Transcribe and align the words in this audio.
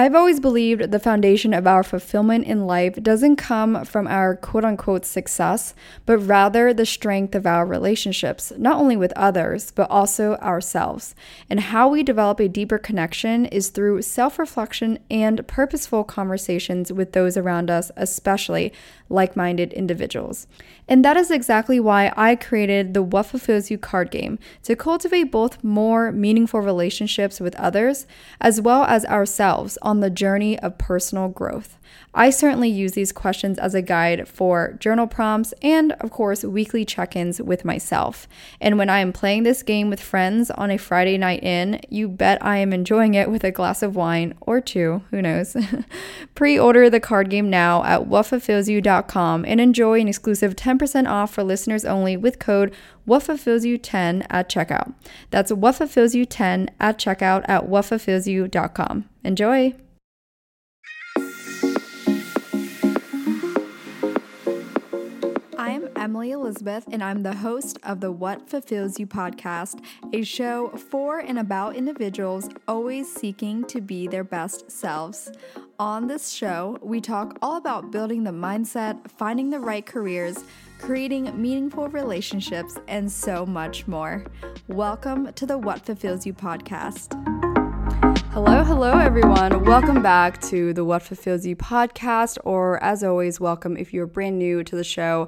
I've 0.00 0.14
always 0.14 0.40
believed 0.40 0.92
the 0.92 0.98
foundation 0.98 1.52
of 1.52 1.66
our 1.66 1.82
fulfillment 1.82 2.46
in 2.46 2.66
life 2.66 2.94
doesn't 3.02 3.36
come 3.36 3.84
from 3.84 4.06
our 4.06 4.34
quote 4.34 4.64
unquote 4.64 5.04
success, 5.04 5.74
but 6.06 6.16
rather 6.16 6.72
the 6.72 6.86
strength 6.86 7.34
of 7.34 7.46
our 7.46 7.66
relationships, 7.66 8.50
not 8.56 8.78
only 8.78 8.96
with 8.96 9.12
others, 9.14 9.70
but 9.72 9.90
also 9.90 10.36
ourselves. 10.36 11.14
And 11.50 11.60
how 11.60 11.86
we 11.86 12.02
develop 12.02 12.40
a 12.40 12.48
deeper 12.48 12.78
connection 12.78 13.44
is 13.44 13.68
through 13.68 14.00
self 14.00 14.38
reflection 14.38 15.00
and 15.10 15.46
purposeful 15.46 16.04
conversations 16.04 16.90
with 16.90 17.12
those 17.12 17.36
around 17.36 17.70
us, 17.70 17.90
especially 17.94 18.72
like 19.10 19.36
minded 19.36 19.74
individuals. 19.74 20.46
And 20.88 21.04
that 21.04 21.18
is 21.18 21.30
exactly 21.30 21.78
why 21.78 22.10
I 22.16 22.36
created 22.36 22.94
the 22.94 23.02
What 23.02 23.26
Fulfills 23.26 23.70
You 23.70 23.76
card 23.76 24.10
game 24.10 24.38
to 24.62 24.74
cultivate 24.74 25.24
both 25.24 25.62
more 25.62 26.10
meaningful 26.10 26.60
relationships 26.60 27.38
with 27.38 27.54
others 27.56 28.06
as 28.40 28.62
well 28.62 28.84
as 28.84 29.04
ourselves 29.04 29.76
on 29.90 29.98
the 29.98 30.08
journey 30.08 30.56
of 30.60 30.78
personal 30.78 31.28
growth. 31.28 31.76
I 32.14 32.30
certainly 32.30 32.68
use 32.68 32.92
these 32.92 33.10
questions 33.10 33.58
as 33.58 33.74
a 33.74 33.82
guide 33.82 34.28
for 34.28 34.76
journal 34.78 35.08
prompts 35.08 35.52
and, 35.62 35.92
of 35.94 36.10
course, 36.10 36.44
weekly 36.44 36.84
check 36.84 37.16
ins 37.16 37.42
with 37.42 37.64
myself. 37.64 38.28
And 38.60 38.78
when 38.78 38.88
I 38.88 39.00
am 39.00 39.12
playing 39.12 39.42
this 39.42 39.64
game 39.64 39.90
with 39.90 40.00
friends 40.00 40.50
on 40.52 40.70
a 40.70 40.76
Friday 40.76 41.18
night 41.18 41.42
in, 41.42 41.80
you 41.88 42.08
bet 42.08 42.44
I 42.44 42.58
am 42.58 42.72
enjoying 42.72 43.14
it 43.14 43.30
with 43.30 43.42
a 43.42 43.50
glass 43.50 43.82
of 43.82 43.96
wine 43.96 44.34
or 44.40 44.60
two, 44.60 45.02
who 45.10 45.20
knows. 45.20 45.56
Pre 46.36 46.58
order 46.58 46.88
the 46.88 47.00
card 47.00 47.30
game 47.30 47.50
now 47.50 47.82
at 47.82 48.02
whatfulfillsyou.com 48.02 49.44
and 49.44 49.60
enjoy 49.60 50.00
an 50.00 50.08
exclusive 50.08 50.54
10% 50.54 51.08
off 51.08 51.34
for 51.34 51.42
listeners 51.42 51.84
only 51.84 52.16
with 52.16 52.38
code 52.38 52.72
whatfulfillsyou10 53.06 54.26
at 54.30 54.48
checkout. 54.48 54.94
That's 55.30 55.52
whatfulfillsyou10 55.52 56.68
at 56.80 56.98
checkout 56.98 57.44
at 57.48 57.68
whatfulfillsyou.com. 57.68 59.08
Enjoy! 59.24 59.74
I'm 65.70 65.88
Emily 65.94 66.32
Elizabeth, 66.32 66.88
and 66.90 67.00
I'm 67.00 67.22
the 67.22 67.36
host 67.36 67.78
of 67.84 68.00
the 68.00 68.10
What 68.10 68.48
Fulfills 68.48 68.98
You 68.98 69.06
podcast, 69.06 69.84
a 70.12 70.24
show 70.24 70.70
for 70.70 71.20
and 71.20 71.38
about 71.38 71.76
individuals 71.76 72.48
always 72.66 73.12
seeking 73.12 73.64
to 73.66 73.80
be 73.80 74.08
their 74.08 74.24
best 74.24 74.70
selves. 74.70 75.30
On 75.80 76.08
this 76.08 76.28
show, 76.28 76.76
we 76.82 77.00
talk 77.00 77.38
all 77.40 77.56
about 77.56 77.90
building 77.90 78.22
the 78.22 78.30
mindset, 78.30 79.10
finding 79.12 79.48
the 79.48 79.58
right 79.58 79.86
careers, 79.86 80.44
creating 80.78 81.32
meaningful 81.40 81.88
relationships, 81.88 82.76
and 82.86 83.10
so 83.10 83.46
much 83.46 83.88
more. 83.88 84.26
Welcome 84.68 85.32
to 85.32 85.46
the 85.46 85.56
What 85.56 85.86
Fulfills 85.86 86.26
You 86.26 86.34
podcast. 86.34 87.16
Hello, 88.32 88.62
hello, 88.62 88.92
everyone. 88.96 89.64
Welcome 89.64 90.02
back 90.02 90.40
to 90.42 90.72
the 90.72 90.84
What 90.84 91.02
Fulfills 91.02 91.44
You 91.44 91.56
podcast, 91.56 92.38
or 92.44 92.80
as 92.80 93.02
always, 93.02 93.40
welcome 93.40 93.76
if 93.76 93.92
you're 93.92 94.06
brand 94.06 94.38
new 94.38 94.62
to 94.62 94.76
the 94.76 94.84
show. 94.84 95.26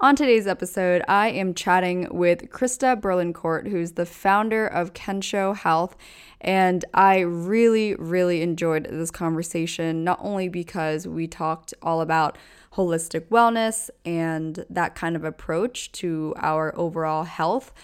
On 0.00 0.16
today's 0.16 0.46
episode, 0.46 1.02
I 1.06 1.28
am 1.28 1.52
chatting 1.52 2.08
with 2.10 2.48
Krista 2.48 2.98
Berlincourt, 2.98 3.68
who's 3.68 3.92
the 3.92 4.06
founder 4.06 4.66
of 4.66 4.94
Kensho 4.94 5.54
Health. 5.54 5.94
And 6.40 6.86
I 6.94 7.18
really, 7.18 7.94
really 7.96 8.40
enjoyed 8.40 8.88
this 8.90 9.10
conversation, 9.10 10.02
not 10.02 10.18
only 10.22 10.48
because 10.48 11.06
we 11.06 11.26
talked 11.26 11.74
all 11.82 12.00
about 12.00 12.38
holistic 12.72 13.26
wellness 13.28 13.90
and 14.06 14.64
that 14.70 14.94
kind 14.94 15.16
of 15.16 15.24
approach 15.24 15.92
to 15.92 16.32
our 16.38 16.72
overall 16.78 17.24
health, 17.24 17.74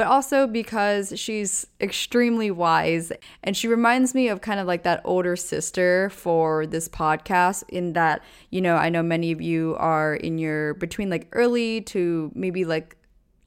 but 0.00 0.06
also 0.06 0.46
because 0.46 1.12
she's 1.14 1.66
extremely 1.78 2.50
wise 2.50 3.12
and 3.42 3.54
she 3.54 3.68
reminds 3.68 4.14
me 4.14 4.28
of 4.28 4.40
kind 4.40 4.58
of 4.58 4.66
like 4.66 4.82
that 4.82 5.02
older 5.04 5.36
sister 5.36 6.08
for 6.08 6.64
this 6.64 6.88
podcast 6.88 7.64
in 7.68 7.92
that 7.92 8.22
you 8.48 8.62
know 8.62 8.76
I 8.76 8.88
know 8.88 9.02
many 9.02 9.30
of 9.30 9.42
you 9.42 9.76
are 9.78 10.14
in 10.14 10.38
your 10.38 10.72
between 10.72 11.10
like 11.10 11.28
early 11.32 11.82
to 11.82 12.32
maybe 12.34 12.64
like 12.64 12.96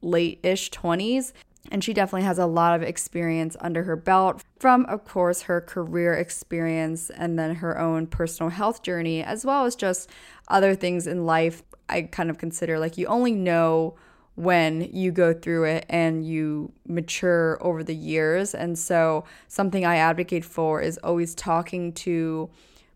late-ish 0.00 0.70
20s 0.70 1.32
and 1.72 1.82
she 1.82 1.92
definitely 1.92 2.24
has 2.24 2.38
a 2.38 2.46
lot 2.46 2.76
of 2.76 2.84
experience 2.84 3.56
under 3.60 3.82
her 3.82 3.96
belt 3.96 4.44
from 4.60 4.86
of 4.86 5.04
course 5.04 5.42
her 5.42 5.60
career 5.60 6.14
experience 6.14 7.10
and 7.10 7.36
then 7.36 7.56
her 7.56 7.80
own 7.80 8.06
personal 8.06 8.50
health 8.50 8.84
journey 8.84 9.24
as 9.24 9.44
well 9.44 9.64
as 9.64 9.74
just 9.74 10.08
other 10.46 10.76
things 10.76 11.08
in 11.08 11.26
life. 11.26 11.64
I 11.88 12.02
kind 12.02 12.30
of 12.30 12.38
consider 12.38 12.78
like 12.78 12.96
you 12.96 13.08
only 13.08 13.32
know 13.32 13.96
when 14.36 14.82
you 14.92 15.12
go 15.12 15.32
through 15.32 15.64
it 15.64 15.86
and 15.88 16.26
you 16.26 16.72
mature 16.86 17.58
over 17.60 17.84
the 17.84 17.94
years. 17.94 18.54
And 18.54 18.78
so, 18.78 19.24
something 19.48 19.84
I 19.84 19.96
advocate 19.96 20.44
for 20.44 20.80
is 20.80 20.98
always 20.98 21.34
talking 21.34 21.92
to 21.92 22.50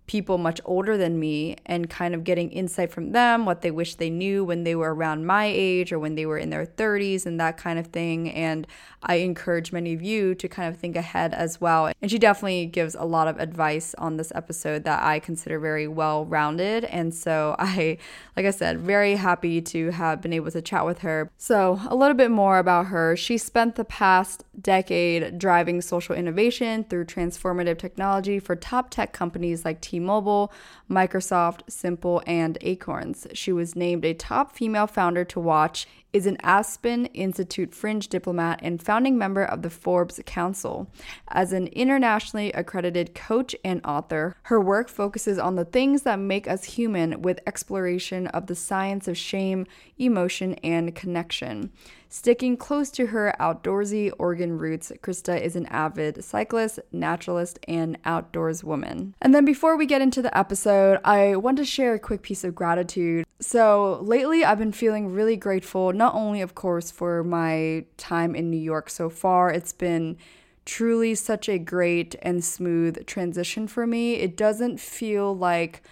people 0.09 0.39
much 0.39 0.61
older 0.65 0.97
than 0.97 1.21
me 1.21 1.55
and 1.67 1.89
kind 1.89 2.15
of 2.15 2.25
getting 2.25 2.51
insight 2.51 2.91
from 2.91 3.13
them, 3.13 3.47
what 3.47 3.61
they 3.61 3.71
wish 3.71 3.95
they 3.95 4.11
knew 4.11 4.43
when 4.43 4.65
they 4.65 4.75
were 4.75 4.93
around 4.93 5.27
my 5.27 5.45
age 5.45 5.93
or 5.93 5.99
when 5.99 6.17
they 6.17 6.27
were 6.27 6.39
in 6.39 6.51
their 6.51 6.67
30s 6.67 7.27
and 7.27 7.39
that 7.39 7.57
kind 7.57 7.79
of 7.79 7.87
thing. 7.89 8.31
And 8.31 8.67
I 9.03 9.17
encourage 9.17 9.73
many 9.73 9.95
of 9.95 10.03
you 10.03 10.35
to 10.35 10.49
kind 10.49 10.73
of 10.73 10.81
think 10.81 10.97
ahead 10.97 11.35
as 11.35 11.61
well. 11.61 11.93
And 12.01 12.11
she 12.11 12.19
definitely 12.19 12.67
gives 12.67 12.95
a 12.95 13.05
lot 13.05 13.29
of 13.29 13.39
advice 13.39 13.95
on 13.99 14.17
this 14.17 14.33
episode 14.35 14.85
that 14.85 15.03
I 15.03 15.19
consider 15.19 15.59
very 15.59 15.87
well 15.89 16.25
rounded. 16.25 16.85
And 16.85 17.15
so 17.15 17.55
I, 17.59 17.99
like 18.37 18.47
I 18.47 18.51
said, 18.51 18.81
very 18.81 19.17
happy 19.17 19.61
to 19.63 19.91
have 19.91 20.21
been 20.21 20.33
able 20.33 20.51
to 20.51 20.63
chat 20.63 20.85
with 20.85 21.01
her. 21.01 21.31
So, 21.37 21.81
a 21.89 21.95
little 21.95 22.17
bit 22.17 22.31
more 22.31 22.59
about 22.59 22.87
her. 22.87 23.17
She 23.17 23.39
spent 23.39 23.77
the 23.77 23.85
past 23.85 24.45
decade 24.61 25.39
driving 25.39 25.81
social 25.81 26.15
innovation 26.15 26.85
through 26.85 27.05
transformative 27.05 27.79
technology 27.79 28.39
for 28.39 28.57
top 28.57 28.91
tech 28.91 29.13
companies 29.13 29.65
like 29.65 29.81
T 29.81 30.01
Mobile, 30.01 30.53
Microsoft, 30.91 31.61
Simple, 31.69 32.23
and 32.27 32.59
Acorns. 32.61 33.27
She 33.33 33.53
was 33.53 33.77
named 33.77 34.05
a 34.05 34.15
top 34.15 34.53
female 34.53 34.87
founder 34.87 35.25
to 35.27 35.41
watch 35.41 35.87
is 36.13 36.27
an 36.27 36.39
Aspen 36.43 37.07
Institute 37.07 37.75
fringe 37.75 38.09
diplomat 38.09 38.61
and 38.63 38.83
founding 38.83 39.19
member 39.19 39.45
of 39.45 39.63
the 39.63 39.71
Forbes 39.71 40.21
Council. 40.25 40.91
As 41.29 41.53
an 41.53 41.67
internationally 41.69 42.51
accredited 42.53 43.15
coach 43.15 43.55
and 43.65 43.81
author, 43.85 44.37
her 44.43 44.61
work 44.61 44.89
focuses 44.89 45.39
on 45.39 45.57
the 45.57 45.65
things 45.65 46.03
that 46.03 46.19
make 46.19 46.49
us 46.49 46.65
human 46.65 47.23
with 47.23 47.41
exploration 47.47 48.27
of 48.29 48.47
the 48.47 48.55
science 48.55 49.07
of 49.07 49.19
shame, 49.19 49.67
emotion, 49.99 50.55
and 50.65 50.95
connection. 50.95 51.73
Sticking 52.11 52.57
close 52.57 52.91
to 52.93 53.07
her 53.09 53.35
outdoorsy 53.39 54.11
Oregon 54.19 54.57
roots, 54.57 54.91
Krista 55.03 55.39
is 55.41 55.57
an 55.57 55.67
avid 55.67 56.25
cyclist, 56.25 56.81
naturalist, 56.91 57.59
and 57.69 57.99
outdoors 58.07 58.65
woman. 58.65 59.15
And 59.21 59.35
then 59.35 59.45
before 59.45 59.77
we 59.77 59.85
get 59.85 60.01
into 60.01 60.23
the 60.23 60.37
episode, 60.37 61.01
I 61.05 61.37
want 61.37 61.59
to 61.59 61.67
share 61.67 61.93
a 61.93 61.99
quick 61.99 62.23
piece 62.23 62.45
of 62.45 62.55
gratitude. 62.55 63.27
So, 63.41 64.01
lately 64.03 64.43
I've 64.43 64.59
been 64.59 64.73
feeling 64.73 65.13
really 65.13 65.37
grateful, 65.37 65.93
not 65.93 66.15
only, 66.15 66.41
of 66.41 66.55
course, 66.55 66.91
for 66.91 67.23
my 67.23 67.85
time 67.99 68.35
in 68.35 68.51
New 68.51 68.57
York 68.57 68.89
so 68.89 69.11
far, 69.11 69.51
it's 69.51 69.75
been 69.75 70.17
truly 70.65 71.15
such 71.15 71.49
a 71.49 71.59
great 71.59 72.15
and 72.23 72.45
smooth 72.45 73.07
transition 73.07 73.67
for 73.67 73.87
me. 73.87 74.15
It 74.15 74.37
doesn't 74.37 74.81
feel 74.81 75.37
like 75.37 75.83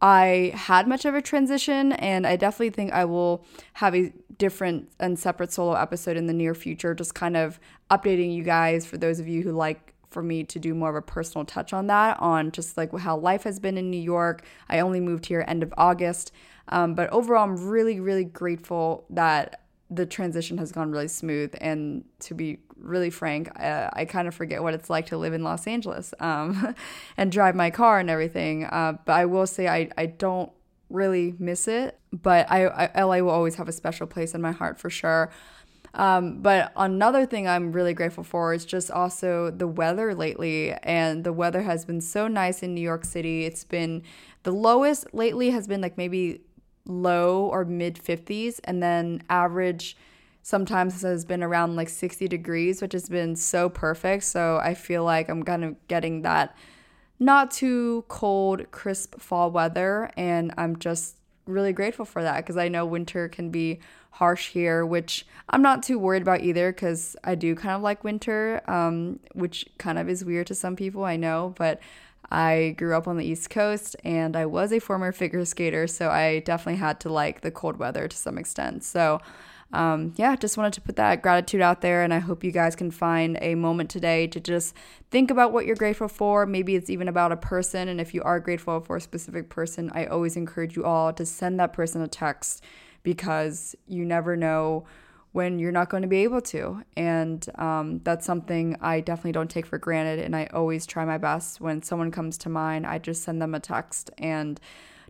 I 0.00 0.52
had 0.54 0.86
much 0.86 1.04
of 1.04 1.14
a 1.14 1.22
transition, 1.22 1.92
and 1.92 2.26
I 2.26 2.36
definitely 2.36 2.70
think 2.70 2.92
I 2.92 3.04
will 3.04 3.44
have 3.74 3.94
a 3.94 4.12
different 4.36 4.90
and 5.00 5.18
separate 5.18 5.52
solo 5.52 5.74
episode 5.74 6.16
in 6.16 6.26
the 6.26 6.32
near 6.32 6.54
future, 6.54 6.94
just 6.94 7.14
kind 7.14 7.36
of 7.36 7.58
updating 7.90 8.34
you 8.34 8.44
guys 8.44 8.86
for 8.86 8.96
those 8.96 9.18
of 9.18 9.26
you 9.26 9.42
who 9.42 9.52
like 9.52 9.94
for 10.10 10.22
me 10.22 10.42
to 10.42 10.58
do 10.58 10.74
more 10.74 10.90
of 10.90 10.96
a 10.96 11.02
personal 11.02 11.44
touch 11.44 11.72
on 11.72 11.88
that, 11.88 12.18
on 12.20 12.52
just 12.52 12.76
like 12.76 12.96
how 12.98 13.16
life 13.16 13.42
has 13.42 13.58
been 13.58 13.76
in 13.76 13.90
New 13.90 14.00
York. 14.00 14.44
I 14.68 14.80
only 14.80 15.00
moved 15.00 15.26
here 15.26 15.44
end 15.46 15.62
of 15.62 15.74
August, 15.76 16.32
um, 16.68 16.94
but 16.94 17.10
overall, 17.10 17.44
I'm 17.44 17.56
really, 17.56 18.00
really 18.00 18.24
grateful 18.24 19.04
that 19.10 19.62
the 19.90 20.06
transition 20.06 20.58
has 20.58 20.70
gone 20.70 20.90
really 20.90 21.08
smooth. 21.08 21.54
And 21.60 22.04
to 22.20 22.34
be 22.34 22.58
really 22.80 23.10
frank, 23.10 23.50
uh, 23.60 23.90
I 23.92 24.04
kind 24.04 24.28
of 24.28 24.34
forget 24.34 24.62
what 24.62 24.74
it's 24.74 24.88
like 24.88 25.06
to 25.06 25.18
live 25.18 25.32
in 25.32 25.42
Los 25.42 25.66
Angeles 25.66 26.14
um, 26.20 26.74
and 27.16 27.30
drive 27.30 27.54
my 27.54 27.70
car 27.70 27.98
and 27.98 28.10
everything. 28.10 28.64
Uh, 28.64 28.94
but 29.04 29.12
I 29.12 29.26
will 29.26 29.46
say 29.46 29.68
I, 29.68 29.90
I 29.96 30.06
don't 30.06 30.50
really 30.90 31.34
miss 31.38 31.68
it, 31.68 31.98
but 32.12 32.50
I, 32.50 32.66
I, 32.66 33.02
LA 33.02 33.18
will 33.18 33.30
always 33.30 33.56
have 33.56 33.68
a 33.68 33.72
special 33.72 34.06
place 34.06 34.34
in 34.34 34.40
my 34.40 34.52
heart 34.52 34.78
for 34.78 34.90
sure. 34.90 35.30
Um, 35.94 36.40
but 36.40 36.72
another 36.76 37.26
thing 37.26 37.48
I'm 37.48 37.72
really 37.72 37.94
grateful 37.94 38.24
for 38.24 38.52
is 38.54 38.64
just 38.64 38.90
also 38.90 39.50
the 39.50 39.66
weather 39.66 40.14
lately. 40.14 40.72
And 40.82 41.24
the 41.24 41.32
weather 41.32 41.62
has 41.62 41.84
been 41.84 42.00
so 42.00 42.28
nice 42.28 42.62
in 42.62 42.74
New 42.74 42.80
York 42.80 43.04
City. 43.04 43.44
It's 43.44 43.64
been 43.64 44.02
the 44.42 44.52
lowest 44.52 45.12
lately 45.12 45.50
has 45.50 45.66
been 45.66 45.80
like 45.80 45.98
maybe 45.98 46.42
low 46.86 47.46
or 47.46 47.64
mid 47.64 47.96
50s, 47.96 48.60
and 48.64 48.82
then 48.82 49.22
average 49.28 49.96
sometimes 50.48 51.04
it 51.04 51.06
has 51.06 51.26
been 51.26 51.42
around 51.42 51.76
like 51.76 51.90
60 51.90 52.26
degrees, 52.26 52.80
which 52.80 52.94
has 52.94 53.06
been 53.10 53.36
so 53.36 53.68
perfect. 53.68 54.24
So 54.24 54.58
I 54.62 54.72
feel 54.72 55.04
like 55.04 55.28
I'm 55.28 55.42
kind 55.42 55.62
of 55.62 55.76
getting 55.88 56.22
that 56.22 56.56
not 57.18 57.50
too 57.50 58.06
cold, 58.08 58.70
crisp 58.70 59.20
fall 59.20 59.50
weather, 59.50 60.10
and 60.16 60.54
I'm 60.56 60.78
just 60.78 61.18
really 61.44 61.74
grateful 61.74 62.06
for 62.06 62.22
that 62.22 62.38
because 62.38 62.56
I 62.56 62.68
know 62.68 62.86
winter 62.86 63.28
can 63.28 63.50
be 63.50 63.80
harsh 64.12 64.48
here, 64.48 64.86
which 64.86 65.26
I'm 65.50 65.60
not 65.60 65.82
too 65.82 65.98
worried 65.98 66.22
about 66.22 66.40
either 66.40 66.72
because 66.72 67.14
I 67.22 67.34
do 67.34 67.54
kind 67.54 67.74
of 67.74 67.82
like 67.82 68.02
winter, 68.02 68.62
um, 68.66 69.20
which 69.34 69.66
kind 69.76 69.98
of 69.98 70.08
is 70.08 70.24
weird 70.24 70.46
to 70.46 70.54
some 70.54 70.76
people, 70.76 71.04
I 71.04 71.16
know, 71.16 71.52
but 71.58 71.78
I 72.30 72.74
grew 72.78 72.96
up 72.96 73.06
on 73.06 73.18
the 73.18 73.24
East 73.26 73.50
Coast 73.50 73.96
and 74.02 74.34
I 74.34 74.46
was 74.46 74.72
a 74.72 74.78
former 74.78 75.12
figure 75.12 75.44
skater, 75.44 75.86
so 75.86 76.08
I 76.08 76.38
definitely 76.38 76.78
had 76.78 77.00
to 77.00 77.12
like 77.12 77.42
the 77.42 77.50
cold 77.50 77.76
weather 77.76 78.08
to 78.08 78.16
some 78.16 78.38
extent. 78.38 78.82
So, 78.82 79.20
um, 79.72 80.14
yeah, 80.16 80.34
just 80.34 80.56
wanted 80.56 80.72
to 80.74 80.80
put 80.80 80.96
that 80.96 81.20
gratitude 81.20 81.60
out 81.60 81.82
there, 81.82 82.02
and 82.02 82.14
I 82.14 82.20
hope 82.20 82.42
you 82.42 82.50
guys 82.52 82.74
can 82.74 82.90
find 82.90 83.38
a 83.42 83.54
moment 83.54 83.90
today 83.90 84.26
to 84.28 84.40
just 84.40 84.74
think 85.10 85.30
about 85.30 85.52
what 85.52 85.66
you're 85.66 85.76
grateful 85.76 86.08
for. 86.08 86.46
Maybe 86.46 86.74
it's 86.74 86.88
even 86.88 87.06
about 87.06 87.32
a 87.32 87.36
person, 87.36 87.88
and 87.88 88.00
if 88.00 88.14
you 88.14 88.22
are 88.22 88.40
grateful 88.40 88.80
for 88.80 88.96
a 88.96 89.00
specific 89.00 89.50
person, 89.50 89.90
I 89.94 90.06
always 90.06 90.36
encourage 90.36 90.74
you 90.74 90.84
all 90.84 91.12
to 91.12 91.26
send 91.26 91.60
that 91.60 91.74
person 91.74 92.00
a 92.00 92.08
text 92.08 92.64
because 93.02 93.76
you 93.86 94.04
never 94.06 94.36
know 94.36 94.86
when 95.32 95.58
you're 95.58 95.72
not 95.72 95.90
going 95.90 96.02
to 96.02 96.08
be 96.08 96.24
able 96.24 96.40
to. 96.40 96.82
And 96.96 97.46
um, 97.56 98.00
that's 98.02 98.24
something 98.24 98.76
I 98.80 99.00
definitely 99.00 99.32
don't 99.32 99.50
take 99.50 99.66
for 99.66 99.78
granted. 99.78 100.18
And 100.18 100.34
I 100.34 100.46
always 100.46 100.86
try 100.86 101.04
my 101.04 101.18
best 101.18 101.60
when 101.60 101.82
someone 101.82 102.10
comes 102.10 102.38
to 102.38 102.48
mind, 102.48 102.86
I 102.86 102.98
just 102.98 103.22
send 103.22 103.40
them 103.42 103.54
a 103.54 103.60
text 103.60 104.10
and 104.18 104.58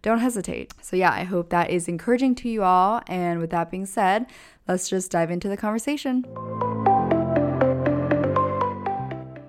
don't 0.02 0.18
hesitate. 0.18 0.72
So, 0.82 0.96
yeah, 0.96 1.12
I 1.12 1.24
hope 1.24 1.50
that 1.50 1.70
is 1.70 1.88
encouraging 1.88 2.34
to 2.36 2.48
you 2.48 2.62
all. 2.62 3.02
And 3.06 3.40
with 3.40 3.50
that 3.50 3.70
being 3.70 3.86
said, 3.86 4.26
let's 4.66 4.88
just 4.88 5.10
dive 5.10 5.30
into 5.30 5.48
the 5.48 5.56
conversation. 5.56 6.24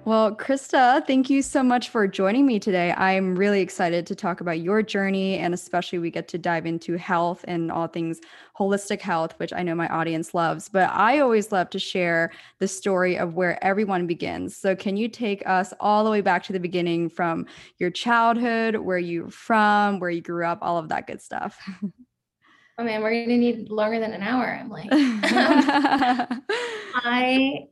Well, 0.09 0.33
Krista, 0.35 1.06
thank 1.06 1.29
you 1.29 1.44
so 1.44 1.61
much 1.61 1.89
for 1.89 2.07
joining 2.07 2.47
me 2.47 2.57
today. 2.57 2.95
I'm 2.97 3.35
really 3.35 3.61
excited 3.61 4.07
to 4.07 4.15
talk 4.15 4.41
about 4.41 4.59
your 4.59 4.81
journey 4.81 5.38
and 5.38 5.53
especially 5.53 6.00
we 6.00 6.09
get 6.09 6.27
to 6.29 6.39
dive 6.39 6.65
into 6.65 6.97
health 6.97 7.45
and 7.47 7.71
all 7.71 7.85
things 7.85 8.19
holistic 8.57 9.01
health, 9.01 9.35
which 9.38 9.53
I 9.53 9.61
know 9.61 9.75
my 9.75 9.88
audience 9.89 10.33
loves. 10.33 10.67
But 10.67 10.89
I 10.89 11.19
always 11.19 11.51
love 11.51 11.69
to 11.69 11.77
share 11.77 12.31
the 12.57 12.67
story 12.67 13.19
of 13.19 13.35
where 13.35 13.63
everyone 13.63 14.07
begins. 14.07 14.57
So, 14.57 14.75
can 14.75 14.97
you 14.97 15.09
take 15.09 15.47
us 15.47 15.75
all 15.79 16.03
the 16.03 16.09
way 16.09 16.21
back 16.21 16.41
to 16.45 16.53
the 16.53 16.59
beginning 16.59 17.09
from 17.12 17.45
your 17.77 17.91
childhood, 17.91 18.77
where 18.77 18.97
you're 18.97 19.29
from, 19.29 20.00
where 20.00 20.09
you 20.09 20.21
grew 20.21 20.44
up, 20.44 20.57
all 20.63 20.79
of 20.79 20.89
that 20.89 21.05
good 21.05 21.21
stuff? 21.21 21.59
Oh 22.79 22.83
man, 22.83 23.03
we're 23.03 23.12
gonna 23.12 23.38
need 23.38 23.69
longer 23.69 24.00
than 24.00 24.13
an 24.13 24.23
hour. 24.23 24.57
I'm 24.59 24.69
like, 24.69 24.88
I 26.95 27.67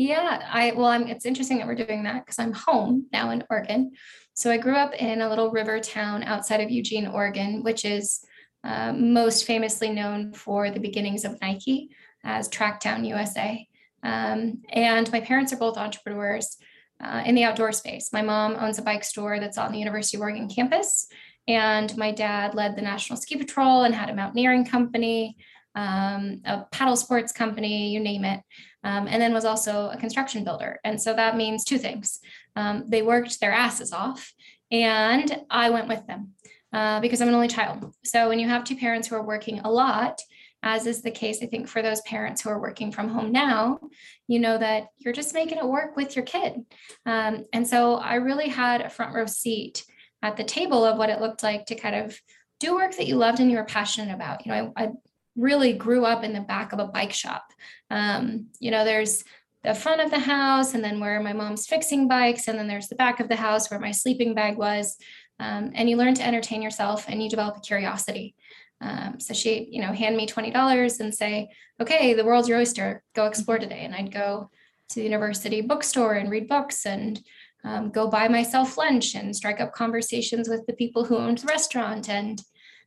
yeah, 0.00 0.48
I 0.50 0.72
well, 0.72 0.86
I'm 0.86 1.08
it's 1.08 1.26
interesting 1.26 1.58
that 1.58 1.66
we're 1.66 1.74
doing 1.74 2.04
that 2.04 2.24
because 2.24 2.38
I'm 2.38 2.54
home 2.54 3.06
now 3.12 3.32
in 3.32 3.44
Oregon. 3.50 3.92
So 4.32 4.50
I 4.50 4.56
grew 4.56 4.74
up 4.74 4.94
in 4.94 5.20
a 5.20 5.28
little 5.28 5.50
river 5.50 5.78
town 5.78 6.22
outside 6.22 6.62
of 6.62 6.70
Eugene, 6.70 7.06
Oregon, 7.06 7.62
which 7.62 7.84
is 7.84 8.24
uh, 8.64 8.94
most 8.94 9.44
famously 9.44 9.90
known 9.90 10.32
for 10.32 10.70
the 10.70 10.80
beginnings 10.80 11.26
of 11.26 11.38
Nike 11.42 11.90
as 12.24 12.48
Tracktown 12.48 13.06
USA. 13.06 13.68
Um, 14.02 14.62
and 14.70 15.12
my 15.12 15.20
parents 15.20 15.52
are 15.52 15.58
both 15.58 15.76
entrepreneurs 15.76 16.56
uh, 17.04 17.22
in 17.26 17.34
the 17.34 17.44
outdoor 17.44 17.72
space. 17.72 18.08
My 18.10 18.22
mom 18.22 18.56
owns 18.58 18.78
a 18.78 18.82
bike 18.82 19.04
store 19.04 19.38
that's 19.38 19.58
on 19.58 19.70
the 19.70 19.78
University 19.78 20.16
of 20.16 20.22
Oregon 20.22 20.48
campus, 20.48 21.08
and 21.46 21.94
my 21.98 22.10
dad 22.10 22.54
led 22.54 22.74
the 22.74 22.80
National 22.80 23.18
Ski 23.18 23.36
Patrol 23.36 23.84
and 23.84 23.94
had 23.94 24.08
a 24.08 24.14
mountaineering 24.14 24.64
company, 24.64 25.36
um, 25.74 26.40
a 26.44 26.64
paddle 26.72 26.96
sports 26.96 27.32
company, 27.32 27.90
you 27.90 28.00
name 28.00 28.24
it 28.24 28.40
um, 28.84 29.06
and 29.08 29.20
then 29.20 29.34
was 29.34 29.44
also 29.44 29.90
a 29.90 29.96
construction 29.96 30.44
builder. 30.44 30.80
And 30.84 31.00
so 31.00 31.14
that 31.14 31.36
means 31.36 31.64
two 31.64 31.78
things. 31.78 32.20
Um, 32.56 32.84
they 32.88 33.02
worked 33.02 33.40
their 33.40 33.52
asses 33.52 33.92
off, 33.92 34.32
and 34.70 35.42
I 35.50 35.70
went 35.70 35.88
with 35.88 36.06
them 36.06 36.30
uh, 36.72 37.00
because 37.00 37.20
I'm 37.20 37.28
an 37.28 37.34
only 37.34 37.48
child. 37.48 37.94
So 38.04 38.28
when 38.28 38.38
you 38.38 38.48
have 38.48 38.64
two 38.64 38.76
parents 38.76 39.08
who 39.08 39.16
are 39.16 39.22
working 39.22 39.60
a 39.60 39.70
lot, 39.70 40.20
as 40.62 40.86
is 40.86 41.02
the 41.02 41.10
case, 41.10 41.42
I 41.42 41.46
think, 41.46 41.68
for 41.68 41.80
those 41.82 42.02
parents 42.02 42.42
who 42.42 42.50
are 42.50 42.60
working 42.60 42.92
from 42.92 43.08
home 43.08 43.32
now, 43.32 43.80
you 44.28 44.38
know 44.38 44.58
that 44.58 44.88
you're 44.98 45.14
just 45.14 45.34
making 45.34 45.58
it 45.58 45.66
work 45.66 45.96
with 45.96 46.16
your 46.16 46.24
kid. 46.24 46.64
Um, 47.06 47.44
and 47.52 47.66
so 47.66 47.94
I 47.94 48.16
really 48.16 48.48
had 48.48 48.82
a 48.82 48.90
front 48.90 49.14
row 49.14 49.26
seat 49.26 49.84
at 50.22 50.36
the 50.36 50.44
table 50.44 50.84
of 50.84 50.98
what 50.98 51.08
it 51.08 51.20
looked 51.20 51.42
like 51.42 51.66
to 51.66 51.74
kind 51.74 51.96
of 51.96 52.18
do 52.60 52.74
work 52.74 52.94
that 52.96 53.06
you 53.06 53.16
loved 53.16 53.40
and 53.40 53.50
you 53.50 53.56
were 53.56 53.64
passionate 53.64 54.14
about. 54.14 54.44
You 54.44 54.52
know, 54.52 54.72
I, 54.76 54.84
I 54.84 54.88
really 55.36 55.72
grew 55.72 56.04
up 56.04 56.24
in 56.24 56.32
the 56.32 56.40
back 56.40 56.72
of 56.72 56.78
a 56.78 56.86
bike 56.86 57.12
shop. 57.12 57.44
Um, 57.90 58.46
you 58.58 58.70
know, 58.70 58.84
there's 58.84 59.24
the 59.62 59.74
front 59.74 60.00
of 60.00 60.10
the 60.10 60.18
house 60.18 60.74
and 60.74 60.82
then 60.82 61.00
where 61.00 61.20
my 61.20 61.32
mom's 61.32 61.66
fixing 61.66 62.08
bikes 62.08 62.48
and 62.48 62.58
then 62.58 62.66
there's 62.66 62.88
the 62.88 62.94
back 62.94 63.20
of 63.20 63.28
the 63.28 63.36
house 63.36 63.70
where 63.70 63.80
my 63.80 63.90
sleeping 63.90 64.34
bag 64.34 64.56
was 64.56 64.96
um, 65.38 65.70
and 65.74 65.88
you 65.88 65.96
learn 65.96 66.14
to 66.14 66.26
entertain 66.26 66.62
yourself 66.62 67.04
and 67.08 67.22
you 67.22 67.28
develop 67.28 67.56
a 67.56 67.60
curiosity 67.60 68.34
um, 68.80 69.20
so 69.20 69.34
she 69.34 69.68
you 69.70 69.80
know 69.80 69.92
hand 69.92 70.16
me 70.16 70.26
$20 70.26 71.00
and 71.00 71.14
say 71.14 71.50
okay 71.80 72.14
the 72.14 72.24
world's 72.24 72.48
your 72.48 72.58
oyster 72.58 73.02
go 73.14 73.26
explore 73.26 73.58
mm-hmm. 73.58 73.68
today 73.68 73.84
and 73.84 73.94
i'd 73.94 74.12
go 74.12 74.50
to 74.88 74.96
the 74.96 75.04
university 75.04 75.60
bookstore 75.60 76.14
and 76.14 76.30
read 76.30 76.48
books 76.48 76.86
and 76.86 77.20
um, 77.62 77.90
go 77.90 78.08
buy 78.08 78.26
myself 78.26 78.78
lunch 78.78 79.14
and 79.14 79.36
strike 79.36 79.60
up 79.60 79.74
conversations 79.74 80.48
with 80.48 80.64
the 80.66 80.72
people 80.72 81.04
who 81.04 81.18
owned 81.18 81.38
the 81.38 81.46
restaurant 81.46 82.08
and 82.08 82.42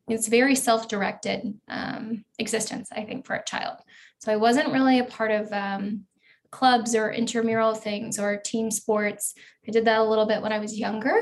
it's 0.07 0.27
very 0.27 0.55
self-directed 0.55 1.53
um, 1.67 2.25
existence 2.39 2.89
i 2.91 3.03
think 3.03 3.25
for 3.25 3.35
a 3.35 3.43
child. 3.43 3.77
So 4.19 4.31
i 4.31 4.35
wasn't 4.35 4.73
really 4.73 4.99
a 4.99 5.05
part 5.05 5.31
of 5.31 5.51
um, 5.51 6.05
clubs 6.51 6.95
or 6.95 7.11
intramural 7.11 7.73
things 7.73 8.19
or 8.19 8.37
team 8.37 8.69
sports. 8.69 9.33
I 9.67 9.71
did 9.71 9.85
that 9.85 9.99
a 9.99 10.03
little 10.03 10.25
bit 10.25 10.41
when 10.41 10.53
i 10.53 10.59
was 10.59 10.79
younger 10.79 11.15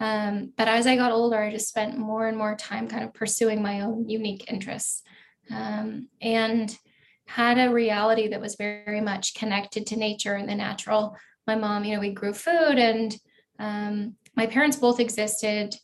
um, 0.00 0.52
but 0.56 0.68
as 0.68 0.86
i 0.86 0.96
got 0.96 1.12
older 1.12 1.42
i 1.42 1.50
just 1.50 1.68
spent 1.68 1.98
more 1.98 2.26
and 2.26 2.36
more 2.36 2.54
time 2.56 2.88
kind 2.88 3.04
of 3.04 3.14
pursuing 3.14 3.62
my 3.62 3.80
own 3.80 4.08
unique 4.08 4.50
interests 4.50 5.02
um, 5.50 6.08
and 6.20 6.76
had 7.26 7.58
a 7.58 7.72
reality 7.72 8.28
that 8.28 8.40
was 8.40 8.56
very 8.56 9.00
much 9.00 9.34
connected 9.34 9.86
to 9.86 9.96
nature 9.96 10.34
and 10.34 10.48
the 10.48 10.54
natural. 10.54 11.16
My 11.46 11.54
mom 11.54 11.84
you 11.84 11.94
know 11.94 12.00
we 12.00 12.10
grew 12.10 12.34
food 12.34 12.78
and 12.78 13.16
um, 13.58 14.16
my 14.36 14.46
parents 14.46 14.76
both 14.76 15.00
existed 15.00 15.74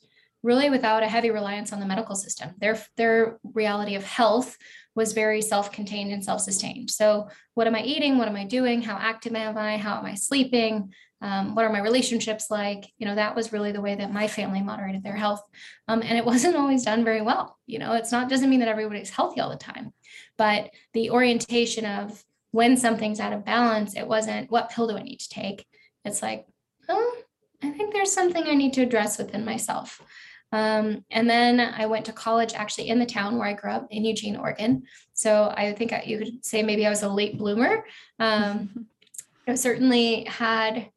really 0.42 0.70
without 0.70 1.02
a 1.02 1.08
heavy 1.08 1.30
reliance 1.30 1.72
on 1.72 1.80
the 1.80 1.86
medical 1.86 2.14
system. 2.14 2.50
Their 2.58 2.80
their 2.96 3.38
reality 3.42 3.94
of 3.94 4.04
health 4.04 4.56
was 4.94 5.12
very 5.12 5.40
self-contained 5.40 6.12
and 6.12 6.24
self-sustained. 6.24 6.90
So, 6.90 7.28
what 7.54 7.66
am 7.66 7.74
I 7.74 7.82
eating? 7.82 8.18
What 8.18 8.28
am 8.28 8.36
I 8.36 8.44
doing? 8.44 8.82
How 8.82 8.96
active 8.96 9.34
am 9.34 9.56
I? 9.56 9.76
How 9.76 9.98
am 9.98 10.06
I 10.06 10.14
sleeping? 10.14 10.92
Um, 11.22 11.54
what 11.54 11.66
are 11.66 11.72
my 11.72 11.80
relationships 11.80 12.50
like? 12.50 12.90
You 12.98 13.06
know, 13.06 13.14
that 13.14 13.36
was 13.36 13.52
really 13.52 13.72
the 13.72 13.82
way 13.82 13.94
that 13.94 14.12
my 14.12 14.26
family 14.26 14.62
moderated 14.62 15.02
their 15.02 15.16
health, 15.16 15.42
um, 15.88 16.02
and 16.02 16.16
it 16.16 16.24
wasn't 16.32 16.56
always 16.56 16.84
done 16.84 17.04
very 17.04 17.22
well. 17.22 17.58
You 17.66 17.78
know, 17.78 17.92
it's 17.92 18.12
not 18.12 18.28
doesn't 18.28 18.50
mean 18.50 18.60
that 18.60 18.68
everybody's 18.68 19.10
healthy 19.10 19.40
all 19.40 19.50
the 19.50 19.56
time, 19.56 19.92
but 20.38 20.70
the 20.94 21.10
orientation 21.10 21.84
of 21.84 22.24
when 22.52 22.76
something's 22.76 23.20
out 23.20 23.32
of 23.32 23.44
balance, 23.44 23.96
it 23.96 24.06
wasn't 24.06 24.50
what 24.50 24.70
pill 24.70 24.88
do 24.88 24.96
I 24.96 25.02
need 25.02 25.20
to 25.20 25.28
take. 25.28 25.66
It's 26.04 26.22
like, 26.22 26.46
oh, 26.88 27.16
I 27.62 27.70
think 27.70 27.92
there's 27.92 28.12
something 28.12 28.42
I 28.44 28.54
need 28.54 28.72
to 28.74 28.82
address 28.82 29.18
within 29.18 29.44
myself. 29.44 30.02
Um, 30.52 31.04
and 31.10 31.30
then 31.30 31.60
I 31.60 31.86
went 31.86 32.06
to 32.06 32.12
college 32.12 32.54
actually 32.54 32.88
in 32.88 32.98
the 32.98 33.06
town 33.06 33.38
where 33.38 33.48
I 33.48 33.52
grew 33.52 33.70
up 33.70 33.86
in 33.90 34.04
Eugene, 34.04 34.36
Oregon. 34.36 34.82
So 35.14 35.52
I 35.56 35.72
think 35.72 35.92
you 36.06 36.18
could 36.18 36.44
say 36.44 36.62
maybe 36.62 36.86
I 36.86 36.90
was 36.90 37.02
a 37.02 37.08
late 37.08 37.38
bloomer. 37.38 37.84
Um, 38.18 38.86
I 39.48 39.54
certainly 39.54 40.24
had 40.24 40.90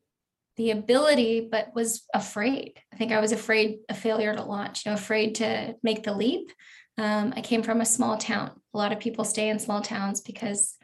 the 0.57 0.71
ability, 0.71 1.47
but 1.51 1.73
was 1.73 2.03
afraid. 2.13 2.79
I 2.91 2.97
think 2.97 3.11
I 3.11 3.19
was 3.19 3.31
afraid 3.31 3.79
of 3.89 3.97
failure 3.97 4.35
to 4.35 4.43
launch, 4.43 4.85
you 4.85 4.91
know, 4.91 4.95
afraid 4.95 5.35
to 5.35 5.75
make 5.81 6.03
the 6.03 6.13
leap. 6.13 6.51
Um, 6.97 7.33
I 7.35 7.41
came 7.41 7.63
from 7.63 7.81
a 7.81 7.85
small 7.85 8.17
town. 8.17 8.51
A 8.73 8.77
lot 8.77 8.91
of 8.91 8.99
people 8.99 9.25
stay 9.25 9.49
in 9.49 9.57
small 9.57 9.81
towns 9.81 10.21
because 10.21 10.75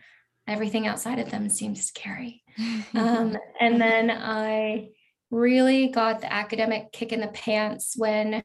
everything 0.47 0.87
outside 0.87 1.19
of 1.19 1.29
them 1.29 1.49
seems 1.49 1.85
scary. 1.85 2.43
Um, 2.93 3.37
and 3.61 3.79
then 3.79 4.11
I 4.11 4.89
really 5.31 5.87
got 5.89 6.21
the 6.21 6.31
academic 6.31 6.91
kick 6.91 7.11
in 7.11 7.21
the 7.21 7.27
pants 7.27 7.93
when 7.97 8.41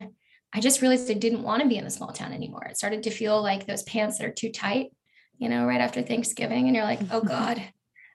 I 0.52 0.60
just 0.60 0.80
realized 0.80 1.10
I 1.10 1.14
didn't 1.14 1.42
want 1.42 1.62
to 1.62 1.68
be 1.68 1.78
in 1.78 1.86
a 1.86 1.90
small 1.90 2.12
town 2.12 2.32
anymore. 2.32 2.64
It 2.64 2.76
started 2.76 3.02
to 3.04 3.10
feel 3.10 3.42
like 3.42 3.66
those 3.66 3.82
pants 3.82 4.18
that 4.18 4.26
are 4.26 4.32
too 4.32 4.50
tight, 4.50 4.92
you 5.38 5.48
know, 5.48 5.66
right 5.66 5.80
after 5.80 6.02
Thanksgiving. 6.02 6.66
And 6.66 6.76
you're 6.76 6.84
like, 6.84 7.00
oh 7.10 7.20
God, 7.24 7.62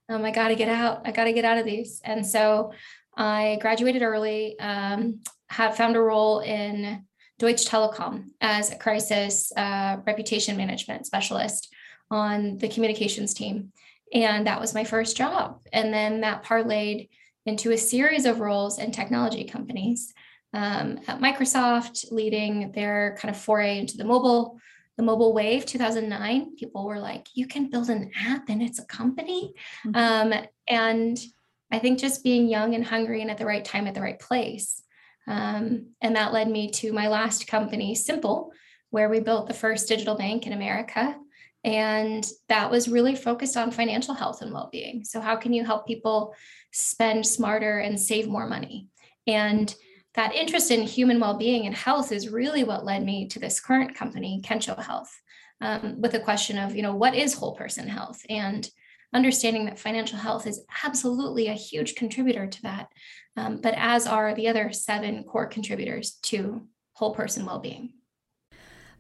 um, 0.07 0.23
I 0.23 0.31
got 0.31 0.47
to 0.47 0.55
get 0.55 0.69
out. 0.69 1.01
I 1.05 1.11
got 1.11 1.25
to 1.25 1.33
get 1.33 1.45
out 1.45 1.57
of 1.57 1.65
these. 1.65 2.01
And 2.03 2.25
so 2.25 2.71
I 3.17 3.57
graduated 3.61 4.01
early, 4.01 4.57
um, 4.59 5.19
have 5.49 5.75
found 5.75 5.95
a 5.95 6.01
role 6.01 6.39
in 6.39 7.05
Deutsche 7.39 7.65
Telekom 7.65 8.25
as 8.39 8.71
a 8.71 8.77
crisis 8.77 9.51
uh, 9.57 9.97
reputation 10.05 10.55
management 10.55 11.05
specialist 11.05 11.73
on 12.09 12.57
the 12.57 12.69
communications 12.69 13.33
team. 13.33 13.71
And 14.13 14.47
that 14.47 14.59
was 14.59 14.73
my 14.73 14.83
first 14.83 15.17
job. 15.17 15.59
And 15.73 15.93
then 15.93 16.21
that 16.21 16.43
parlayed 16.43 17.09
into 17.50 17.72
a 17.72 17.77
series 17.77 18.25
of 18.25 18.39
roles 18.39 18.79
in 18.79 18.91
technology 18.91 19.44
companies. 19.44 20.13
Um, 20.53 21.00
at 21.08 21.20
Microsoft, 21.20 22.12
leading 22.12 22.72
their 22.72 23.18
kind 23.20 23.34
of 23.34 23.39
foray 23.39 23.77
into 23.77 23.98
the 23.98 24.06
mobile, 24.06 24.60
the 24.98 25.03
mobile 25.03 25.34
wave, 25.34 25.65
2009. 25.65 26.56
People 26.56 26.86
were 26.86 27.00
like, 27.00 27.27
"You 27.36 27.46
can 27.46 27.70
build 27.70 27.89
an 27.89 28.10
app 28.20 28.50
and 28.50 28.62
it's 28.62 28.79
a 28.79 28.86
company," 28.86 29.53
mm-hmm. 29.86 29.96
um, 29.96 30.46
and 30.68 31.20
I 31.72 31.77
think 31.77 32.00
just 32.00 32.24
being 32.24 32.48
young 32.48 32.74
and 32.74 32.84
hungry 32.84 33.22
and 33.22 33.29
at 33.29 33.38
the 33.38 33.46
right 33.46 33.63
time 33.63 33.86
at 33.86 33.94
the 33.94 34.01
right 34.01 34.20
place, 34.20 34.82
um, 35.27 35.91
and 36.01 36.15
that 36.15 36.34
led 36.34 36.50
me 36.50 36.72
to 36.72 36.94
my 36.94 37.08
last 37.10 37.46
company, 37.48 37.94
Simple, 37.94 38.51
where 38.89 39.10
we 39.10 39.20
built 39.20 39.48
the 39.48 39.53
first 39.53 39.88
digital 39.88 40.15
bank 40.15 40.48
in 40.48 40.53
America. 40.53 41.15
And 41.63 42.25
that 42.48 42.72
was 42.72 42.88
really 42.88 43.16
focused 43.16 43.58
on 43.58 43.72
financial 43.72 44.13
health 44.13 44.42
and 44.42 44.54
well 44.54 44.70
being. 44.72 45.04
So, 45.04 45.20
how 45.20 45.36
can 45.36 45.54
you 45.54 45.66
help 45.66 45.86
people 45.86 46.34
spend 46.72 47.25
smarter 47.25 47.80
and 47.80 48.00
save 48.00 48.28
more 48.28 48.48
money. 48.48 48.88
And 49.28 49.74
that 50.16 50.36
interest 50.36 50.72
in 50.72 50.84
human 50.84 51.20
well-being 51.20 51.66
and 51.66 51.75
health 51.75 52.12
is 52.12 52.30
really 52.30 52.63
what 52.63 52.86
led 52.86 53.06
me 53.06 53.28
to 53.28 53.39
this 53.39 53.60
current 53.60 53.96
company, 53.96 54.42
Kensho 54.44 54.82
Health, 54.82 55.16
um, 55.62 56.01
with 56.01 56.12
the 56.12 56.20
question 56.20 56.58
of, 56.58 56.75
you 56.75 56.82
know, 56.82 56.96
what 56.96 57.16
is 57.16 57.34
whole 57.34 57.56
person 57.56 57.88
health? 57.88 58.22
And 58.30 58.68
understanding 59.13 59.66
that 59.66 59.80
financial 59.80 60.18
health 60.18 60.48
is 60.48 60.63
absolutely 60.84 61.48
a 61.48 61.54
huge 61.54 61.96
contributor 61.96 62.48
to 62.48 62.62
that, 62.63 62.88
um, 63.38 63.60
but 63.62 63.74
as 63.78 64.08
are 64.08 64.36
the 64.36 64.48
other 64.48 64.72
seven 64.72 65.24
core 65.24 65.48
contributors 65.48 66.13
to 66.24 66.68
whole 66.94 67.13
person 67.13 67.46
well-being. 67.46 67.94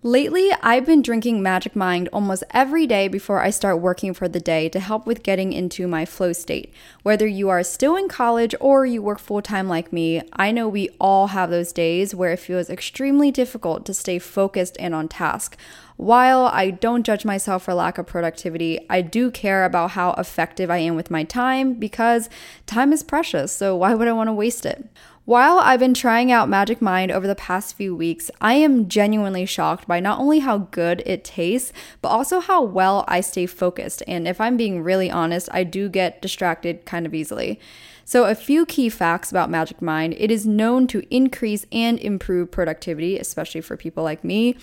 Lately, 0.01 0.49
I've 0.63 0.85
been 0.85 1.01
drinking 1.01 1.43
Magic 1.43 1.75
Mind 1.75 2.07
almost 2.13 2.45
every 2.51 2.87
day 2.87 3.09
before 3.09 3.41
I 3.41 3.49
start 3.49 3.81
working 3.81 4.13
for 4.13 4.29
the 4.29 4.39
day 4.39 4.69
to 4.69 4.79
help 4.79 5.05
with 5.05 5.23
getting 5.23 5.51
into 5.51 5.89
my 5.89 6.05
flow 6.05 6.31
state. 6.31 6.73
Whether 7.03 7.27
you 7.27 7.49
are 7.49 7.63
still 7.63 7.97
in 7.97 8.07
college 8.07 8.55
or 8.61 8.85
you 8.85 9.01
work 9.01 9.19
full 9.19 9.41
time 9.41 9.67
like 9.67 9.91
me, 9.91 10.21
I 10.31 10.51
know 10.51 10.69
we 10.69 10.87
all 11.01 11.27
have 11.27 11.49
those 11.49 11.73
days 11.73 12.15
where 12.15 12.31
it 12.31 12.39
feels 12.39 12.69
extremely 12.69 13.29
difficult 13.29 13.85
to 13.87 13.93
stay 13.93 14.19
focused 14.19 14.77
and 14.79 14.95
on 14.95 15.09
task. 15.09 15.57
While 15.97 16.45
I 16.45 16.69
don't 16.69 17.03
judge 17.05 17.25
myself 17.25 17.63
for 17.63 17.73
lack 17.73 17.97
of 17.97 18.07
productivity, 18.07 18.79
I 18.89 19.01
do 19.01 19.29
care 19.29 19.65
about 19.65 19.91
how 19.91 20.13
effective 20.13 20.71
I 20.71 20.77
am 20.77 20.95
with 20.95 21.11
my 21.11 21.25
time 21.25 21.73
because 21.73 22.29
time 22.65 22.93
is 22.93 23.03
precious, 23.03 23.51
so 23.51 23.75
why 23.75 23.95
would 23.95 24.07
I 24.07 24.13
want 24.13 24.29
to 24.29 24.33
waste 24.33 24.65
it? 24.65 24.85
While 25.29 25.59
I've 25.59 25.79
been 25.79 25.93
trying 25.93 26.31
out 26.31 26.49
Magic 26.49 26.81
Mind 26.81 27.11
over 27.11 27.27
the 27.27 27.35
past 27.35 27.75
few 27.75 27.95
weeks, 27.95 28.31
I 28.41 28.55
am 28.55 28.89
genuinely 28.89 29.45
shocked 29.45 29.87
by 29.87 29.99
not 29.99 30.17
only 30.17 30.39
how 30.39 30.57
good 30.71 31.03
it 31.05 31.23
tastes, 31.23 31.71
but 32.01 32.09
also 32.09 32.39
how 32.39 32.63
well 32.63 33.05
I 33.07 33.21
stay 33.21 33.45
focused. 33.45 34.01
And 34.07 34.27
if 34.27 34.41
I'm 34.41 34.57
being 34.57 34.81
really 34.81 35.11
honest, 35.11 35.47
I 35.51 35.65
do 35.65 35.87
get 35.87 36.19
distracted 36.19 36.83
kind 36.87 37.05
of 37.05 37.13
easily. 37.13 37.59
So, 38.05 38.23
a 38.25 38.33
few 38.33 38.65
key 38.65 38.89
facts 38.89 39.29
about 39.29 39.51
Magic 39.51 39.83
Mind 39.83 40.15
it 40.17 40.31
is 40.31 40.47
known 40.47 40.87
to 40.87 41.05
increase 41.15 41.63
and 41.71 41.99
improve 41.99 42.49
productivity, 42.49 43.19
especially 43.19 43.61
for 43.61 43.77
people 43.77 44.03
like 44.03 44.23
me. 44.23 44.57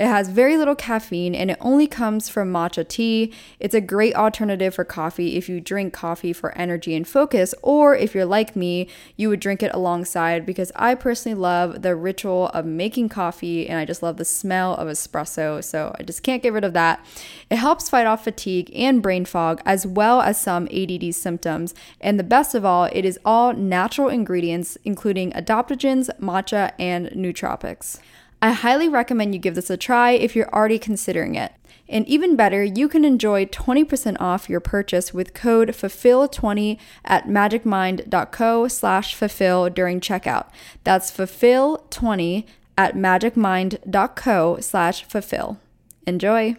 It 0.00 0.06
has 0.06 0.30
very 0.30 0.56
little 0.56 0.74
caffeine 0.74 1.34
and 1.34 1.50
it 1.50 1.58
only 1.60 1.86
comes 1.86 2.30
from 2.30 2.50
matcha 2.50 2.88
tea. 2.88 3.34
It's 3.58 3.74
a 3.74 3.82
great 3.82 4.14
alternative 4.14 4.74
for 4.74 4.82
coffee 4.82 5.36
if 5.36 5.46
you 5.46 5.60
drink 5.60 5.92
coffee 5.92 6.32
for 6.32 6.56
energy 6.56 6.94
and 6.94 7.06
focus, 7.06 7.54
or 7.60 7.94
if 7.94 8.14
you're 8.14 8.24
like 8.24 8.56
me, 8.56 8.88
you 9.18 9.28
would 9.28 9.40
drink 9.40 9.62
it 9.62 9.74
alongside 9.74 10.46
because 10.46 10.72
I 10.74 10.94
personally 10.94 11.38
love 11.38 11.82
the 11.82 11.94
ritual 11.94 12.48
of 12.54 12.64
making 12.64 13.10
coffee 13.10 13.68
and 13.68 13.78
I 13.78 13.84
just 13.84 14.02
love 14.02 14.16
the 14.16 14.24
smell 14.24 14.74
of 14.76 14.88
espresso. 14.88 15.62
So 15.62 15.94
I 15.98 16.02
just 16.02 16.22
can't 16.22 16.42
get 16.42 16.54
rid 16.54 16.64
of 16.64 16.72
that. 16.72 17.04
It 17.50 17.56
helps 17.56 17.90
fight 17.90 18.06
off 18.06 18.24
fatigue 18.24 18.70
and 18.74 19.02
brain 19.02 19.26
fog, 19.26 19.60
as 19.66 19.86
well 19.86 20.22
as 20.22 20.40
some 20.40 20.66
ADD 20.72 21.14
symptoms. 21.14 21.74
And 22.00 22.18
the 22.18 22.24
best 22.24 22.54
of 22.54 22.64
all, 22.64 22.84
it 22.84 23.04
is 23.04 23.18
all 23.22 23.52
natural 23.52 24.08
ingredients, 24.08 24.78
including 24.82 25.32
adaptogens, 25.32 26.08
matcha, 26.18 26.72
and 26.78 27.08
nootropics. 27.08 27.98
I 28.42 28.52
highly 28.52 28.88
recommend 28.88 29.34
you 29.34 29.40
give 29.40 29.54
this 29.54 29.68
a 29.68 29.76
try 29.76 30.12
if 30.12 30.34
you're 30.34 30.52
already 30.54 30.78
considering 30.78 31.34
it. 31.34 31.52
And 31.88 32.06
even 32.08 32.36
better, 32.36 32.62
you 32.62 32.88
can 32.88 33.04
enjoy 33.04 33.46
20% 33.46 34.16
off 34.20 34.48
your 34.48 34.60
purchase 34.60 35.12
with 35.12 35.34
code 35.34 35.70
FULFILL20 35.70 36.78
at 37.04 37.26
magicmind.co 37.26 38.68
slash 38.68 39.14
fulfill 39.14 39.68
during 39.68 40.00
checkout. 40.00 40.46
That's 40.84 41.10
fulfill20 41.10 42.46
at 42.78 42.94
magicmind.co 42.94 44.60
slash 44.60 45.04
fulfill. 45.04 45.58
Enjoy! 46.06 46.56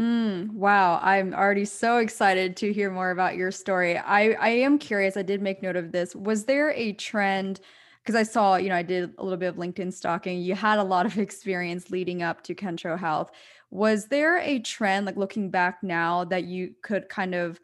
Mm, 0.00 0.52
wow, 0.52 1.00
I'm 1.02 1.34
already 1.34 1.64
so 1.64 1.98
excited 1.98 2.56
to 2.58 2.72
hear 2.72 2.90
more 2.90 3.10
about 3.10 3.36
your 3.36 3.50
story. 3.50 3.96
I, 3.96 4.32
I 4.32 4.48
am 4.48 4.78
curious, 4.78 5.16
I 5.16 5.22
did 5.22 5.42
make 5.42 5.62
note 5.62 5.76
of 5.76 5.92
this. 5.92 6.14
Was 6.14 6.44
there 6.44 6.70
a 6.72 6.92
trend– 6.92 7.58
because 8.02 8.16
I 8.16 8.24
saw, 8.24 8.56
you 8.56 8.68
know, 8.68 8.74
I 8.74 8.82
did 8.82 9.14
a 9.16 9.22
little 9.22 9.38
bit 9.38 9.48
of 9.48 9.56
LinkedIn 9.56 9.92
stalking. 9.92 10.40
You 10.40 10.54
had 10.54 10.78
a 10.78 10.84
lot 10.84 11.06
of 11.06 11.18
experience 11.26 11.90
leading 11.90 12.22
up 12.22 12.42
to 12.44 12.54
Kensho 12.54 12.98
Health. 12.98 13.30
Was 13.70 14.06
there 14.06 14.38
a 14.38 14.58
trend, 14.58 15.06
like 15.06 15.16
looking 15.16 15.50
back 15.50 15.82
now, 15.82 16.24
that 16.24 16.44
you 16.44 16.74
could 16.82 17.08
kind 17.08 17.34
of 17.34 17.60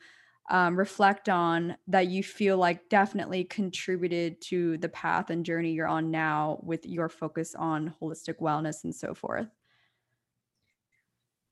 um, 0.50 0.78
reflect 0.78 1.28
on 1.28 1.76
that 1.88 2.06
you 2.06 2.22
feel 2.22 2.56
like 2.56 2.88
definitely 2.88 3.44
contributed 3.44 4.40
to 4.40 4.78
the 4.78 4.88
path 4.88 5.28
and 5.28 5.44
journey 5.44 5.72
you're 5.72 5.86
on 5.86 6.10
now 6.10 6.58
with 6.62 6.86
your 6.86 7.08
focus 7.08 7.54
on 7.54 7.94
holistic 8.00 8.40
wellness 8.40 8.84
and 8.84 8.94
so 8.94 9.14
forth? 9.14 9.48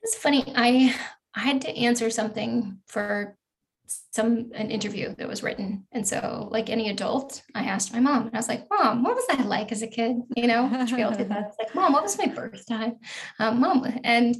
It's 0.03 0.17
funny. 0.17 0.45
I 0.55 0.95
I 1.35 1.41
had 1.41 1.61
to 1.63 1.77
answer 1.77 2.09
something 2.09 2.79
for 2.87 3.37
some 3.87 4.51
an 4.55 4.71
interview 4.71 5.15
that 5.17 5.29
was 5.29 5.43
written. 5.43 5.87
And 5.93 6.07
so 6.07 6.49
like 6.51 6.71
any 6.71 6.91
adult 6.91 7.43
i 7.55 7.65
asked 7.65 7.93
my 7.93 8.01
mom 8.01 8.27
and 8.27 8.35
i 8.35 8.39
was 8.39 8.49
like 8.49 8.67
mom 8.71 9.03
what 9.03 9.15
was 9.15 9.25
i 9.31 9.43
like 9.43 9.73
as 9.73 9.83
a 9.83 9.87
kid? 9.87 10.17
You 10.37 10.47
know 10.47 10.87
we 10.93 11.03
all 11.03 11.15
did 11.15 11.29
that 11.29 11.53
like 11.59 11.75
mom 11.75 11.93
what 11.93 12.03
was 12.03 12.19
my 12.19 12.27
birth 12.27 12.67
time? 12.67 12.97
Um, 13.39 13.61
mom 13.61 13.87
and 14.05 14.35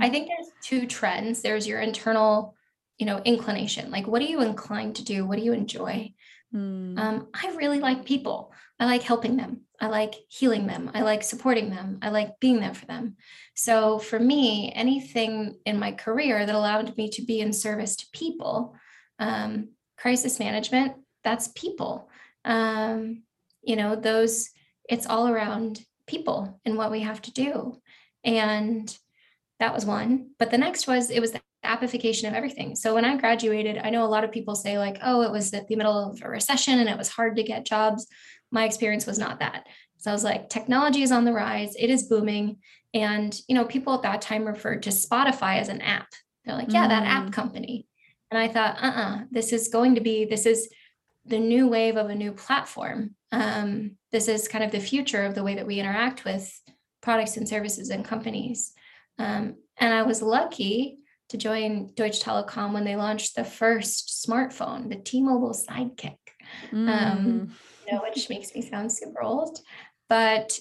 i 0.00 0.08
think 0.08 0.28
there's 0.28 0.50
two 0.62 0.86
trends. 0.86 1.42
There's 1.42 1.66
your 1.66 1.80
internal 1.80 2.54
you 2.98 3.06
know 3.06 3.20
inclination. 3.24 3.90
Like 3.90 4.06
what 4.06 4.22
are 4.22 4.26
you 4.26 4.40
inclined 4.42 4.96
to 4.96 5.04
do? 5.04 5.26
What 5.26 5.38
do 5.38 5.44
you 5.44 5.52
enjoy? 5.52 6.12
Mm. 6.54 6.96
um, 6.98 7.28
i 7.34 7.54
really 7.56 7.80
like 7.80 8.04
people. 8.04 8.52
I 8.78 8.84
like 8.86 9.02
helping 9.02 9.36
them. 9.36 9.62
I 9.80 9.88
like 9.88 10.14
healing 10.28 10.66
them. 10.66 10.90
I 10.94 11.02
like 11.02 11.22
supporting 11.22 11.70
them. 11.70 11.98
I 12.02 12.10
like 12.10 12.40
being 12.40 12.60
there 12.60 12.74
for 12.74 12.86
them. 12.86 13.16
So 13.54 13.98
for 13.98 14.18
me 14.18 14.72
anything 14.74 15.58
in 15.64 15.78
my 15.78 15.92
career 15.92 16.44
that 16.44 16.54
allowed 16.54 16.96
me 16.96 17.10
to 17.10 17.22
be 17.22 17.40
in 17.40 17.52
service 17.52 17.96
to 17.96 18.06
people 18.12 18.74
um, 19.18 19.70
crisis 19.96 20.38
management 20.38 20.96
that's 21.26 21.48
people. 21.48 22.08
Um, 22.44 23.24
you 23.62 23.74
know 23.76 23.96
those 23.96 24.48
it's 24.88 25.06
all 25.06 25.28
around 25.28 25.84
people 26.06 26.60
and 26.64 26.78
what 26.78 26.92
we 26.92 27.00
have 27.00 27.20
to 27.22 27.32
do. 27.32 27.76
And 28.22 28.96
that 29.58 29.74
was 29.74 29.84
one. 29.84 30.30
But 30.38 30.52
the 30.52 30.58
next 30.58 30.86
was 30.86 31.10
it 31.10 31.20
was 31.20 31.32
the 31.32 31.40
appification 31.64 32.28
of 32.28 32.34
everything. 32.34 32.76
So 32.76 32.94
when 32.94 33.04
i 33.04 33.16
graduated 33.16 33.78
i 33.78 33.90
know 33.90 34.04
a 34.04 34.14
lot 34.14 34.22
of 34.22 34.30
people 34.30 34.54
say 34.54 34.78
like 34.78 34.98
oh 35.02 35.22
it 35.22 35.32
was 35.32 35.52
at 35.52 35.66
the 35.66 35.74
middle 35.74 36.10
of 36.10 36.22
a 36.22 36.28
recession 36.28 36.78
and 36.78 36.88
it 36.88 36.96
was 36.96 37.08
hard 37.08 37.36
to 37.36 37.42
get 37.42 37.66
jobs. 37.66 38.06
My 38.52 38.64
experience 38.64 39.04
was 39.04 39.18
not 39.18 39.40
that. 39.40 39.66
So 39.98 40.12
i 40.12 40.14
was 40.14 40.22
like 40.22 40.48
technology 40.48 41.02
is 41.02 41.10
on 41.10 41.24
the 41.24 41.32
rise. 41.32 41.74
It 41.76 41.90
is 41.90 42.04
booming. 42.04 42.58
And 42.94 43.36
you 43.48 43.56
know 43.56 43.64
people 43.64 43.94
at 43.94 44.02
that 44.02 44.22
time 44.22 44.44
referred 44.44 44.84
to 44.84 44.90
spotify 44.90 45.58
as 45.58 45.68
an 45.68 45.80
app. 45.80 46.06
They're 46.44 46.54
like 46.54 46.72
yeah 46.72 46.86
mm. 46.86 46.90
that 46.90 47.02
app 47.02 47.24
mm. 47.24 47.32
company 47.32 47.88
and 48.30 48.38
I 48.38 48.48
thought, 48.48 48.76
uh 48.82 48.86
uh-uh, 48.86 49.16
uh 49.16 49.18
this 49.30 49.52
is 49.52 49.68
going 49.68 49.94
to 49.94 50.00
be, 50.00 50.24
this 50.24 50.46
is 50.46 50.68
the 51.24 51.38
new 51.38 51.68
wave 51.68 51.96
of 51.96 52.10
a 52.10 52.14
new 52.14 52.32
platform. 52.32 53.14
Um, 53.32 53.92
this 54.12 54.28
is 54.28 54.48
kind 54.48 54.64
of 54.64 54.70
the 54.70 54.80
future 54.80 55.24
of 55.24 55.34
the 55.34 55.42
way 55.42 55.56
that 55.56 55.66
we 55.66 55.80
interact 55.80 56.24
with 56.24 56.52
products 57.02 57.36
and 57.36 57.48
services 57.48 57.90
and 57.90 58.04
companies. 58.04 58.72
Um, 59.18 59.56
and 59.78 59.92
I 59.92 60.02
was 60.02 60.22
lucky 60.22 60.98
to 61.30 61.36
join 61.36 61.92
Deutsche 61.94 62.20
Telekom 62.20 62.72
when 62.72 62.84
they 62.84 62.96
launched 62.96 63.34
the 63.34 63.44
first 63.44 64.26
smartphone, 64.26 64.88
the 64.88 64.96
T-Mobile 64.96 65.54
Sidekick, 65.54 66.18
um, 66.72 66.86
mm. 66.86 66.88
um, 66.88 67.54
you 67.86 67.92
know, 67.92 68.02
which 68.02 68.28
makes 68.28 68.54
me 68.54 68.62
sound 68.62 68.92
super 68.92 69.22
old. 69.22 69.58
But 70.08 70.58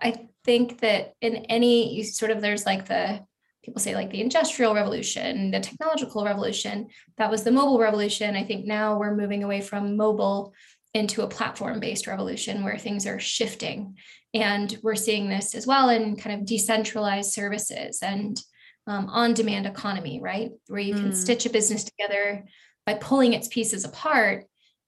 I 0.00 0.28
think 0.44 0.80
that 0.80 1.14
in 1.20 1.36
any 1.48 1.94
you 1.94 2.04
sort 2.04 2.30
of 2.30 2.40
there's 2.40 2.66
like 2.66 2.86
the 2.86 3.24
people 3.62 3.80
say 3.80 3.94
like 3.94 4.10
the 4.10 4.20
industrial 4.20 4.74
revolution, 4.74 5.50
the 5.50 5.60
technological 5.60 6.24
revolution. 6.24 6.88
That 7.18 7.30
was 7.30 7.44
the 7.44 7.52
mobile 7.52 7.78
revolution. 7.78 8.36
I 8.36 8.44
think 8.44 8.66
now 8.66 8.98
we're 8.98 9.16
moving 9.16 9.44
away 9.44 9.60
from 9.60 9.96
mobile 9.96 10.52
into 10.94 11.22
a 11.22 11.28
platform 11.28 11.80
based 11.80 12.06
revolution 12.06 12.64
where 12.64 12.76
things 12.76 13.06
are 13.06 13.20
shifting. 13.20 13.96
And 14.34 14.76
we're 14.82 14.94
seeing 14.94 15.28
this 15.28 15.54
as 15.54 15.66
well 15.66 15.90
in 15.90 16.16
kind 16.16 16.40
of 16.40 16.46
decentralized 16.46 17.32
services 17.32 18.00
and 18.02 18.40
um, 18.86 19.08
on 19.08 19.34
demand 19.34 19.66
economy, 19.66 20.20
right? 20.20 20.50
Where 20.66 20.80
you 20.80 20.94
can 20.94 21.12
mm. 21.12 21.16
stitch 21.16 21.46
a 21.46 21.50
business 21.50 21.84
together 21.84 22.44
by 22.84 22.94
pulling 22.94 23.32
its 23.32 23.48
pieces 23.48 23.84
apart 23.84 24.44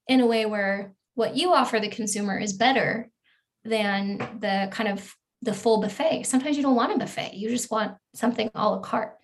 in 0.08 0.20
a 0.20 0.26
way 0.26 0.46
where 0.46 0.92
what 1.14 1.36
you 1.36 1.52
offer 1.52 1.78
the 1.78 1.88
consumer 1.88 2.38
is 2.38 2.54
better 2.54 3.08
than 3.64 4.18
the 4.40 4.68
kind 4.72 4.88
of 4.88 5.14
the 5.44 5.54
full 5.54 5.80
buffet. 5.80 6.24
Sometimes 6.24 6.56
you 6.56 6.62
don't 6.62 6.74
want 6.74 6.94
a 6.94 6.98
buffet. 6.98 7.34
You 7.34 7.48
just 7.50 7.70
want 7.70 7.96
something 8.14 8.50
a 8.54 8.68
la 8.70 8.80
carte. 8.80 9.16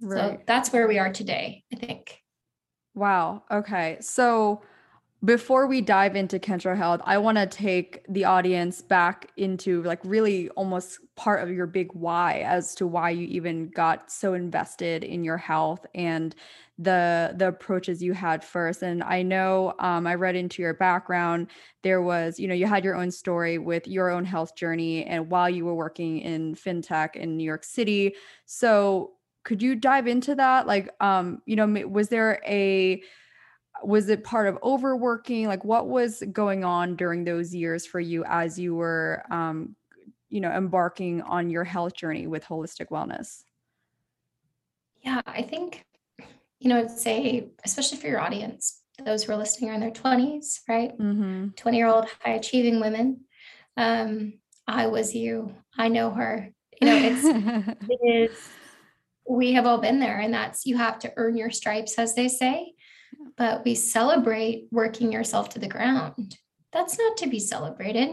Right. 0.00 0.38
So 0.38 0.38
that's 0.46 0.72
where 0.72 0.88
we 0.88 0.98
are 0.98 1.12
today, 1.12 1.64
I 1.72 1.76
think. 1.76 2.20
Wow. 2.94 3.44
Okay. 3.50 3.98
So 4.00 4.62
before 5.24 5.68
we 5.68 5.80
dive 5.80 6.16
into 6.16 6.40
Kensho 6.40 6.76
Health, 6.76 7.00
I 7.04 7.16
want 7.18 7.38
to 7.38 7.46
take 7.46 8.04
the 8.08 8.24
audience 8.24 8.82
back 8.82 9.30
into 9.36 9.82
like 9.84 10.00
really 10.02 10.48
almost 10.50 10.98
part 11.14 11.42
of 11.42 11.54
your 11.54 11.66
big 11.66 11.90
why 11.92 12.40
as 12.40 12.74
to 12.74 12.88
why 12.88 13.10
you 13.10 13.28
even 13.28 13.68
got 13.68 14.10
so 14.10 14.34
invested 14.34 15.04
in 15.04 15.22
your 15.22 15.36
health 15.36 15.86
and 15.94 16.34
the 16.78 17.34
the 17.36 17.48
approaches 17.48 18.02
you 18.02 18.14
had 18.14 18.42
first. 18.42 18.82
And 18.82 19.02
i 19.04 19.22
know 19.22 19.74
um, 19.78 20.06
i 20.06 20.14
read 20.14 20.34
into 20.34 20.62
your 20.62 20.74
background 20.74 21.48
there 21.82 22.02
was 22.02 22.40
you 22.40 22.48
know 22.48 22.54
you 22.54 22.66
had 22.66 22.82
your 22.82 22.96
own 22.96 23.10
story 23.10 23.58
with 23.58 23.86
your 23.86 24.10
own 24.10 24.24
health 24.24 24.56
journey 24.56 25.04
and 25.04 25.30
while 25.30 25.50
you 25.50 25.64
were 25.64 25.74
working 25.74 26.18
in 26.18 26.54
fintech 26.54 27.14
in 27.14 27.36
new 27.36 27.44
york 27.44 27.62
city. 27.62 28.14
So 28.46 29.12
could 29.44 29.60
you 29.60 29.74
dive 29.76 30.06
into 30.06 30.34
that? 30.34 30.66
Like 30.66 30.90
um 31.00 31.42
you 31.46 31.54
know 31.54 31.66
was 31.86 32.08
there 32.08 32.40
a 32.44 33.02
was 33.82 34.08
it 34.08 34.24
part 34.24 34.48
of 34.48 34.58
overworking? 34.62 35.46
Like 35.46 35.64
what 35.64 35.88
was 35.88 36.22
going 36.32 36.64
on 36.64 36.96
during 36.96 37.24
those 37.24 37.54
years 37.54 37.86
for 37.86 38.00
you 38.00 38.24
as 38.26 38.58
you 38.58 38.74
were 38.74 39.24
um, 39.30 39.76
you 40.32 40.40
know 40.40 40.50
embarking 40.50 41.20
on 41.22 41.50
your 41.50 41.62
health 41.62 41.94
journey 41.94 42.26
with 42.26 42.44
holistic 42.44 42.88
wellness? 42.88 43.44
Yeah 45.02 45.20
i 45.26 45.42
think 45.42 45.84
you 46.60 46.68
know 46.68 46.78
i'd 46.78 46.90
say 46.90 47.48
especially 47.64 47.98
for 47.98 48.06
your 48.06 48.20
audience 48.20 48.80
those 49.04 49.24
who 49.24 49.32
are 49.32 49.36
listening 49.36 49.70
are 49.70 49.74
in 49.74 49.80
their 49.80 49.90
20s 49.90 50.60
right? 50.68 50.96
20 50.96 51.14
mm-hmm. 51.14 51.74
year 51.74 51.86
old 51.86 52.06
high 52.20 52.34
achieving 52.34 52.80
women. 52.80 53.22
Um, 53.76 54.34
i 54.66 54.86
was 54.86 55.14
you. 55.14 55.54
I 55.76 55.88
know 55.88 56.10
her. 56.10 56.50
You 56.80 56.86
know 56.86 56.96
it's 56.96 57.78
it 57.88 58.30
is 58.30 58.48
we 59.28 59.52
have 59.52 59.66
all 59.66 59.78
been 59.78 60.00
there 60.00 60.18
and 60.18 60.32
that's 60.32 60.66
you 60.66 60.76
have 60.76 60.98
to 61.00 61.12
earn 61.16 61.36
your 61.36 61.50
stripes 61.50 61.98
as 61.98 62.14
they 62.14 62.28
say 62.28 62.72
but 63.36 63.64
we 63.64 63.74
celebrate 63.74 64.66
working 64.70 65.12
yourself 65.12 65.50
to 65.50 65.58
the 65.58 65.68
ground 65.68 66.36
that's 66.72 66.98
not 66.98 67.16
to 67.18 67.28
be 67.28 67.38
celebrated 67.38 68.10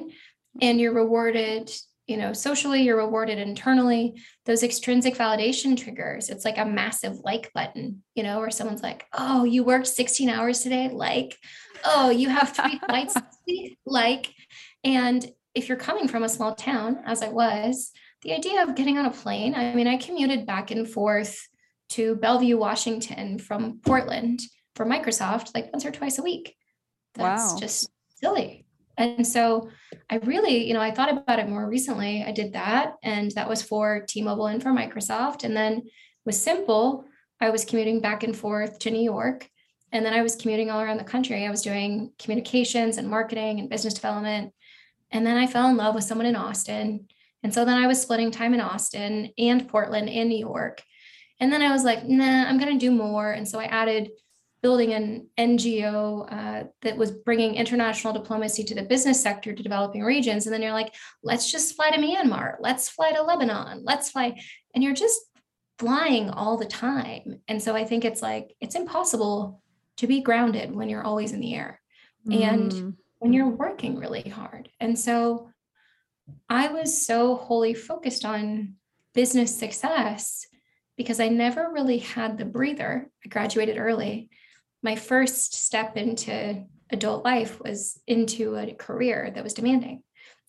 and 0.61 0.79
you're 0.79 0.93
rewarded 0.93 1.71
you 2.09 2.17
know 2.17 2.33
socially 2.33 2.81
you're 2.81 2.97
rewarded 2.97 3.37
internally 3.37 4.19
those 4.45 4.63
extrinsic 4.63 5.15
validation 5.15 5.77
triggers 5.77 6.29
it's 6.29 6.43
like 6.43 6.57
a 6.57 6.65
massive 6.65 7.19
like 7.23 7.51
button 7.53 8.03
you 8.15 8.23
know 8.23 8.39
where 8.39 8.49
someone's 8.49 8.83
like 8.83 9.05
oh 9.13 9.43
you 9.43 9.63
worked 9.63 9.87
16 9.87 10.27
hours 10.27 10.61
today 10.61 10.89
like 10.89 11.37
oh 11.85 12.09
you 12.09 12.29
have 12.29 12.49
three 12.49 12.79
flights 12.85 13.13
to 13.13 13.23
see? 13.47 13.77
like 13.85 14.33
and 14.83 15.31
if 15.53 15.69
you're 15.69 15.77
coming 15.77 16.07
from 16.07 16.23
a 16.23 16.29
small 16.29 16.55
town 16.55 16.99
as 17.05 17.21
i 17.21 17.29
was 17.29 17.91
the 18.23 18.33
idea 18.33 18.63
of 18.63 18.75
getting 18.75 18.97
on 18.97 19.05
a 19.05 19.11
plane 19.11 19.53
i 19.53 19.73
mean 19.75 19.87
i 19.87 19.95
commuted 19.97 20.45
back 20.45 20.71
and 20.71 20.89
forth 20.89 21.47
to 21.89 22.15
bellevue 22.15 22.57
washington 22.57 23.37
from 23.37 23.79
portland 23.85 24.41
for 24.79 24.85
microsoft 24.85 25.53
like 25.53 25.69
once 25.73 25.85
or 25.85 25.91
twice 25.91 26.17
a 26.17 26.23
week 26.23 26.55
that's 27.15 27.51
wow. 27.51 27.59
just 27.59 27.91
silly 28.15 28.65
and 28.99 29.25
so 29.25 29.69
I 30.09 30.17
really, 30.17 30.67
you 30.67 30.73
know, 30.73 30.81
I 30.81 30.91
thought 30.91 31.09
about 31.09 31.39
it 31.39 31.47
more 31.47 31.67
recently. 31.67 32.21
I 32.21 32.33
did 32.33 32.51
that, 32.53 32.95
and 33.01 33.31
that 33.31 33.47
was 33.47 33.61
for 33.61 34.05
T 34.05 34.21
Mobile 34.21 34.47
and 34.47 34.61
for 34.61 34.71
Microsoft. 34.71 35.45
And 35.45 35.55
then 35.55 35.83
with 36.25 36.35
Simple, 36.35 37.05
I 37.39 37.49
was 37.49 37.63
commuting 37.63 38.01
back 38.01 38.23
and 38.23 38.35
forth 38.35 38.77
to 38.79 38.91
New 38.91 39.01
York. 39.01 39.49
And 39.93 40.05
then 40.05 40.13
I 40.13 40.21
was 40.21 40.35
commuting 40.35 40.69
all 40.69 40.81
around 40.81 40.97
the 40.97 41.05
country. 41.05 41.47
I 41.47 41.49
was 41.49 41.61
doing 41.61 42.11
communications 42.19 42.97
and 42.97 43.07
marketing 43.07 43.59
and 43.59 43.69
business 43.69 43.93
development. 43.93 44.53
And 45.11 45.25
then 45.25 45.37
I 45.37 45.47
fell 45.47 45.69
in 45.69 45.77
love 45.77 45.95
with 45.95 46.03
someone 46.03 46.27
in 46.27 46.35
Austin. 46.35 47.07
And 47.41 47.53
so 47.53 47.63
then 47.63 47.77
I 47.77 47.87
was 47.87 48.01
splitting 48.01 48.31
time 48.31 48.53
in 48.53 48.59
Austin 48.59 49.31
and 49.37 49.67
Portland 49.67 50.09
and 50.09 50.27
New 50.27 50.37
York. 50.37 50.83
And 51.39 51.53
then 51.53 51.61
I 51.61 51.71
was 51.71 51.85
like, 51.85 52.05
nah, 52.05 52.45
I'm 52.45 52.59
going 52.59 52.77
to 52.77 52.85
do 52.85 52.91
more. 52.91 53.31
And 53.31 53.47
so 53.47 53.59
I 53.59 53.63
added 53.63 54.09
building 54.61 54.93
an 54.93 55.27
NGO 55.37 56.31
uh, 56.31 56.63
that 56.81 56.97
was 56.97 57.11
bringing 57.11 57.55
international 57.55 58.13
diplomacy 58.13 58.63
to 58.65 58.75
the 58.75 58.83
business 58.83 59.21
sector 59.21 59.53
to 59.53 59.63
developing 59.63 60.03
regions. 60.03 60.45
And 60.45 60.53
then 60.53 60.61
you're 60.61 60.73
like, 60.73 60.93
let's 61.23 61.51
just 61.51 61.75
fly 61.75 61.91
to 61.91 61.97
Myanmar, 61.97 62.55
let's 62.59 62.89
fly 62.89 63.11
to 63.13 63.21
Lebanon, 63.21 63.83
let's 63.83 64.11
fly. 64.11 64.39
And 64.75 64.83
you're 64.83 64.93
just 64.93 65.19
flying 65.77 66.29
all 66.29 66.57
the 66.57 66.65
time. 66.65 67.39
And 67.47 67.61
so 67.61 67.75
I 67.75 67.85
think 67.85 68.03
it's 68.03 68.21
like, 68.21 68.53
it's 68.59 68.75
impossible 68.75 69.61
to 69.97 70.07
be 70.07 70.21
grounded 70.21 70.75
when 70.75 70.89
you're 70.89 71.03
always 71.03 71.31
in 71.31 71.39
the 71.39 71.55
air 71.55 71.81
mm. 72.27 72.41
and 72.41 72.97
when 73.19 73.33
you're 73.33 73.47
working 73.47 73.97
really 73.97 74.27
hard. 74.27 74.69
And 74.79 74.97
so 74.99 75.51
I 76.49 76.67
was 76.67 77.05
so 77.05 77.35
wholly 77.35 77.73
focused 77.73 78.25
on 78.25 78.75
business 79.13 79.57
success 79.57 80.45
because 80.97 81.19
I 81.21 81.29
never 81.29 81.71
really 81.71 81.99
had 81.99 82.37
the 82.37 82.45
breather. 82.45 83.09
I 83.25 83.29
graduated 83.29 83.77
early 83.77 84.29
my 84.81 84.95
first 84.95 85.53
step 85.53 85.97
into 85.97 86.65
adult 86.89 87.23
life 87.23 87.59
was 87.61 87.99
into 88.07 88.55
a 88.55 88.73
career 88.73 89.31
that 89.33 89.43
was 89.43 89.53
demanding. 89.53 90.03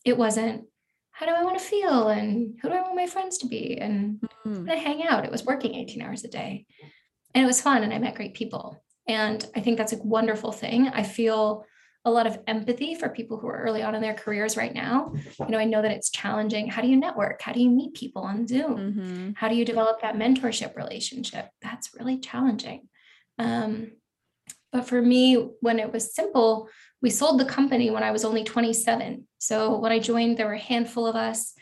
It 0.04 0.16
wasn't 0.16 0.64
how 1.10 1.26
do 1.26 1.32
I 1.32 1.44
want 1.44 1.58
to 1.58 1.64
feel 1.64 2.08
and 2.08 2.58
who 2.62 2.68
do 2.68 2.75
I 2.75 2.80
want 2.80 2.96
my 2.96 3.06
friends 3.06 3.38
to 3.38 3.46
be 3.46 3.76
and 3.78 4.21
mm. 4.47 4.71
I 4.71 4.76
hang 4.76 5.06
out. 5.06 5.25
It 5.25 5.30
was 5.30 5.45
working 5.45 5.75
18 5.75 6.00
hours 6.00 6.25
a 6.25 6.28
day. 6.28 6.66
And 7.34 7.45
it 7.45 7.47
was 7.47 7.60
fun 7.60 7.82
and 7.82 7.93
I 7.93 7.99
met 7.99 8.14
great 8.14 8.34
people. 8.34 8.82
And 9.06 9.45
I 9.54 9.60
think 9.60 9.76
that's 9.76 9.93
a 9.93 10.02
wonderful 10.02 10.52
thing. 10.52 10.88
I 10.88 11.02
feel 11.02 11.66
a 12.04 12.10
lot 12.10 12.26
of 12.26 12.38
empathy 12.47 12.95
for 12.95 13.10
people 13.10 13.38
who 13.38 13.49
are 13.49 13.60
early 13.60 13.82
on 13.82 13.95
in 13.95 14.00
their 14.00 14.14
careers 14.14 14.56
right 14.56 14.73
now. 14.73 15.12
You 15.40 15.49
know, 15.49 15.58
I 15.58 15.66
know 15.66 15.82
that 15.82 15.90
it's 15.90 16.10
challenging. 16.10 16.69
How 16.69 16.80
do 16.80 16.88
you 16.88 16.97
network? 16.97 17.43
How 17.43 17.52
do 17.52 17.60
you 17.60 17.69
meet 17.69 17.93
people 17.93 18.23
on 18.23 18.47
Zoom? 18.47 18.76
Mm-hmm. 18.76 19.30
How 19.36 19.49
do 19.49 19.54
you 19.54 19.66
develop 19.66 20.00
that 20.00 20.16
mentorship 20.16 20.76
relationship? 20.76 21.50
That's 21.60 21.90
really 21.99 22.19
challenging. 22.19 22.88
Um, 23.38 23.93
but 24.73 24.87
for 24.87 25.00
me, 25.00 25.35
when 25.61 25.78
it 25.78 25.93
was 25.93 26.15
simple, 26.15 26.69
we 27.02 27.11
sold 27.11 27.41
the 27.41 27.45
company 27.45 27.91
when 27.91 28.02
I 28.02 28.11
was 28.11 28.25
only 28.25 28.45
27. 28.45 29.26
So 29.39 29.78
when 29.78 29.93
I 29.93 29.99
joined, 29.99 30.37
there 30.37 30.47
were 30.47 30.52
a 30.52 30.59
handful 30.59 31.06
of 31.06 31.17
us. 31.17 31.54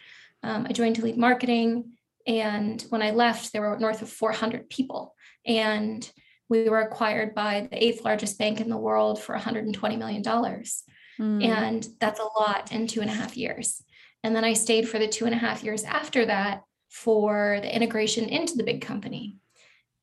Um, 0.43 0.67
I 0.69 0.73
joined 0.73 0.97
to 0.97 1.03
lead 1.03 1.17
marketing. 1.17 1.93
And 2.27 2.83
when 2.91 3.03
I 3.03 3.13
left, 3.13 3.53
there 3.53 3.63
were 3.63 3.79
north 3.79 4.03
of 4.03 4.11
400 4.11 4.69
people. 4.69 5.15
And 5.47 6.09
we 6.49 6.69
were 6.69 6.81
acquired 6.81 7.35
by 7.35 7.69
the 7.71 7.83
eighth 7.83 8.05
largest 8.05 8.39
bank 8.39 8.61
in 8.61 8.69
the 8.69 8.77
world 8.77 9.23
for 9.23 9.37
$120 9.37 9.99
million. 9.99 10.23
Mm. 10.23 11.45
And 11.45 11.87
that's 12.01 12.21
a 12.21 12.41
lot 12.41 12.73
in 12.73 12.87
two 12.87 13.01
and 13.01 13.11
a 13.11 13.15
half 13.15 13.37
years. 13.37 13.83
And 14.23 14.35
then 14.35 14.45
I 14.45 14.53
stayed 14.53 14.89
for 14.89 14.99
the 14.99 15.09
two 15.09 15.27
and 15.27 15.35
a 15.35 15.39
half 15.39 15.63
years 15.63 15.85
after 15.85 16.27
that 16.27 16.63
for 16.91 17.59
the 17.63 17.75
integration 17.75 18.29
into 18.29 18.57
the 18.57 18.65
big 18.65 18.81
company. 18.81 19.37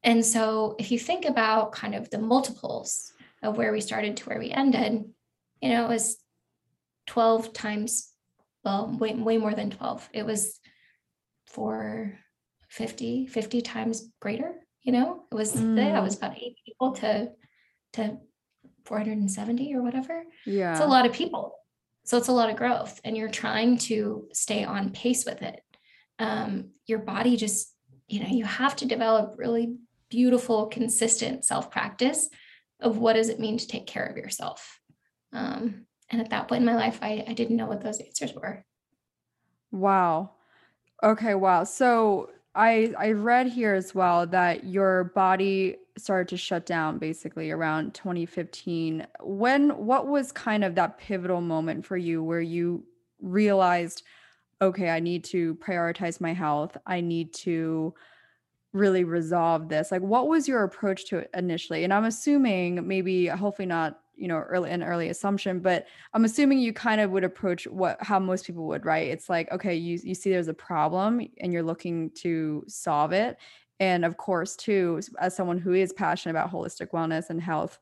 And 0.06 0.24
so 0.24 0.76
if 0.78 0.92
you 0.92 1.00
think 1.00 1.26
about 1.26 1.72
kind 1.72 1.96
of 1.96 2.10
the 2.12 2.20
multiples 2.20 3.12
of 3.42 3.58
where 3.58 3.74
we 3.74 3.82
started 3.82 4.16
to 4.18 4.30
where 4.30 4.38
we 4.38 4.52
ended, 4.52 5.04
you 5.62 5.70
know, 5.70 5.86
it 5.86 5.90
was 5.90 6.18
12 7.08 7.54
times, 7.54 8.12
well, 8.64 8.96
way, 9.00 9.16
way 9.16 9.38
more 9.38 9.56
than 9.56 9.72
12. 9.72 10.08
It 10.14 10.26
was 10.26 10.60
for 11.48 12.18
50, 12.70 13.26
50 13.28 13.62
times 13.62 14.08
greater, 14.22 14.54
you 14.84 14.92
know, 14.92 15.24
it 15.32 15.36
was, 15.36 15.56
mm. 15.56 15.76
yeah, 15.76 16.00
it 16.00 16.04
was 16.04 16.18
about 16.18 16.38
eight 16.38 16.58
people 16.64 16.92
to, 16.94 17.32
to 17.94 18.18
470 18.86 19.74
or 19.74 19.82
whatever. 19.82 20.24
Yeah. 20.46 20.74
It's 20.74 20.82
a 20.82 20.86
lot 20.86 21.08
of 21.08 21.14
people. 21.14 21.56
So 22.04 22.18
it's 22.18 22.28
a 22.28 22.34
lot 22.34 22.52
of 22.52 22.58
growth 22.58 23.02
and 23.04 23.18
you're 23.18 23.30
trying 23.30 23.80
to 23.80 24.28
stay 24.34 24.64
on 24.64 24.92
pace 24.92 25.26
with 25.26 25.42
it. 25.42 25.62
Um, 26.20 26.70
your 26.86 27.00
body 27.00 27.38
just, 27.38 27.74
you 28.08 28.20
know, 28.20 28.30
you 28.30 28.46
have 28.46 28.76
to 28.78 28.86
develop 28.86 29.36
really 29.38 29.78
beautiful, 30.16 30.68
consistent 30.68 31.44
self 31.44 31.70
practice 31.70 32.30
of 32.80 32.98
what 33.00 33.14
does 33.14 33.28
it 33.28 33.38
mean 33.38 33.58
to 33.58 33.68
take 33.68 33.86
care 33.86 34.06
of 34.06 34.16
yourself. 34.16 34.80
Um, 35.34 35.86
and 36.10 36.22
at 36.22 36.30
that 36.30 36.48
point 36.48 36.62
in 36.62 36.66
my 36.66 36.76
life, 36.76 37.00
I, 37.02 37.26
I 37.28 37.34
didn't 37.34 37.58
know 37.58 37.66
what 37.66 37.82
those 37.82 38.00
answers 38.00 38.34
were. 38.34 38.64
Wow. 39.72 40.32
Okay. 41.04 41.36
Wow. 41.36 41.66
So 41.66 42.30
I 42.54 42.94
I 42.98 43.12
read 43.12 43.48
here 43.48 43.74
as 43.74 43.94
well 43.94 44.26
that 44.28 44.64
your 44.64 45.06
body 45.16 45.76
started 45.98 46.30
to 46.30 46.38
shut 46.38 46.66
down 46.66 46.98
basically 46.98 47.52
around 47.52 47.94
2015. 47.94 49.06
When 49.22 49.72
what 49.72 50.08
was 50.08 50.32
kind 50.32 50.64
of 50.64 50.76
that 50.76 50.98
pivotal 50.98 51.42
moment 51.42 51.86
for 51.86 51.98
you 51.98 52.24
where 52.24 52.40
you 52.40 52.86
realized, 53.22 54.04
okay, 54.62 54.90
I 54.90 55.02
need 55.02 55.26
to 55.26 55.56
prioritize 55.56 56.22
my 56.22 56.32
health. 56.32 56.78
I 56.86 57.02
need 57.02 57.34
to 57.34 57.94
really 58.76 59.04
resolve 59.04 59.70
this? 59.70 59.92
Like 59.92 60.02
what 60.02 60.28
was 60.28 60.48
your 60.48 60.64
approach 60.64 61.06
to 61.06 61.20
it 61.20 61.30
initially? 61.34 61.84
And 61.84 61.94
i'm 61.94 62.06
assuming 62.06 62.88
maybe 62.88 63.28
hopefully 63.28 63.66
not 63.66 64.02
you 64.18 64.28
know 64.28 64.38
early 64.38 64.72
an 64.72 64.82
early 64.84 65.10
assumption 65.10 65.60
but 65.60 65.88
i'm 66.14 66.24
assuming 66.24 66.58
you 66.60 66.72
kind 66.72 67.02
of 67.02 67.12
would 67.12 67.26
approach 67.26 67.68
what 67.68 67.98
how 68.02 68.18
most 68.20 68.46
people 68.48 68.66
would 68.68 68.86
right? 68.86 69.10
It's 69.10 69.30
like 69.30 69.52
okay 69.52 69.76
you 69.76 70.00
you 70.04 70.16
see 70.16 70.30
there's 70.30 70.48
a 70.48 70.54
problem 70.54 71.22
and 71.42 71.52
you're 71.54 71.64
looking 71.64 72.12
to 72.12 72.64
solve 72.68 73.12
it. 73.14 73.38
And 73.80 74.06
of 74.06 74.18
course 74.18 74.56
too 74.56 75.02
as 75.20 75.36
someone 75.36 75.58
who 75.58 75.74
is 75.74 75.94
passionate 75.94 76.32
about 76.32 76.52
holistic 76.52 76.92
wellness 76.92 77.30
and 77.30 77.42
health 77.42 77.80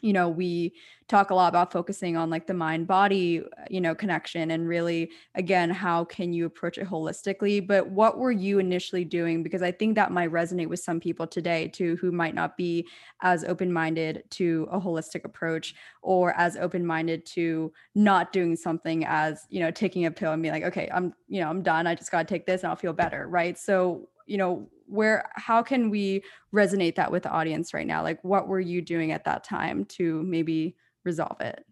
you 0.00 0.12
know 0.12 0.28
we 0.28 0.72
talk 1.08 1.30
a 1.30 1.34
lot 1.34 1.48
about 1.48 1.72
focusing 1.72 2.16
on 2.16 2.28
like 2.30 2.46
the 2.46 2.54
mind 2.54 2.86
body 2.86 3.40
uh, 3.40 3.64
you 3.70 3.80
know 3.80 3.94
connection 3.94 4.50
and 4.50 4.68
really 4.68 5.10
again 5.34 5.70
how 5.70 6.04
can 6.04 6.32
you 6.32 6.46
approach 6.46 6.78
it 6.78 6.86
holistically 6.86 7.66
but 7.66 7.88
what 7.88 8.18
were 8.18 8.30
you 8.30 8.58
initially 8.58 9.04
doing? 9.04 9.42
Because 9.42 9.62
i 9.62 9.72
think 9.72 9.94
that 9.94 10.12
might 10.12 10.30
resonate 10.30 10.68
with 10.68 10.80
some 10.80 11.00
people 11.00 11.26
today 11.26 11.68
too 11.68 11.96
who 11.96 12.12
might 12.12 12.34
not 12.34 12.56
be 12.56 12.86
as 13.22 13.44
open-minded 13.44 14.24
to 14.30 14.68
a 14.70 14.80
holistic 14.80 15.24
approach 15.24 15.74
or 16.02 16.32
as 16.34 16.56
open-minded 16.56 17.26
to 17.26 17.72
not 17.94 18.32
doing 18.32 18.54
something 18.54 19.04
as 19.04 19.46
you 19.48 19.60
know 19.60 19.70
taking 19.70 20.06
a 20.06 20.10
pill 20.10 20.32
and 20.32 20.42
being 20.42 20.54
like 20.54 20.64
okay 20.64 20.88
i'm 20.92 21.14
you 21.26 21.40
know 21.40 21.48
i'm 21.48 21.62
done. 21.62 21.86
I 21.86 21.94
just 21.94 22.10
got 22.10 22.26
to 22.26 22.32
take 22.32 22.46
this 22.46 22.62
and 22.62 22.70
i'll 22.70 22.76
feel 22.76 22.92
better 22.92 23.26
right? 23.28 23.58
So 23.58 24.08
you 24.26 24.36
know 24.36 24.68
where 24.88 25.30
how 25.34 25.62
can 25.62 25.90
we 25.90 26.22
resonate 26.54 26.96
that 26.96 27.12
with 27.12 27.22
the 27.24 27.30
audience 27.30 27.74
right 27.74 27.86
now? 27.86 28.02
Like 28.02 28.22
what 28.24 28.48
were 28.48 28.60
you 28.60 28.82
doing 28.82 29.12
at 29.12 29.24
that 29.24 29.44
time 29.44 29.84
to 29.86 30.22
maybe 30.22 30.76
resolve 31.04 31.40
it? 31.40 31.64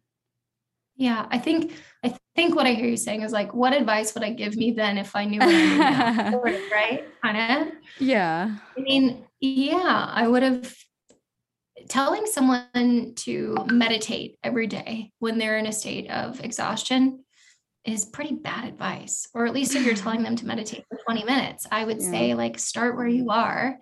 Yeah 0.96 1.26
i 1.30 1.38
think 1.38 1.72
i 2.04 2.16
think 2.34 2.56
what 2.56 2.66
i 2.66 2.72
hear 2.72 2.88
you 2.88 2.96
saying 2.96 3.20
is 3.20 3.30
like 3.30 3.52
what 3.52 3.74
advice 3.74 4.14
would 4.14 4.24
i 4.24 4.30
give 4.30 4.56
me 4.56 4.70
then 4.70 4.96
if 4.96 5.14
i 5.14 5.26
knew 5.26 5.40
what 5.40 5.48
i 5.54 6.30
knew 6.30 6.38
right 6.72 7.04
kind 7.22 7.68
of 7.68 7.74
yeah. 7.98 8.56
I 8.76 8.80
mean 8.80 9.24
yeah 9.40 10.10
i 10.10 10.26
would 10.26 10.42
have 10.42 10.74
telling 11.88 12.26
someone 12.26 13.12
to 13.14 13.56
meditate 13.70 14.38
every 14.42 14.66
day 14.66 15.12
when 15.18 15.38
they're 15.38 15.58
in 15.58 15.66
a 15.66 15.72
state 15.72 16.10
of 16.10 16.42
exhaustion 16.42 17.24
is 17.86 18.04
pretty 18.04 18.34
bad 18.34 18.64
advice. 18.64 19.28
Or 19.34 19.46
at 19.46 19.54
least 19.54 19.74
if 19.74 19.84
you're 19.84 19.94
telling 19.94 20.22
them 20.22 20.36
to 20.36 20.46
meditate 20.46 20.84
for 20.88 20.98
20 21.04 21.24
minutes, 21.24 21.66
I 21.70 21.84
would 21.84 22.00
yeah. 22.00 22.10
say, 22.10 22.34
like, 22.34 22.58
start 22.58 22.96
where 22.96 23.08
you 23.08 23.30
are. 23.30 23.78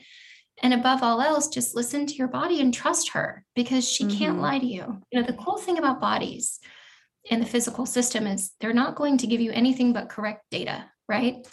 And 0.63 0.73
above 0.73 1.03
all 1.03 1.21
else, 1.21 1.49
just 1.49 1.75
listen 1.75 2.07
to 2.07 2.15
your 2.15 2.29
body 2.29 2.61
and 2.61 2.73
trust 2.73 3.11
her 3.11 3.45
because 3.57 3.89
she 3.89 4.05
mm-hmm. 4.05 4.19
can't 4.19 4.41
lie 4.41 4.59
to 4.59 4.67
you. 4.67 5.03
You 5.11 5.21
know, 5.21 5.27
the 5.27 5.33
cool 5.33 5.57
thing 5.57 5.79
about 5.79 6.01
bodies 6.01 6.61
in 7.31 7.41
the 7.41 7.47
physical 7.47 7.87
system 7.87 8.27
is 8.27 8.53
they're 8.61 8.73
not 8.73 8.97
going 8.97 9.19
to 9.19 9.27
give 9.27 9.41
you 9.41 9.51
anything 9.53 9.93
but 9.93 10.09
correct 10.09 10.45
data, 10.51 10.85
right? 11.09 11.47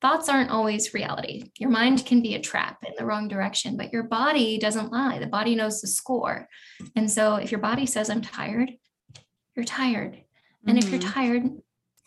Thoughts 0.00 0.30
aren't 0.30 0.50
always 0.50 0.94
reality. 0.94 1.50
Your 1.58 1.68
mind 1.68 2.06
can 2.06 2.22
be 2.22 2.34
a 2.34 2.40
trap 2.40 2.78
in 2.86 2.94
the 2.96 3.04
wrong 3.04 3.28
direction, 3.28 3.76
but 3.76 3.92
your 3.92 4.04
body 4.04 4.58
doesn't 4.58 4.90
lie. 4.90 5.18
The 5.18 5.26
body 5.26 5.54
knows 5.54 5.80
the 5.80 5.88
score. 5.88 6.48
And 6.96 7.10
so 7.10 7.36
if 7.36 7.52
your 7.52 7.60
body 7.60 7.84
says, 7.84 8.08
I'm 8.08 8.22
tired, 8.22 8.72
you're 9.54 9.66
tired. 9.66 10.22
And 10.66 10.78
mm-hmm. 10.78 10.86
if 10.86 10.90
you're 10.90 11.00
mm-hmm. 11.00 11.20
tired, 11.20 11.50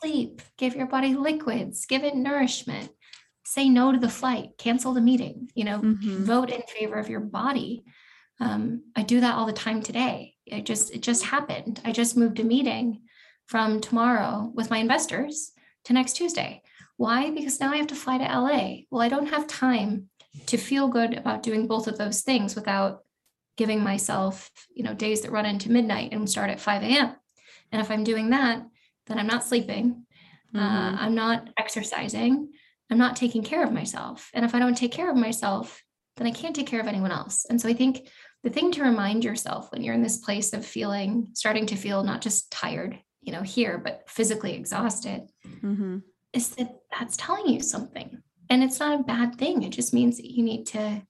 sleep, 0.03 0.41
give 0.57 0.75
your 0.75 0.87
body 0.87 1.13
liquids, 1.13 1.85
give 1.85 2.03
it 2.03 2.15
nourishment, 2.15 2.89
say 3.45 3.69
no 3.69 3.91
to 3.91 3.99
the 3.99 4.09
flight, 4.09 4.49
cancel 4.57 4.93
the 4.93 5.01
meeting, 5.01 5.49
you 5.55 5.63
know, 5.63 5.79
mm-hmm. 5.79 6.23
vote 6.23 6.49
in 6.49 6.61
favor 6.63 6.95
of 6.95 7.09
your 7.09 7.21
body. 7.21 7.83
Um, 8.39 8.83
I 8.95 9.03
do 9.03 9.21
that 9.21 9.35
all 9.35 9.45
the 9.45 9.53
time 9.53 9.81
today. 9.81 10.35
It 10.45 10.65
just, 10.65 10.93
it 10.93 11.01
just 11.01 11.23
happened. 11.23 11.81
I 11.85 11.91
just 11.91 12.17
moved 12.17 12.39
a 12.39 12.43
meeting 12.43 13.03
from 13.47 13.79
tomorrow 13.79 14.51
with 14.53 14.69
my 14.69 14.79
investors 14.79 15.51
to 15.85 15.93
next 15.93 16.13
Tuesday. 16.13 16.61
Why? 16.97 17.31
Because 17.31 17.59
now 17.59 17.71
I 17.71 17.77
have 17.77 17.87
to 17.87 17.95
fly 17.95 18.17
to 18.17 18.23
LA. 18.23 18.83
Well, 18.91 19.01
I 19.01 19.09
don't 19.09 19.27
have 19.27 19.47
time 19.47 20.09
to 20.47 20.57
feel 20.57 20.87
good 20.87 21.13
about 21.13 21.43
doing 21.43 21.67
both 21.67 21.87
of 21.87 21.97
those 21.97 22.21
things 22.21 22.55
without 22.55 23.03
giving 23.55 23.81
myself, 23.81 24.49
you 24.73 24.83
know, 24.83 24.93
days 24.93 25.21
that 25.21 25.31
run 25.31 25.45
into 25.45 25.71
midnight 25.71 26.11
and 26.11 26.29
start 26.29 26.49
at 26.49 26.59
5 26.59 26.83
a.m. 26.83 27.15
And 27.71 27.81
if 27.81 27.89
I'm 27.89 28.03
doing 28.03 28.31
that, 28.31 28.63
then 29.07 29.19
I'm 29.19 29.27
not 29.27 29.43
sleeping. 29.43 30.05
Uh, 30.55 30.59
mm-hmm. 30.59 30.95
Uh, 30.95 30.97
I'm 31.01 31.15
not 31.15 31.49
exercising. 31.57 32.51
I'm 32.89 32.97
not 32.97 33.15
taking 33.15 33.43
care 33.43 33.63
of 33.63 33.71
myself. 33.71 34.29
And 34.33 34.45
if 34.45 34.53
I 34.53 34.59
don't 34.59 34.77
take 34.77 34.91
care 34.91 35.09
of 35.09 35.17
myself, 35.17 35.81
then 36.17 36.27
I 36.27 36.31
can't 36.31 36.55
take 36.55 36.67
care 36.67 36.79
of 36.79 36.87
anyone 36.87 37.11
else. 37.11 37.45
And 37.49 37.59
so 37.59 37.67
I 37.67 37.73
think 37.73 38.07
the 38.43 38.49
thing 38.49 38.71
to 38.73 38.83
remind 38.83 39.23
yourself 39.23 39.71
when 39.71 39.81
you're 39.81 39.95
in 39.95 40.03
this 40.03 40.17
place 40.17 40.53
of 40.53 40.65
feeling, 40.65 41.29
starting 41.33 41.65
to 41.67 41.75
feel 41.75 42.03
not 42.03 42.21
just 42.21 42.51
tired, 42.51 42.99
you 43.21 43.31
know, 43.31 43.41
here, 43.41 43.77
but 43.77 44.03
physically 44.07 44.53
exhausted, 44.53 45.23
mm-hmm. 45.47 45.99
is 46.33 46.49
that 46.55 46.75
that's 46.91 47.17
telling 47.17 47.47
you 47.47 47.61
something. 47.61 48.21
And 48.49 48.63
it's 48.63 48.79
not 48.79 48.99
a 48.99 49.03
bad 49.03 49.35
thing. 49.35 49.63
It 49.63 49.71
just 49.71 49.93
means 49.93 50.17
that 50.17 50.29
you 50.29 50.43
need 50.43 50.67
to 50.67 51.01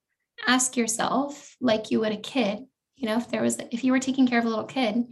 ask 0.47 0.77
yourself, 0.77 1.55
like 1.59 1.91
you 1.91 1.99
would 1.99 2.11
a 2.11 2.17
kid, 2.17 2.59
you 2.95 3.07
know, 3.07 3.17
if 3.17 3.29
there 3.29 3.41
was, 3.41 3.57
if 3.71 3.83
you 3.83 3.91
were 3.91 3.99
taking 3.99 4.27
care 4.27 4.39
of 4.39 4.45
a 4.45 4.49
little 4.49 4.63
kid, 4.65 5.03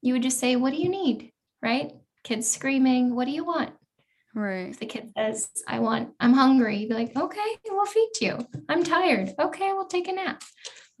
you 0.00 0.14
would 0.14 0.22
just 0.22 0.40
say, 0.40 0.56
What 0.56 0.72
do 0.72 0.78
you 0.78 0.88
need? 0.88 1.32
Right? 1.62 1.92
Kids 2.24 2.48
screaming, 2.48 3.14
What 3.14 3.26
do 3.26 3.32
you 3.32 3.44
want? 3.44 3.72
Right. 4.34 4.68
If 4.68 4.78
the 4.78 4.86
kid 4.86 5.10
says, 5.16 5.48
I 5.66 5.80
want, 5.80 6.10
I'm 6.20 6.32
hungry, 6.32 6.86
be 6.86 6.94
like, 6.94 7.16
okay, 7.16 7.56
we'll 7.70 7.86
feed 7.86 8.12
you. 8.20 8.38
I'm 8.68 8.84
tired. 8.84 9.32
Okay, 9.38 9.72
we'll 9.72 9.86
take 9.86 10.06
a 10.06 10.12
nap. 10.12 10.42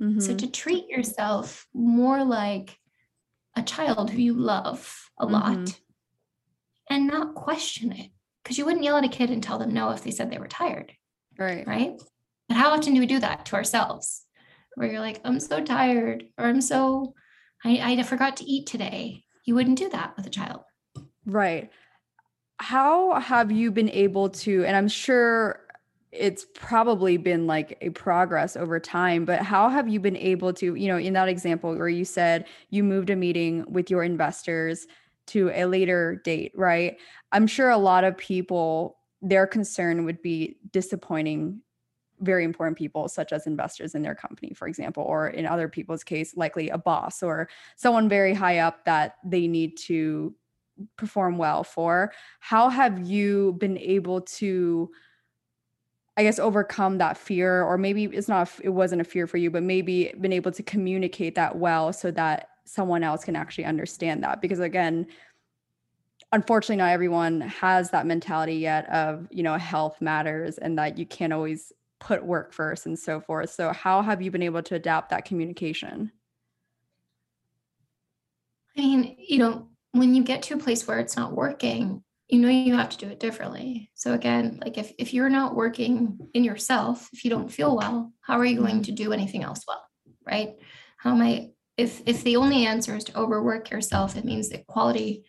Mm-hmm. 0.02 0.20
So 0.20 0.34
to 0.34 0.50
treat 0.50 0.88
yourself 0.88 1.66
more 1.74 2.24
like 2.24 2.76
a 3.56 3.62
child 3.62 4.10
who 4.10 4.20
you 4.20 4.34
love 4.34 5.10
a 5.20 5.26
mm-hmm. 5.26 5.34
lot 5.34 5.80
and 6.90 7.06
not 7.06 7.34
question 7.34 7.92
it. 7.92 8.10
Because 8.42 8.56
you 8.56 8.64
wouldn't 8.64 8.84
yell 8.84 8.96
at 8.96 9.04
a 9.04 9.08
kid 9.08 9.30
and 9.30 9.42
tell 9.42 9.58
them 9.58 9.74
no 9.74 9.90
if 9.90 10.02
they 10.02 10.10
said 10.10 10.30
they 10.30 10.38
were 10.38 10.48
tired. 10.48 10.92
Right. 11.38 11.66
Right. 11.66 12.00
But 12.48 12.56
how 12.56 12.70
often 12.70 12.94
do 12.94 13.00
we 13.00 13.06
do 13.06 13.20
that 13.20 13.46
to 13.46 13.56
ourselves? 13.56 14.24
Where 14.74 14.90
you're 14.90 15.00
like, 15.00 15.20
I'm 15.24 15.38
so 15.38 15.62
tired, 15.62 16.24
or 16.38 16.46
I'm 16.46 16.60
so, 16.60 17.14
I, 17.64 17.96
I 17.98 18.02
forgot 18.04 18.36
to 18.38 18.44
eat 18.44 18.66
today. 18.66 19.24
You 19.44 19.54
wouldn't 19.54 19.78
do 19.78 19.88
that 19.90 20.14
with 20.16 20.26
a 20.26 20.30
child. 20.30 20.62
Right. 21.28 21.70
How 22.58 23.20
have 23.20 23.52
you 23.52 23.70
been 23.70 23.90
able 23.90 24.30
to 24.30 24.64
and 24.64 24.76
i'm 24.76 24.88
sure 24.88 25.60
it's 26.10 26.46
probably 26.54 27.16
been 27.16 27.46
like 27.46 27.78
a 27.82 27.90
progress 27.90 28.56
over 28.56 28.80
time 28.80 29.24
but 29.24 29.42
how 29.42 29.68
have 29.68 29.88
you 29.88 30.00
been 30.00 30.16
able 30.16 30.52
to 30.54 30.74
you 30.74 30.88
know 30.88 30.96
in 30.96 31.12
that 31.12 31.28
example 31.28 31.76
where 31.76 31.88
you 31.88 32.04
said 32.04 32.46
you 32.70 32.82
moved 32.82 33.10
a 33.10 33.16
meeting 33.16 33.64
with 33.68 33.90
your 33.90 34.02
investors 34.02 34.88
to 35.28 35.50
a 35.50 35.66
later 35.66 36.20
date 36.24 36.52
right? 36.56 36.98
I'm 37.30 37.46
sure 37.46 37.70
a 37.70 37.78
lot 37.78 38.02
of 38.04 38.16
people 38.18 38.98
their 39.22 39.46
concern 39.46 40.04
would 40.04 40.22
be 40.22 40.56
disappointing 40.72 41.60
very 42.20 42.44
important 42.44 42.76
people 42.76 43.08
such 43.08 43.32
as 43.32 43.46
investors 43.46 43.94
in 43.94 44.02
their 44.02 44.16
company 44.16 44.52
for 44.54 44.66
example 44.66 45.04
or 45.04 45.28
in 45.28 45.46
other 45.46 45.68
people's 45.68 46.02
case 46.02 46.36
likely 46.36 46.70
a 46.70 46.78
boss 46.78 47.22
or 47.22 47.48
someone 47.76 48.08
very 48.08 48.34
high 48.34 48.58
up 48.58 48.84
that 48.84 49.16
they 49.24 49.46
need 49.46 49.76
to 49.76 50.34
perform 50.96 51.38
well 51.38 51.64
for 51.64 52.12
how 52.40 52.68
have 52.68 53.06
you 53.06 53.56
been 53.58 53.78
able 53.78 54.20
to 54.20 54.90
i 56.16 56.22
guess 56.22 56.38
overcome 56.38 56.98
that 56.98 57.16
fear? 57.16 57.62
Or 57.62 57.78
maybe 57.78 58.04
it's 58.04 58.28
not 58.28 58.50
it 58.62 58.70
wasn't 58.70 59.00
a 59.00 59.04
fear 59.04 59.26
for 59.26 59.36
you 59.36 59.50
but 59.50 59.62
maybe 59.62 60.12
been 60.20 60.32
able 60.32 60.52
to 60.52 60.62
communicate 60.62 61.34
that 61.36 61.56
well 61.56 61.92
so 61.92 62.10
that 62.12 62.48
someone 62.64 63.02
else 63.02 63.24
can 63.24 63.36
actually 63.36 63.64
understand 63.64 64.22
that? 64.24 64.40
Because 64.40 64.60
again 64.60 65.06
unfortunately 66.32 66.76
not 66.76 66.90
everyone 66.90 67.40
has 67.40 67.90
that 67.90 68.06
mentality 68.06 68.56
yet 68.56 68.88
of 68.90 69.28
you 69.30 69.42
know 69.42 69.56
health 69.56 70.00
matters 70.00 70.58
and 70.58 70.76
that 70.78 70.98
you 70.98 71.06
can't 71.06 71.32
always 71.32 71.72
put 72.00 72.24
work 72.24 72.52
first 72.52 72.86
and 72.86 72.98
so 72.98 73.20
forth. 73.20 73.50
So 73.50 73.72
how 73.72 74.02
have 74.02 74.22
you 74.22 74.30
been 74.30 74.42
able 74.42 74.62
to 74.62 74.74
adapt 74.74 75.10
that 75.10 75.24
communication? 75.24 76.12
I 78.76 78.80
mean 78.80 79.16
you 79.18 79.38
know 79.38 79.67
when 79.92 80.14
you 80.14 80.22
get 80.22 80.42
to 80.42 80.54
a 80.54 80.58
place 80.58 80.86
where 80.86 80.98
it's 80.98 81.16
not 81.16 81.32
working, 81.32 82.02
you 82.28 82.38
know 82.38 82.48
you 82.48 82.74
have 82.74 82.90
to 82.90 82.98
do 82.98 83.08
it 83.08 83.20
differently. 83.20 83.90
So 83.94 84.12
again, 84.12 84.58
like 84.62 84.76
if 84.76 84.92
if 84.98 85.14
you're 85.14 85.30
not 85.30 85.54
working 85.54 86.18
in 86.34 86.44
yourself, 86.44 87.08
if 87.12 87.24
you 87.24 87.30
don't 87.30 87.50
feel 87.50 87.76
well, 87.76 88.12
how 88.20 88.38
are 88.38 88.44
you 88.44 88.58
going 88.58 88.76
mm-hmm. 88.76 88.82
to 88.82 88.92
do 88.92 89.12
anything 89.12 89.42
else 89.42 89.64
well? 89.66 89.82
Right? 90.26 90.56
How 90.98 91.12
am 91.12 91.22
I 91.22 91.50
if 91.76 92.02
if 92.06 92.22
the 92.24 92.36
only 92.36 92.66
answer 92.66 92.96
is 92.96 93.04
to 93.04 93.18
overwork 93.18 93.70
yourself, 93.70 94.16
it 94.16 94.24
means 94.24 94.50
that 94.50 94.66
quality 94.66 95.24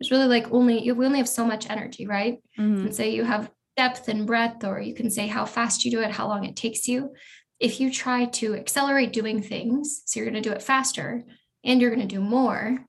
is 0.00 0.10
really 0.10 0.26
like 0.26 0.52
only 0.52 0.80
you 0.80 0.94
we 0.94 1.06
only 1.06 1.18
have 1.18 1.28
so 1.28 1.44
much 1.44 1.68
energy, 1.68 2.06
right? 2.06 2.38
Mm-hmm. 2.58 2.86
And 2.86 2.94
say 2.94 3.10
you 3.10 3.24
have 3.24 3.50
depth 3.76 4.08
and 4.08 4.26
breadth, 4.26 4.64
or 4.64 4.80
you 4.80 4.94
can 4.94 5.10
say 5.10 5.26
how 5.26 5.44
fast 5.44 5.84
you 5.84 5.90
do 5.90 6.00
it, 6.00 6.12
how 6.12 6.28
long 6.28 6.44
it 6.44 6.54
takes 6.54 6.86
you. 6.86 7.14
If 7.58 7.80
you 7.80 7.90
try 7.90 8.26
to 8.26 8.54
accelerate 8.54 9.12
doing 9.12 9.42
things, 9.42 10.02
so 10.06 10.20
you're 10.20 10.30
going 10.30 10.42
to 10.42 10.48
do 10.48 10.54
it 10.54 10.62
faster 10.62 11.24
and 11.64 11.80
you're 11.80 11.94
going 11.94 12.06
to 12.06 12.14
do 12.14 12.20
more, 12.20 12.84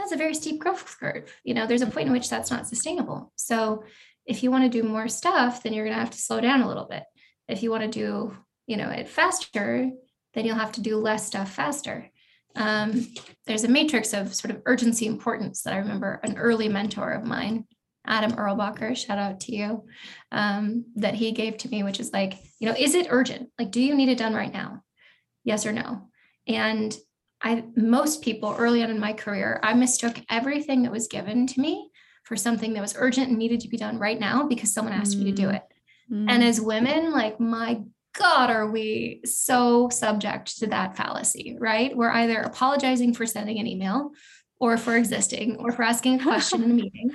that's 0.00 0.12
a 0.12 0.16
very 0.16 0.34
steep 0.34 0.58
growth 0.58 0.96
curve. 0.98 1.32
You 1.44 1.54
know, 1.54 1.66
there's 1.66 1.82
a 1.82 1.86
point 1.86 2.06
in 2.06 2.12
which 2.12 2.30
that's 2.30 2.50
not 2.50 2.66
sustainable. 2.66 3.32
So 3.36 3.84
if 4.26 4.42
you 4.42 4.50
want 4.50 4.64
to 4.64 4.82
do 4.82 4.88
more 4.88 5.08
stuff, 5.08 5.62
then 5.62 5.72
you're 5.72 5.84
going 5.84 5.94
to 5.94 6.00
have 6.00 6.10
to 6.10 6.18
slow 6.18 6.40
down 6.40 6.62
a 6.62 6.68
little 6.68 6.86
bit. 6.86 7.04
If 7.48 7.62
you 7.62 7.70
want 7.70 7.82
to 7.82 7.88
do, 7.88 8.36
you 8.66 8.76
know, 8.76 8.90
it 8.90 9.08
faster, 9.08 9.90
then 10.34 10.46
you'll 10.46 10.56
have 10.56 10.72
to 10.72 10.80
do 10.80 10.96
less 10.96 11.26
stuff 11.26 11.52
faster. 11.52 12.10
Um, 12.56 13.06
there's 13.46 13.64
a 13.64 13.68
matrix 13.68 14.12
of 14.12 14.34
sort 14.34 14.54
of 14.54 14.62
urgency 14.66 15.06
importance 15.06 15.62
that 15.62 15.74
I 15.74 15.78
remember 15.78 16.20
an 16.22 16.36
early 16.36 16.68
mentor 16.68 17.12
of 17.12 17.24
mine, 17.24 17.66
Adam 18.06 18.32
Erlbacher, 18.32 18.96
shout 18.96 19.18
out 19.18 19.40
to 19.40 19.54
you, 19.54 19.84
um, 20.32 20.84
that 20.96 21.14
he 21.14 21.32
gave 21.32 21.58
to 21.58 21.68
me, 21.68 21.82
which 21.82 22.00
is 22.00 22.12
like, 22.12 22.34
you 22.58 22.68
know, 22.68 22.74
is 22.76 22.94
it 22.94 23.08
urgent? 23.10 23.50
Like, 23.58 23.70
do 23.70 23.80
you 23.80 23.94
need 23.94 24.08
it 24.08 24.18
done 24.18 24.34
right 24.34 24.52
now? 24.52 24.82
Yes 25.44 25.66
or 25.66 25.72
no? 25.72 26.08
And 26.46 26.96
I 27.42 27.64
most 27.76 28.22
people 28.22 28.54
early 28.58 28.82
on 28.82 28.90
in 28.90 29.00
my 29.00 29.12
career, 29.12 29.60
I 29.62 29.74
mistook 29.74 30.20
everything 30.28 30.82
that 30.82 30.92
was 30.92 31.08
given 31.08 31.46
to 31.48 31.60
me 31.60 31.90
for 32.24 32.36
something 32.36 32.74
that 32.74 32.82
was 32.82 32.94
urgent 32.96 33.28
and 33.28 33.38
needed 33.38 33.60
to 33.60 33.68
be 33.68 33.76
done 33.76 33.98
right 33.98 34.18
now 34.18 34.46
because 34.46 34.72
someone 34.72 34.94
asked 34.94 35.16
mm. 35.16 35.24
me 35.24 35.30
to 35.30 35.36
do 35.36 35.48
mm. 35.48 35.56
it. 35.56 35.62
Mm. 36.12 36.26
And 36.28 36.44
as 36.44 36.60
women, 36.60 37.12
like 37.12 37.40
my 37.40 37.80
God, 38.18 38.50
are 38.50 38.70
we 38.70 39.20
so 39.24 39.88
subject 39.88 40.58
to 40.58 40.66
that 40.68 40.96
fallacy, 40.96 41.56
right? 41.58 41.96
We're 41.96 42.10
either 42.10 42.40
apologizing 42.40 43.14
for 43.14 43.26
sending 43.26 43.58
an 43.58 43.66
email 43.66 44.10
or 44.58 44.76
for 44.76 44.96
existing 44.96 45.56
or 45.56 45.72
for 45.72 45.82
asking 45.82 46.20
a 46.20 46.22
question 46.22 46.62
in 46.62 46.70
a 46.70 46.74
meeting 46.74 47.10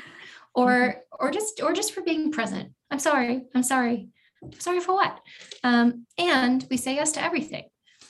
or 0.53 0.69
mm-hmm. 0.69 1.25
or 1.25 1.31
just 1.31 1.61
or 1.61 1.73
just 1.73 1.93
for 1.93 2.01
being 2.01 2.31
present. 2.31 2.71
I'm 2.89 2.99
sorry. 2.99 3.43
I'm 3.53 3.63
sorry. 3.63 4.09
I'm 4.43 4.59
sorry 4.59 4.79
for 4.79 4.93
what? 4.93 5.19
Um, 5.63 6.05
and 6.17 6.65
we 6.69 6.77
say 6.77 6.95
yes 6.95 7.11
to 7.13 7.23
everything. 7.23 7.65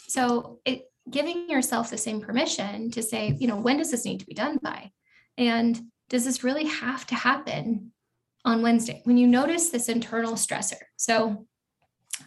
So 0.08 0.60
it 0.66 0.86
giving 1.10 1.50
yourself 1.50 1.90
the 1.90 1.98
same 1.98 2.22
permission 2.22 2.92
to 2.92 3.04
say, 3.04 3.36
you 3.40 3.48
know, 3.48 3.58
when 3.58 3.78
does 3.78 3.92
this 3.92 4.06
need 4.06 4.20
to 4.20 4.26
be 4.26 4.34
done 4.34 4.58
by? 4.62 4.92
And 5.38 5.80
does 6.10 6.26
this 6.26 6.44
really 6.44 6.66
have 6.66 7.06
to 7.08 7.16
happen 7.16 7.92
on 8.44 8.62
Wednesday? 8.62 9.02
When 9.04 9.18
you 9.18 9.28
notice 9.28 9.70
this 9.70 9.90
internal 9.90 10.34
stressor. 10.34 10.82
So 10.98 11.46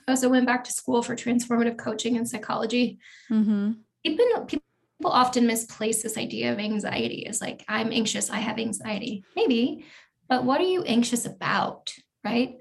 I 0.06 0.12
also 0.12 0.28
went 0.28 0.46
back 0.46 0.64
to 0.64 0.72
school 0.72 1.02
for 1.02 1.16
transformative 1.16 1.78
coaching 1.78 2.16
and 2.16 2.28
psychology. 2.28 2.98
Mm-hmm. 3.30 3.72
Even 4.04 4.46
people 4.46 4.62
often 5.04 5.46
misplace 5.46 6.02
this 6.02 6.18
idea 6.18 6.52
of 6.52 6.58
anxiety 6.58 7.26
as 7.26 7.40
like, 7.40 7.64
I'm 7.68 7.92
anxious, 7.92 8.30
I 8.30 8.38
have 8.38 8.58
anxiety. 8.58 9.24
Maybe, 9.34 9.84
but 10.28 10.44
what 10.44 10.60
are 10.60 10.64
you 10.64 10.82
anxious 10.82 11.24
about? 11.24 11.92
Right? 12.24 12.56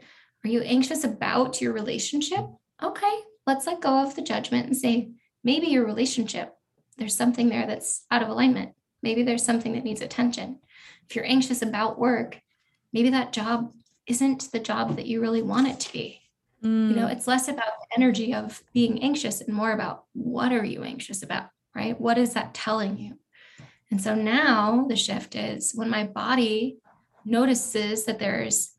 Are 0.45 0.49
you 0.49 0.61
anxious 0.61 1.03
about 1.03 1.61
your 1.61 1.73
relationship? 1.73 2.45
Okay, 2.81 3.19
let's 3.45 3.67
let 3.67 3.81
go 3.81 4.03
of 4.03 4.15
the 4.15 4.21
judgment 4.21 4.67
and 4.67 4.77
say, 4.77 5.09
maybe 5.47 5.67
your 5.67 5.85
relationship 5.85 6.57
there's 6.97 7.15
something 7.15 7.49
there 7.49 7.67
that's 7.67 8.05
out 8.11 8.23
of 8.23 8.29
alignment. 8.29 8.73
Maybe 9.03 9.23
there's 9.23 9.45
something 9.45 9.73
that 9.73 9.83
needs 9.83 10.01
attention. 10.01 10.59
If 11.07 11.15
you're 11.15 11.25
anxious 11.25 11.61
about 11.61 11.99
work, 11.99 12.41
maybe 12.91 13.11
that 13.11 13.33
job 13.33 13.71
isn't 14.07 14.51
the 14.51 14.59
job 14.59 14.95
that 14.95 15.05
you 15.05 15.21
really 15.21 15.41
want 15.41 15.67
it 15.67 15.79
to 15.81 15.93
be. 15.93 16.21
Mm. 16.63 16.89
You 16.89 16.95
know, 16.95 17.07
mm. 17.07 17.11
it's 17.11 17.27
less 17.27 17.47
about 17.47 17.65
the 17.79 18.01
energy 18.01 18.33
of 18.33 18.63
being 18.73 19.03
anxious 19.03 19.41
and 19.41 19.53
more 19.53 19.71
about 19.71 20.05
what 20.13 20.51
are 20.51 20.65
you 20.65 20.83
anxious 20.83 21.21
about, 21.21 21.49
right? 21.75 21.99
What 21.99 22.17
is 22.17 22.33
that 22.33 22.53
telling 22.53 22.97
you? 22.97 23.17
And 23.91 24.01
so 24.01 24.15
now 24.15 24.85
the 24.89 24.95
shift 24.95 25.35
is 25.35 25.73
when 25.75 25.89
my 25.89 26.05
body 26.05 26.79
notices 27.23 28.05
that 28.05 28.19
there's 28.19 28.73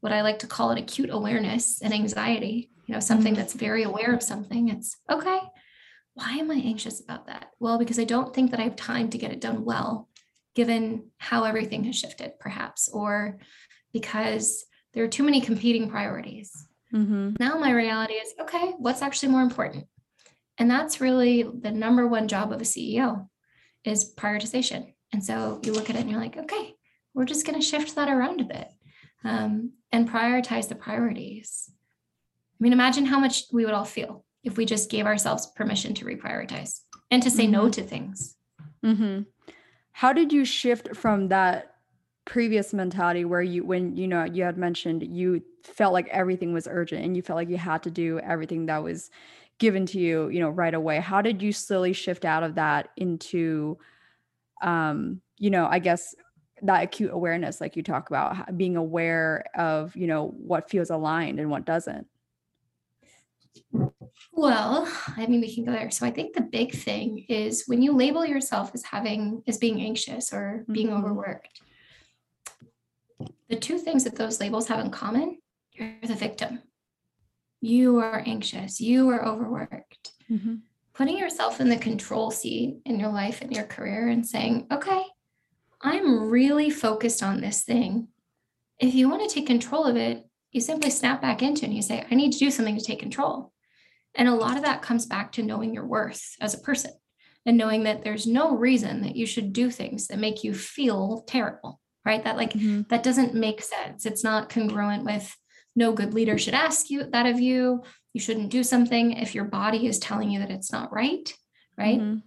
what 0.00 0.12
I 0.12 0.22
like 0.22 0.40
to 0.40 0.48
call 0.48 0.72
it 0.72 0.80
acute 0.80 1.10
awareness 1.10 1.80
and 1.80 1.94
anxiety, 1.94 2.70
you 2.86 2.94
know, 2.94 3.00
something 3.00 3.34
mm. 3.34 3.36
that's 3.36 3.54
very 3.54 3.84
aware 3.84 4.12
of 4.12 4.22
something. 4.22 4.68
It's 4.68 4.96
okay. 5.08 5.38
Why 6.14 6.32
am 6.32 6.50
I 6.50 6.56
anxious 6.56 7.00
about 7.00 7.26
that? 7.26 7.50
Well, 7.58 7.78
because 7.78 7.98
I 7.98 8.04
don't 8.04 8.34
think 8.34 8.50
that 8.50 8.60
I 8.60 8.64
have 8.64 8.76
time 8.76 9.08
to 9.10 9.18
get 9.18 9.32
it 9.32 9.40
done 9.40 9.64
well, 9.64 10.08
given 10.54 11.10
how 11.18 11.44
everything 11.44 11.84
has 11.84 11.96
shifted, 11.96 12.38
perhaps, 12.38 12.88
or 12.88 13.38
because 13.92 14.64
there 14.92 15.04
are 15.04 15.08
too 15.08 15.22
many 15.22 15.40
competing 15.40 15.88
priorities. 15.88 16.66
Mm-hmm. 16.92 17.36
Now, 17.40 17.58
my 17.58 17.70
reality 17.72 18.14
is 18.14 18.34
okay, 18.40 18.72
what's 18.78 19.02
actually 19.02 19.30
more 19.30 19.42
important? 19.42 19.86
And 20.58 20.70
that's 20.70 21.00
really 21.00 21.42
the 21.42 21.70
number 21.70 22.06
one 22.06 22.28
job 22.28 22.52
of 22.52 22.60
a 22.60 22.64
CEO 22.64 23.28
is 23.84 24.14
prioritization. 24.14 24.92
And 25.12 25.24
so 25.24 25.60
you 25.62 25.72
look 25.72 25.90
at 25.90 25.96
it 25.96 26.00
and 26.00 26.10
you're 26.10 26.20
like, 26.20 26.36
okay, 26.36 26.74
we're 27.14 27.24
just 27.24 27.46
going 27.46 27.58
to 27.58 27.66
shift 27.66 27.94
that 27.94 28.08
around 28.08 28.40
a 28.40 28.44
bit 28.44 28.68
um, 29.24 29.72
and 29.90 30.08
prioritize 30.08 30.68
the 30.68 30.74
priorities. 30.74 31.70
I 31.70 32.58
mean, 32.60 32.72
imagine 32.72 33.06
how 33.06 33.18
much 33.18 33.44
we 33.52 33.64
would 33.64 33.74
all 33.74 33.84
feel 33.84 34.24
if 34.44 34.56
we 34.56 34.64
just 34.64 34.90
gave 34.90 35.06
ourselves 35.06 35.46
permission 35.46 35.94
to 35.94 36.04
reprioritize 36.04 36.80
and 37.10 37.22
to 37.22 37.30
say 37.30 37.44
mm-hmm. 37.44 37.52
no 37.52 37.68
to 37.68 37.82
things. 37.82 38.36
Mm-hmm. 38.84 39.22
How 39.92 40.12
did 40.12 40.32
you 40.32 40.44
shift 40.44 40.96
from 40.96 41.28
that 41.28 41.72
previous 42.24 42.72
mentality 42.72 43.24
where 43.24 43.42
you 43.42 43.64
when 43.64 43.96
you 43.96 44.06
know 44.06 44.24
you 44.24 44.44
had 44.44 44.56
mentioned 44.56 45.02
you 45.02 45.42
felt 45.64 45.92
like 45.92 46.06
everything 46.08 46.52
was 46.52 46.68
urgent 46.70 47.04
and 47.04 47.16
you 47.16 47.22
felt 47.22 47.36
like 47.36 47.48
you 47.48 47.56
had 47.56 47.82
to 47.82 47.90
do 47.90 48.20
everything 48.20 48.66
that 48.66 48.82
was 48.82 49.10
given 49.58 49.86
to 49.86 49.98
you 49.98 50.28
you 50.28 50.38
know 50.38 50.48
right 50.48 50.74
away 50.74 51.00
how 51.00 51.20
did 51.20 51.42
you 51.42 51.52
slowly 51.52 51.92
shift 51.92 52.24
out 52.24 52.44
of 52.44 52.54
that 52.54 52.90
into 52.96 53.76
um 54.62 55.20
you 55.38 55.50
know 55.50 55.66
i 55.66 55.80
guess 55.80 56.14
that 56.62 56.84
acute 56.84 57.10
awareness 57.12 57.60
like 57.60 57.74
you 57.74 57.82
talk 57.82 58.08
about 58.08 58.56
being 58.56 58.76
aware 58.76 59.44
of 59.56 59.94
you 59.96 60.06
know 60.06 60.28
what 60.36 60.70
feels 60.70 60.90
aligned 60.90 61.40
and 61.40 61.50
what 61.50 61.64
doesn't 61.64 62.06
well 64.32 64.90
i 65.16 65.26
mean 65.26 65.40
we 65.40 65.54
can 65.54 65.64
go 65.64 65.72
there 65.72 65.90
so 65.90 66.06
i 66.06 66.10
think 66.10 66.34
the 66.34 66.40
big 66.40 66.74
thing 66.74 67.24
is 67.28 67.64
when 67.66 67.82
you 67.82 67.92
label 67.92 68.24
yourself 68.24 68.70
as 68.74 68.82
having 68.84 69.42
as 69.46 69.58
being 69.58 69.80
anxious 69.80 70.32
or 70.32 70.64
being 70.72 70.88
mm-hmm. 70.88 71.04
overworked 71.04 71.60
the 73.48 73.56
two 73.56 73.78
things 73.78 74.04
that 74.04 74.16
those 74.16 74.40
labels 74.40 74.66
have 74.68 74.80
in 74.80 74.90
common 74.90 75.36
you're 75.74 75.94
the 76.02 76.14
victim. 76.14 76.60
You 77.60 77.98
are 77.98 78.22
anxious, 78.26 78.80
you 78.80 79.08
are 79.10 79.24
overworked. 79.24 80.12
Mm-hmm. 80.30 80.56
Putting 80.94 81.18
yourself 81.18 81.60
in 81.60 81.68
the 81.68 81.76
control 81.76 82.30
seat 82.30 82.78
in 82.84 83.00
your 83.00 83.10
life 83.10 83.40
and 83.40 83.52
your 83.52 83.64
career 83.64 84.08
and 84.08 84.26
saying, 84.26 84.66
okay, 84.70 85.02
I'm 85.80 86.28
really 86.28 86.70
focused 86.70 87.22
on 87.22 87.40
this 87.40 87.62
thing. 87.62 88.08
If 88.78 88.94
you 88.94 89.08
want 89.08 89.28
to 89.28 89.34
take 89.34 89.46
control 89.46 89.84
of 89.84 89.96
it, 89.96 90.24
you 90.50 90.60
simply 90.60 90.90
snap 90.90 91.22
back 91.22 91.42
into 91.42 91.62
it 91.62 91.68
and 91.68 91.74
you 91.74 91.82
say, 91.82 92.04
I 92.10 92.14
need 92.14 92.32
to 92.32 92.38
do 92.38 92.50
something 92.50 92.76
to 92.76 92.84
take 92.84 92.98
control. 92.98 93.52
And 94.14 94.28
a 94.28 94.34
lot 94.34 94.56
of 94.56 94.64
that 94.64 94.82
comes 94.82 95.06
back 95.06 95.32
to 95.32 95.42
knowing 95.42 95.72
your 95.74 95.86
worth 95.86 96.36
as 96.40 96.54
a 96.54 96.58
person 96.58 96.92
and 97.44 97.56
knowing 97.56 97.84
that 97.84 98.04
there's 98.04 98.26
no 98.26 98.56
reason 98.56 99.02
that 99.02 99.16
you 99.16 99.26
should 99.26 99.52
do 99.52 99.70
things 99.70 100.06
that 100.08 100.18
make 100.18 100.44
you 100.44 100.54
feel 100.54 101.24
terrible 101.26 101.80
right 102.04 102.24
that 102.24 102.36
like 102.36 102.52
mm-hmm. 102.52 102.82
that 102.88 103.02
doesn't 103.02 103.34
make 103.34 103.62
sense 103.62 104.06
it's 104.06 104.24
not 104.24 104.48
congruent 104.48 105.04
with 105.04 105.34
no 105.74 105.92
good 105.92 106.14
leader 106.14 106.38
should 106.38 106.54
ask 106.54 106.90
you 106.90 107.04
that 107.04 107.26
of 107.26 107.40
you 107.40 107.82
you 108.12 108.20
shouldn't 108.20 108.50
do 108.50 108.62
something 108.62 109.12
if 109.12 109.34
your 109.34 109.44
body 109.44 109.86
is 109.86 109.98
telling 109.98 110.30
you 110.30 110.40
that 110.40 110.50
it's 110.50 110.72
not 110.72 110.92
right 110.92 111.34
right 111.76 112.00
mm-hmm. 112.00 112.18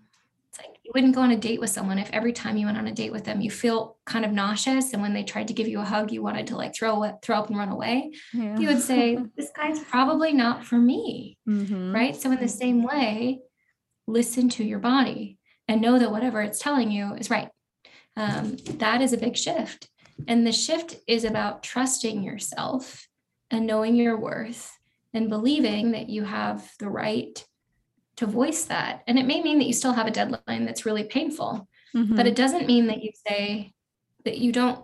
It's 0.56 0.66
like 0.66 0.78
you 0.84 0.92
wouldn't 0.94 1.16
go 1.16 1.22
on 1.22 1.32
a 1.32 1.38
date 1.38 1.60
with 1.60 1.70
someone 1.70 2.00
if 2.00 2.10
every 2.12 2.34
time 2.34 2.58
you 2.58 2.66
went 2.66 2.78
on 2.78 2.88
a 2.88 2.94
date 2.94 3.12
with 3.12 3.24
them 3.24 3.42
you 3.42 3.52
feel 3.52 3.98
kind 4.06 4.24
of 4.26 4.32
nauseous 4.32 4.94
and 4.94 5.02
when 5.02 5.14
they 5.14 5.24
tried 5.24 5.48
to 5.48 5.54
give 5.54 5.68
you 5.68 5.80
a 5.80 5.86
hug 5.86 6.12
you 6.12 6.24
wanted 6.24 6.48
to 6.48 6.56
like 6.56 6.76
throw 6.76 7.18
throw 7.22 7.38
up 7.38 7.50
and 7.50 7.58
run 7.58 7.70
away 7.70 8.12
yeah. 8.34 8.58
you 8.58 8.68
would 8.68 8.82
say 8.82 9.18
this 9.38 9.52
guy's 9.56 9.80
probably 9.80 10.34
not 10.34 10.64
for 10.64 10.78
me 10.78 11.38
mm-hmm. 11.48 11.94
right 11.94 12.16
so 12.16 12.32
in 12.32 12.40
the 12.40 12.48
same 12.48 12.84
way 12.84 13.40
listen 14.08 14.50
to 14.50 14.64
your 14.64 14.80
body 14.80 15.38
and 15.68 15.82
know 15.82 16.00
that 16.00 16.12
whatever 16.12 16.42
it's 16.42 16.60
telling 16.60 16.92
you 16.92 17.14
is 17.16 17.30
right 17.30 17.50
um, 18.18 18.58
that 18.78 19.02
is 19.02 19.14
a 19.14 19.18
big 19.18 19.36
shift. 19.36 19.90
And 20.28 20.46
the 20.48 20.52
shift 20.52 20.96
is 21.08 21.24
about 21.24 21.64
trusting 21.64 22.24
yourself 22.24 23.08
and 23.52 23.68
knowing 23.68 23.96
your 23.96 24.18
worth 24.18 24.72
and 25.14 25.30
believing 25.30 25.92
that 25.92 26.10
you 26.10 26.24
have 26.24 26.70
the 26.80 26.90
right 26.90 27.44
to 28.18 28.26
voice 28.26 28.66
that. 28.66 29.04
And 29.08 29.20
it 29.20 29.26
may 29.26 29.42
mean 29.42 29.60
that 29.60 29.68
you 29.68 29.74
still 29.74 29.94
have 29.94 30.08
a 30.08 30.12
deadline 30.12 30.66
that's 30.66 30.86
really 30.86 31.04
painful, 31.04 31.68
mm-hmm. 31.96 32.16
but 32.16 32.28
it 32.28 32.36
doesn't 32.36 32.68
mean 32.68 32.88
that 32.88 33.04
you 33.04 33.12
say 33.28 33.74
that 34.24 34.38
you 34.38 34.52
don't 34.52 34.84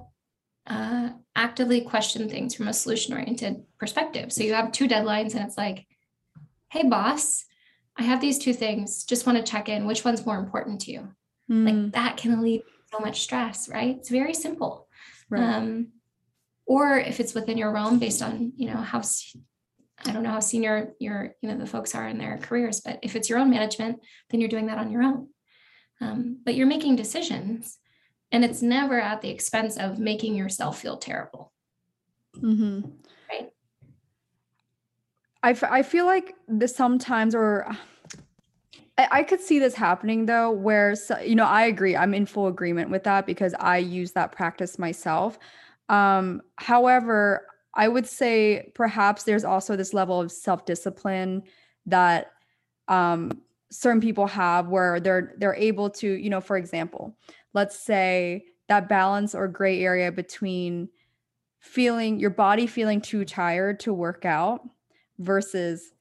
uh, 0.68 1.10
actively 1.36 1.82
question 1.82 2.30
things 2.30 2.54
from 2.54 2.68
a 2.68 2.74
solution 2.74 3.14
oriented 3.14 3.64
perspective. 3.80 4.32
So 4.32 4.44
you 4.44 4.54
have 4.54 4.72
two 4.72 4.88
deadlines, 4.88 5.34
and 5.34 5.46
it's 5.46 5.58
like, 5.58 5.88
hey, 6.70 6.88
boss, 6.88 7.46
I 7.98 8.04
have 8.04 8.22
these 8.22 8.40
two 8.40 8.54
things. 8.54 9.04
Just 9.04 9.26
want 9.26 9.38
to 9.38 9.52
check 9.52 9.70
in. 9.70 9.86
Which 9.86 10.06
one's 10.06 10.26
more 10.26 10.40
important 10.40 10.82
to 10.82 10.92
you? 10.92 11.10
Mm. 11.50 11.66
Like 11.66 11.94
that 11.94 12.18
can 12.18 12.34
alleviate 12.34 12.66
so 12.92 13.00
much 13.00 13.22
stress, 13.22 13.70
right? 13.70 13.98
It's 13.98 14.10
very 14.10 14.34
simple. 14.34 14.88
Right. 15.30 15.42
Um, 15.42 15.88
or 16.66 16.98
if 16.98 17.20
it's 17.20 17.34
within 17.34 17.58
your 17.58 17.72
realm 17.72 18.00
based 18.00 18.22
on, 18.22 18.54
you 18.56 18.68
know, 18.68 18.78
how 18.78 19.02
I 20.06 20.12
don't 20.12 20.24
know 20.24 20.32
how 20.32 20.40
senior 20.40 20.94
your, 21.00 21.36
you 21.42 21.50
know, 21.50 21.58
the 21.58 21.66
folks 21.66 21.94
are 21.94 22.08
in 22.08 22.18
their 22.18 22.38
careers, 22.38 22.82
but 22.82 23.00
if 23.02 23.16
it's 23.16 23.30
your 23.30 23.40
own 23.40 23.50
management, 23.50 24.00
then 24.30 24.40
you're 24.40 24.50
doing 24.50 24.68
that 24.68 24.78
on 24.78 24.92
your 24.92 25.04
own. 25.04 25.28
Um, 26.00 26.40
but 26.44 26.56
you're 26.56 26.68
making 26.68 26.96
decisions 26.96 27.78
and 28.32 28.44
it's 28.44 28.62
never 28.62 29.00
at 29.00 29.22
the 29.22 29.30
expense 29.30 29.78
of 29.78 30.00
making 30.00 30.36
yourself 30.36 30.82
feel 30.82 30.98
terrible. 30.98 31.52
Mm-hmm. 32.38 32.90
Right. 33.30 33.52
I, 35.44 35.52
f- 35.52 35.64
I 35.64 35.84
feel 35.84 36.06
like 36.06 36.34
this 36.48 36.76
sometimes, 36.76 37.36
or 37.36 37.68
I, 38.98 39.08
I 39.12 39.24
could 39.24 39.42
see 39.42 39.60
this 39.60 39.76
happening 39.76 40.26
though, 40.26 40.52
where 40.52 40.96
you 41.24 41.36
know 41.36 41.46
I 41.46 41.64
agree. 41.64 41.96
I'm 41.96 42.14
in 42.14 42.26
full 42.26 42.48
agreement 42.48 42.90
with 42.90 43.04
that 43.04 43.26
because 43.26 43.54
I 43.60 43.78
use 43.78 44.14
that 44.14 44.32
practice 44.32 44.80
myself. 44.80 45.38
Um, 45.90 46.42
however, 46.56 47.48
I 47.74 47.88
would 47.88 48.08
say 48.08 48.72
perhaps 48.76 49.24
there's 49.24 49.44
also 49.44 49.76
this 49.76 49.94
level 49.94 50.20
of 50.20 50.32
self 50.32 50.66
discipline 50.66 51.44
that 51.86 52.32
um, 52.88 53.42
certain 53.70 54.02
people 54.02 54.28
have 54.28 54.68
where 54.68 55.00
they're 55.00 55.34
they're 55.38 55.56
able 55.56 55.90
to 55.90 56.08
you 56.08 56.30
know 56.30 56.42
for 56.42 56.58
example 56.58 57.16
let's 57.54 57.80
say 57.80 58.44
that 58.68 58.90
balance 58.90 59.34
or 59.34 59.48
gray 59.48 59.82
area 59.82 60.12
between 60.12 60.90
feeling 61.60 62.20
your 62.20 62.30
body 62.30 62.68
feeling 62.68 63.00
too 63.00 63.24
tired 63.24 63.80
to 63.80 63.94
work 63.94 64.26
out 64.26 64.62
versus 65.20 65.94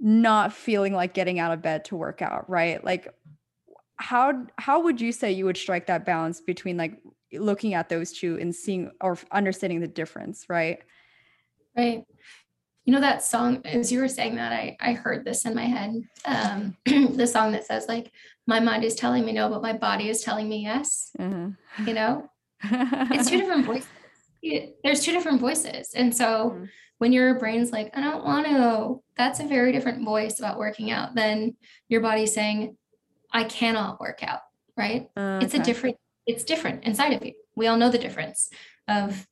not 0.00 0.52
feeling 0.52 0.92
like 0.92 1.14
getting 1.14 1.38
out 1.38 1.52
of 1.52 1.62
bed 1.62 1.84
to 1.86 1.96
work 1.96 2.20
out, 2.20 2.48
right? 2.48 2.84
Like 2.84 3.08
how 3.96 4.44
how 4.58 4.82
would 4.82 5.00
you 5.00 5.12
say 5.12 5.32
you 5.32 5.44
would 5.46 5.56
strike 5.56 5.86
that 5.86 6.04
balance 6.04 6.40
between 6.40 6.76
like 6.76 7.00
looking 7.38 7.74
at 7.74 7.88
those 7.88 8.12
two 8.12 8.38
and 8.40 8.54
seeing 8.54 8.90
or 9.00 9.18
understanding 9.30 9.80
the 9.80 9.88
difference, 9.88 10.46
right? 10.48 10.78
Right. 11.76 12.04
You 12.84 12.92
know 12.92 13.00
that 13.00 13.24
song 13.24 13.62
as 13.64 13.90
you 13.90 14.00
were 14.00 14.08
saying 14.08 14.36
that 14.36 14.52
I 14.52 14.76
I 14.78 14.92
heard 14.92 15.24
this 15.24 15.46
in 15.46 15.54
my 15.54 15.64
head. 15.64 16.02
Um 16.24 16.76
the 16.84 17.26
song 17.26 17.52
that 17.52 17.66
says 17.66 17.86
like 17.88 18.12
my 18.46 18.60
mind 18.60 18.84
is 18.84 18.94
telling 18.94 19.24
me 19.24 19.32
no 19.32 19.48
but 19.48 19.62
my 19.62 19.72
body 19.72 20.08
is 20.08 20.22
telling 20.22 20.48
me 20.48 20.62
yes. 20.62 21.10
Mm-hmm. 21.18 21.88
You 21.88 21.94
know? 21.94 22.30
it's 22.62 23.30
two 23.30 23.38
different 23.38 23.66
voices. 23.66 23.88
There's 24.82 25.00
two 25.00 25.12
different 25.12 25.40
voices. 25.40 25.92
And 25.94 26.14
so 26.14 26.50
mm-hmm 26.50 26.64
when 26.98 27.12
your 27.12 27.38
brain's 27.38 27.72
like, 27.72 27.96
I 27.96 28.00
don't 28.00 28.24
want 28.24 28.46
to, 28.46 29.02
that's 29.16 29.40
a 29.40 29.46
very 29.46 29.72
different 29.72 30.04
voice 30.04 30.38
about 30.38 30.58
working 30.58 30.90
out 30.90 31.14
than 31.14 31.56
your 31.88 32.00
body 32.00 32.26
saying, 32.26 32.76
I 33.32 33.44
cannot 33.44 34.00
work 34.00 34.22
out, 34.22 34.40
right? 34.76 35.08
Okay. 35.16 35.44
It's 35.44 35.54
a 35.54 35.58
different, 35.58 35.96
it's 36.26 36.44
different 36.44 36.84
inside 36.84 37.12
of 37.12 37.24
you. 37.24 37.32
We 37.56 37.66
all 37.66 37.76
know 37.76 37.90
the 37.90 37.98
difference 37.98 38.50
of, 38.88 39.26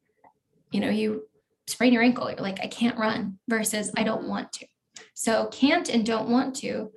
you 0.71 0.81
know, 0.81 0.91
you 0.91 1.29
sprain 1.67 1.93
your 1.93 2.03
ankle, 2.03 2.31
you're 2.31 2.41
like, 2.41 2.61
I 2.61 2.67
can't 2.67 2.99
run 2.99 3.39
versus 3.49 3.91
I 3.97 4.03
don't 4.03 4.29
want 4.29 4.53
to. 4.55 4.67
So 5.15 5.47
can't 5.47 5.89
and 5.89 6.05
don't 6.05 6.29
want 6.29 6.57
to, 6.57 6.93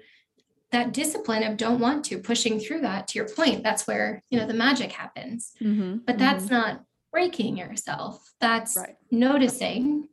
that 0.72 0.94
discipline 0.94 1.44
of 1.44 1.58
don't 1.58 1.80
want 1.80 2.06
to, 2.06 2.18
pushing 2.18 2.60
through 2.60 2.82
that 2.82 3.08
to 3.10 3.20
your 3.20 3.30
point, 3.30 3.64
that's 3.64 3.88
where, 3.88 4.22
you 4.30 4.40
know, 4.40 4.48
the 4.48 4.54
magic 4.54 4.92
happens. 4.92 5.52
Mm-hmm. 5.62 5.98
But 6.06 6.18
that's 6.18 6.46
mm-hmm. 6.46 6.56
not 6.56 6.84
breaking 7.12 7.58
yourself. 7.58 8.34
That's 8.42 8.76
right. 8.76 8.96
noticing 9.12 10.10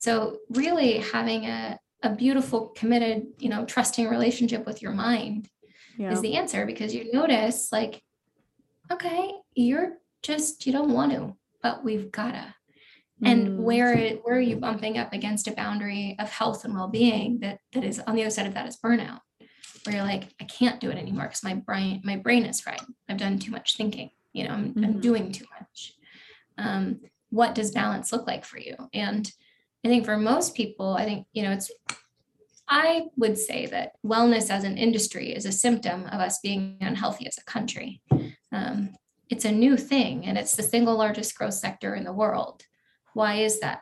so 0.00 0.38
really 0.50 0.98
having 0.98 1.44
a, 1.44 1.78
a 2.02 2.14
beautiful, 2.14 2.68
committed, 2.68 3.26
you 3.38 3.48
know, 3.48 3.64
trusting 3.64 4.08
relationship 4.08 4.64
with 4.64 4.80
your 4.80 4.92
mind 4.92 5.48
yeah. 5.96 6.12
is 6.12 6.20
the 6.20 6.34
answer 6.34 6.64
because 6.66 6.94
you 6.94 7.12
notice 7.12 7.70
like, 7.72 8.02
okay, 8.90 9.32
you're 9.54 9.98
just, 10.22 10.66
you 10.66 10.72
don't 10.72 10.92
want 10.92 11.12
to, 11.12 11.36
but 11.62 11.84
we've 11.84 12.10
gotta. 12.10 12.54
And 13.24 13.48
mm. 13.48 13.56
where 13.56 14.10
where 14.22 14.36
are 14.36 14.40
you 14.40 14.56
bumping 14.56 14.96
up 14.96 15.12
against 15.12 15.48
a 15.48 15.52
boundary 15.52 16.14
of 16.20 16.30
health 16.30 16.64
and 16.64 16.74
well-being 16.74 17.40
that 17.40 17.58
that 17.72 17.82
is 17.82 17.98
on 17.98 18.14
the 18.14 18.22
other 18.22 18.30
side 18.30 18.46
of 18.46 18.54
that 18.54 18.68
is 18.68 18.76
burnout, 18.76 19.20
where 19.84 19.96
you're 19.96 20.04
like, 20.04 20.32
I 20.40 20.44
can't 20.44 20.80
do 20.80 20.90
it 20.90 20.98
anymore 20.98 21.24
because 21.24 21.42
my 21.42 21.54
brain 21.54 22.00
my 22.04 22.16
brain 22.16 22.44
is 22.44 22.60
fried. 22.60 22.80
I've 23.08 23.16
done 23.16 23.40
too 23.40 23.50
much 23.50 23.76
thinking. 23.76 24.10
You 24.32 24.44
know, 24.44 24.54
I'm, 24.54 24.68
mm-hmm. 24.68 24.84
I'm 24.84 25.00
doing 25.00 25.32
too 25.32 25.46
much. 25.58 25.94
Um, 26.58 27.00
what 27.30 27.56
does 27.56 27.72
balance 27.72 28.12
look 28.12 28.26
like 28.26 28.44
for 28.44 28.58
you? 28.58 28.76
And 28.94 29.30
I 29.84 29.88
think 29.88 30.04
for 30.04 30.16
most 30.16 30.54
people, 30.54 30.94
I 30.94 31.04
think 31.04 31.26
you 31.32 31.42
know 31.42 31.50
it's 31.50 31.72
I 32.68 33.06
would 33.16 33.38
say 33.38 33.66
that 33.66 33.92
wellness 34.06 34.50
as 34.50 34.62
an 34.62 34.76
industry 34.76 35.34
is 35.34 35.46
a 35.46 35.52
symptom 35.52 36.04
of 36.04 36.20
us 36.20 36.38
being 36.40 36.76
unhealthy 36.80 37.26
as 37.26 37.38
a 37.38 37.44
country. 37.50 38.02
Um, 38.52 38.94
it's 39.28 39.44
a 39.44 39.52
new 39.52 39.76
thing 39.76 40.24
and 40.24 40.38
it's 40.38 40.56
the 40.56 40.62
single 40.62 40.96
largest 40.96 41.36
growth 41.36 41.54
sector 41.54 41.94
in 41.94 42.04
the 42.04 42.12
world. 42.12 42.62
Why 43.14 43.36
is 43.36 43.60
that? 43.60 43.80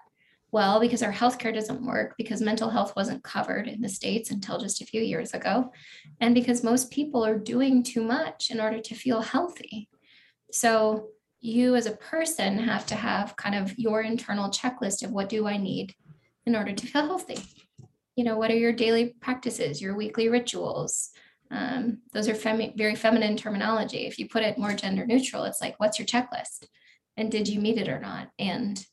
Well, 0.53 0.81
because 0.81 1.03
our 1.03 1.13
healthcare 1.13 1.53
doesn't 1.53 1.85
work, 1.85 2.15
because 2.17 2.41
mental 2.41 2.71
health 2.71 2.95
wasn't 2.97 3.25
covered 3.25 3.69
in 3.69 3.81
the 3.81 3.89
States 3.89 4.31
until 4.31 4.59
just 4.59 4.81
a 4.81 4.87
few 4.87 5.03
years 5.03 5.35
ago, 5.35 5.73
and 6.21 6.35
because 6.35 6.65
most 6.65 6.91
people 6.91 7.27
are 7.27 7.39
doing 7.39 7.83
too 7.83 8.03
much 8.03 8.51
in 8.51 8.61
order 8.61 8.81
to 8.81 8.95
feel 8.95 9.21
healthy. 9.21 9.89
So, 10.53 11.09
you 11.41 11.77
as 11.77 11.87
a 11.87 11.97
person 11.97 12.59
have 12.59 12.87
to 12.87 12.95
have 12.95 13.37
kind 13.37 13.55
of 13.55 13.79
your 13.79 14.01
internal 14.01 14.51
checklist 14.51 15.05
of 15.05 15.11
what 15.11 15.29
do 15.29 15.47
I 15.47 15.59
need 15.59 15.95
in 16.47 16.57
order 16.57 16.73
to 16.73 16.87
feel 16.87 17.07
healthy 17.07 17.39
you 18.17 18.25
know, 18.25 18.39
what 18.39 18.51
are 18.51 18.57
your 18.57 18.73
daily 18.73 19.15
practices, 19.21 19.81
your 19.81 19.95
weekly 19.95 20.29
rituals? 20.29 21.11
Um, 21.51 21.99
those 22.13 22.29
are 22.29 22.35
femi- 22.35 22.77
very 22.77 22.95
feminine 22.95 23.37
terminology. 23.37 24.07
If 24.07 24.19
you 24.19 24.29
put 24.29 24.43
it 24.43 24.59
more 24.59 24.73
gender 24.73 25.07
neutral, 25.07 25.45
it's 25.45 25.61
like, 25.61 25.79
what's 25.79 25.99
your 25.99 26.07
checklist? 26.07 26.67
And 27.17 27.31
did 27.31 27.49
you 27.49 27.61
meet 27.61 27.79
it 27.79 27.89
or 27.89 28.01
not? 28.01 28.31
And 28.39 28.85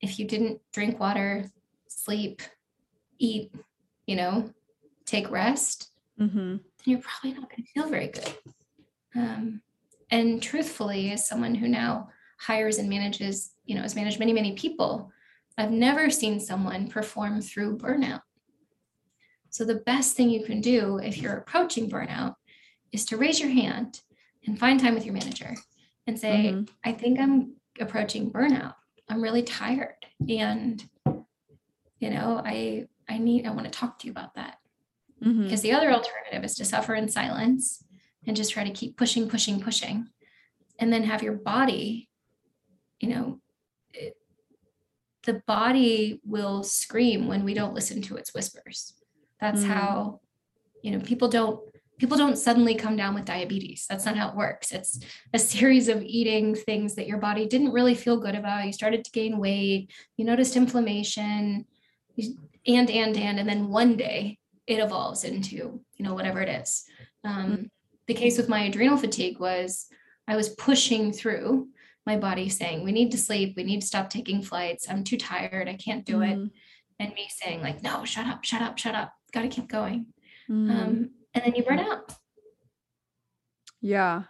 if 0.00 0.18
you 0.18 0.26
didn't 0.26 0.60
drink 0.72 1.00
water, 1.00 1.46
sleep, 1.88 2.42
eat, 3.18 3.54
you 4.06 4.16
know, 4.16 4.50
take 5.06 5.30
rest, 5.30 5.90
mm-hmm. 6.20 6.38
then 6.38 6.60
you're 6.84 7.00
probably 7.00 7.38
not 7.38 7.50
going 7.50 7.64
to 7.64 7.72
feel 7.72 7.88
very 7.88 8.08
good. 8.08 8.34
Um, 9.14 9.62
and 10.10 10.42
truthfully, 10.42 11.12
as 11.12 11.28
someone 11.28 11.54
who 11.54 11.68
now 11.68 12.08
hires 12.38 12.78
and 12.78 12.88
manages, 12.88 13.52
you 13.64 13.74
know, 13.74 13.82
has 13.82 13.96
managed 13.96 14.18
many, 14.18 14.32
many 14.32 14.52
people, 14.52 15.10
I've 15.56 15.72
never 15.72 16.10
seen 16.10 16.38
someone 16.38 16.88
perform 16.88 17.42
through 17.42 17.78
burnout. 17.78 18.20
So, 19.58 19.64
the 19.64 19.74
best 19.74 20.14
thing 20.14 20.30
you 20.30 20.44
can 20.44 20.60
do 20.60 20.98
if 20.98 21.18
you're 21.18 21.36
approaching 21.36 21.90
burnout 21.90 22.36
is 22.92 23.04
to 23.06 23.16
raise 23.16 23.40
your 23.40 23.50
hand 23.50 24.00
and 24.46 24.56
find 24.56 24.78
time 24.78 24.94
with 24.94 25.04
your 25.04 25.14
manager 25.14 25.52
and 26.06 26.16
say, 26.16 26.52
mm-hmm. 26.52 26.72
I 26.84 26.92
think 26.92 27.18
I'm 27.18 27.56
approaching 27.80 28.30
burnout. 28.30 28.74
I'm 29.08 29.20
really 29.20 29.42
tired. 29.42 29.96
And, 30.28 30.88
you 31.98 32.10
know, 32.10 32.40
I, 32.44 32.86
I 33.08 33.18
need, 33.18 33.48
I 33.48 33.50
want 33.50 33.64
to 33.64 33.76
talk 33.76 33.98
to 33.98 34.06
you 34.06 34.12
about 34.12 34.36
that. 34.36 34.58
Mm-hmm. 35.24 35.42
Because 35.42 35.62
the 35.62 35.72
other 35.72 35.90
alternative 35.90 36.44
is 36.44 36.54
to 36.54 36.64
suffer 36.64 36.94
in 36.94 37.08
silence 37.08 37.82
and 38.28 38.36
just 38.36 38.52
try 38.52 38.62
to 38.62 38.70
keep 38.70 38.96
pushing, 38.96 39.28
pushing, 39.28 39.60
pushing, 39.60 40.06
and 40.78 40.92
then 40.92 41.02
have 41.02 41.24
your 41.24 41.34
body, 41.34 42.08
you 43.00 43.08
know, 43.08 43.40
it, 43.92 44.14
the 45.24 45.42
body 45.48 46.20
will 46.24 46.62
scream 46.62 47.26
when 47.26 47.44
we 47.44 47.54
don't 47.54 47.74
listen 47.74 48.00
to 48.02 48.14
its 48.14 48.32
whispers. 48.32 48.94
That's 49.40 49.62
mm. 49.62 49.66
how, 49.66 50.20
you 50.82 50.92
know, 50.92 51.00
people 51.00 51.28
don't 51.28 51.60
people 51.98 52.16
don't 52.16 52.38
suddenly 52.38 52.74
come 52.74 52.96
down 52.96 53.14
with 53.14 53.24
diabetes. 53.24 53.86
That's 53.88 54.04
not 54.04 54.16
how 54.16 54.28
it 54.28 54.36
works. 54.36 54.72
It's 54.72 55.00
a 55.34 55.38
series 55.38 55.88
of 55.88 56.02
eating 56.02 56.54
things 56.54 56.94
that 56.94 57.08
your 57.08 57.18
body 57.18 57.46
didn't 57.46 57.72
really 57.72 57.94
feel 57.94 58.18
good 58.18 58.36
about. 58.36 58.64
You 58.64 58.72
started 58.72 59.04
to 59.04 59.10
gain 59.10 59.38
weight, 59.38 59.90
you 60.16 60.24
noticed 60.24 60.56
inflammation, 60.56 61.66
and 62.16 62.90
and 62.90 63.16
and 63.16 63.38
and 63.38 63.48
then 63.48 63.68
one 63.68 63.96
day 63.96 64.38
it 64.66 64.78
evolves 64.78 65.24
into, 65.24 65.56
you 65.96 66.04
know, 66.04 66.14
whatever 66.14 66.40
it 66.40 66.48
is. 66.48 66.84
Um, 67.24 67.50
mm. 67.50 67.70
the 68.06 68.14
case 68.14 68.36
with 68.36 68.48
my 68.48 68.60
adrenal 68.60 68.96
fatigue 68.96 69.40
was 69.40 69.86
I 70.26 70.36
was 70.36 70.50
pushing 70.50 71.12
through 71.12 71.68
my 72.06 72.16
body 72.16 72.48
saying, 72.48 72.84
we 72.84 72.92
need 72.92 73.10
to 73.10 73.18
sleep, 73.18 73.54
we 73.56 73.64
need 73.64 73.80
to 73.80 73.86
stop 73.86 74.08
taking 74.08 74.42
flights. 74.42 74.88
I'm 74.88 75.04
too 75.04 75.16
tired, 75.16 75.68
I 75.68 75.74
can't 75.74 76.04
do 76.04 76.18
mm. 76.18 76.30
it. 76.30 76.50
And 77.00 77.14
me 77.14 77.28
saying, 77.30 77.62
like, 77.62 77.82
no, 77.82 78.04
shut 78.04 78.26
up, 78.26 78.44
shut 78.44 78.62
up, 78.62 78.76
shut 78.76 78.94
up 78.94 79.12
got 79.32 79.42
to 79.42 79.48
keep 79.48 79.68
going. 79.68 80.06
Mm. 80.48 80.70
Um, 80.70 81.10
and 81.34 81.44
then 81.44 81.54
you 81.54 81.62
burn 81.62 81.78
out. 81.78 82.14
Yeah. 83.80 84.24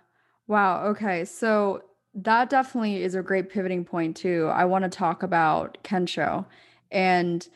Wow. 0.46 0.86
Okay. 0.88 1.24
So 1.24 1.82
that 2.14 2.50
definitely 2.50 3.02
is 3.02 3.14
a 3.14 3.22
great 3.22 3.50
pivoting 3.50 3.84
point 3.84 4.16
too. 4.16 4.50
I 4.52 4.64
want 4.64 4.84
to 4.84 4.90
talk 4.90 5.22
about 5.22 5.78
Kensho 5.84 6.44
and 6.90 7.46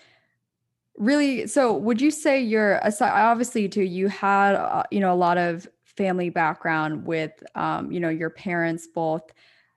really 0.98 1.46
so 1.46 1.74
would 1.74 2.00
you 2.00 2.10
say 2.10 2.40
you're 2.40 2.80
obviously 3.00 3.68
too 3.68 3.82
you 3.82 4.08
had 4.08 4.54
uh, 4.54 4.82
you 4.90 5.00
know 5.00 5.12
a 5.12 5.16
lot 5.16 5.38
of 5.38 5.66
family 5.84 6.30
background 6.30 7.06
with 7.06 7.42
um, 7.54 7.90
you 7.90 7.98
know 8.00 8.08
your 8.08 8.30
parents 8.30 8.86
both 8.86 9.32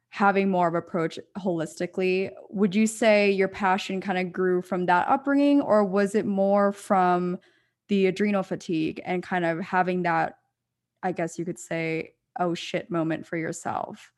having 0.09 0.49
more 0.49 0.67
of 0.67 0.75
approach 0.75 1.17
holistically 1.37 2.31
would 2.49 2.75
you 2.75 2.85
say 2.85 3.31
your 3.31 3.47
passion 3.47 4.01
kind 4.01 4.17
of 4.17 4.31
grew 4.31 4.61
from 4.61 4.85
that 4.85 5.07
upbringing 5.07 5.61
or 5.61 5.83
was 5.83 6.15
it 6.15 6.25
more 6.25 6.71
from 6.71 7.37
the 7.87 8.07
adrenal 8.07 8.43
fatigue 8.43 9.01
and 9.05 9.21
kind 9.21 9.45
of 9.45 9.59
having 9.59 10.03
that, 10.03 10.37
I 11.03 11.11
guess 11.11 11.37
you 11.37 11.45
could 11.45 11.59
say, 11.59 12.13
oh 12.39 12.53
shit 12.53 12.89
moment 12.89 13.25
for 13.25 13.37
yourself? 13.37 14.11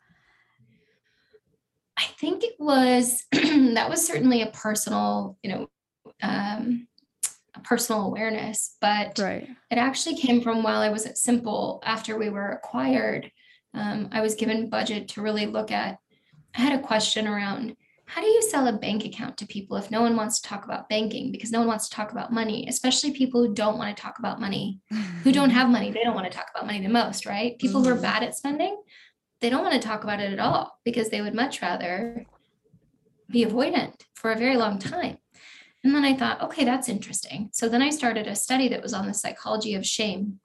I 1.98 2.06
think 2.20 2.44
it 2.44 2.56
was 2.60 3.26
that 3.32 3.90
was 3.90 4.06
certainly 4.06 4.44
a 4.44 4.48
personal, 4.48 5.38
you 5.44 5.52
know, 5.52 5.70
um, 6.22 6.88
a 7.56 7.60
personal 7.62 8.04
awareness, 8.04 8.78
but 8.80 9.18
right. 9.20 9.48
it 9.72 9.78
actually 9.78 10.16
came 10.16 10.42
from 10.42 10.64
while 10.64 10.82
I 10.82 10.90
was 10.90 11.06
at 11.06 11.18
Simple 11.18 11.82
after 11.86 12.18
we 12.18 12.30
were 12.30 12.50
acquired. 12.50 13.32
Um, 13.74 14.10
I 14.12 14.22
was 14.22 14.36
given 14.36 14.70
budget 14.70 15.08
to 15.10 15.22
really 15.22 15.48
look 15.48 15.72
at. 15.72 15.98
I 16.56 16.62
had 16.62 16.80
a 16.80 16.84
question 16.84 17.28
around 17.28 17.76
how 18.08 18.22
do 18.22 18.28
you 18.28 18.41
sell 18.41 18.67
a 18.67 18.74
bank 18.74 19.06
account 19.06 19.38
to 19.38 19.46
people 19.46 19.76
if 19.78 19.91
no 19.91 20.02
one 20.02 20.15
wants 20.15 20.39
to 20.39 20.48
talk 20.48 20.63
about 20.63 20.89
banking? 20.89 21.32
Because 21.32 21.52
no 21.52 21.60
one 21.60 21.67
wants 21.67 21.89
to 21.89 21.96
talk 21.96 22.12
about 22.12 22.32
money 22.32 22.65
especially 22.67 23.12
people 23.12 23.46
who 23.46 23.54
don't 23.54 23.78
want 23.78 23.96
to 23.96 24.02
talk 24.02 24.17
about 24.20 24.39
money. 24.39 24.80
Who 25.24 25.32
don't 25.32 25.50
have 25.50 25.70
money 25.70 25.91
they 25.91 26.04
don't 26.04 26.15
want 26.15 26.32
to 26.32 26.36
talk 26.36 26.48
about 26.54 26.65
money 26.65 26.82
the 26.82 26.89
most 26.89 27.26
right? 27.26 27.60
People 27.60 27.82
mm-hmm. 27.82 27.89
who 27.89 27.93
are 27.93 27.98
mm-hmm. 27.98 28.04
bad 28.04 28.24
at 28.24 28.36
spending 28.36 28.82
they 29.41 29.50
don't 29.50 29.63
want 29.63 29.80
to 29.80 29.88
talk 29.88 30.04
about 30.04 30.20
it 30.20 30.34
at 30.34 30.39
all 30.39 30.80
because 30.84 31.10
they 31.10 31.22
would 31.22 31.36
much 31.36 31.62
rather 31.62 32.26
be 33.30 33.46
avoidant 33.46 33.93
for 34.15 34.32
a 34.32 34.38
very 34.38 34.58
long 34.58 34.80
time. 34.80 35.17
And 35.84 35.93
then 35.93 36.04
i 36.04 36.15
thought 36.15 36.41
okay 36.41 36.65
that's 36.65 36.89
interesting. 36.89 37.50
So 37.54 37.70
then 37.70 37.82
i 37.82 37.89
started 37.89 38.28
a 38.28 38.36
study 38.36 38.67
that 38.70 38.82
was 38.82 38.93
on 38.93 39.08
the 39.08 39.13
psychology 39.13 39.76
of 39.76 39.86
shame. 39.86 40.39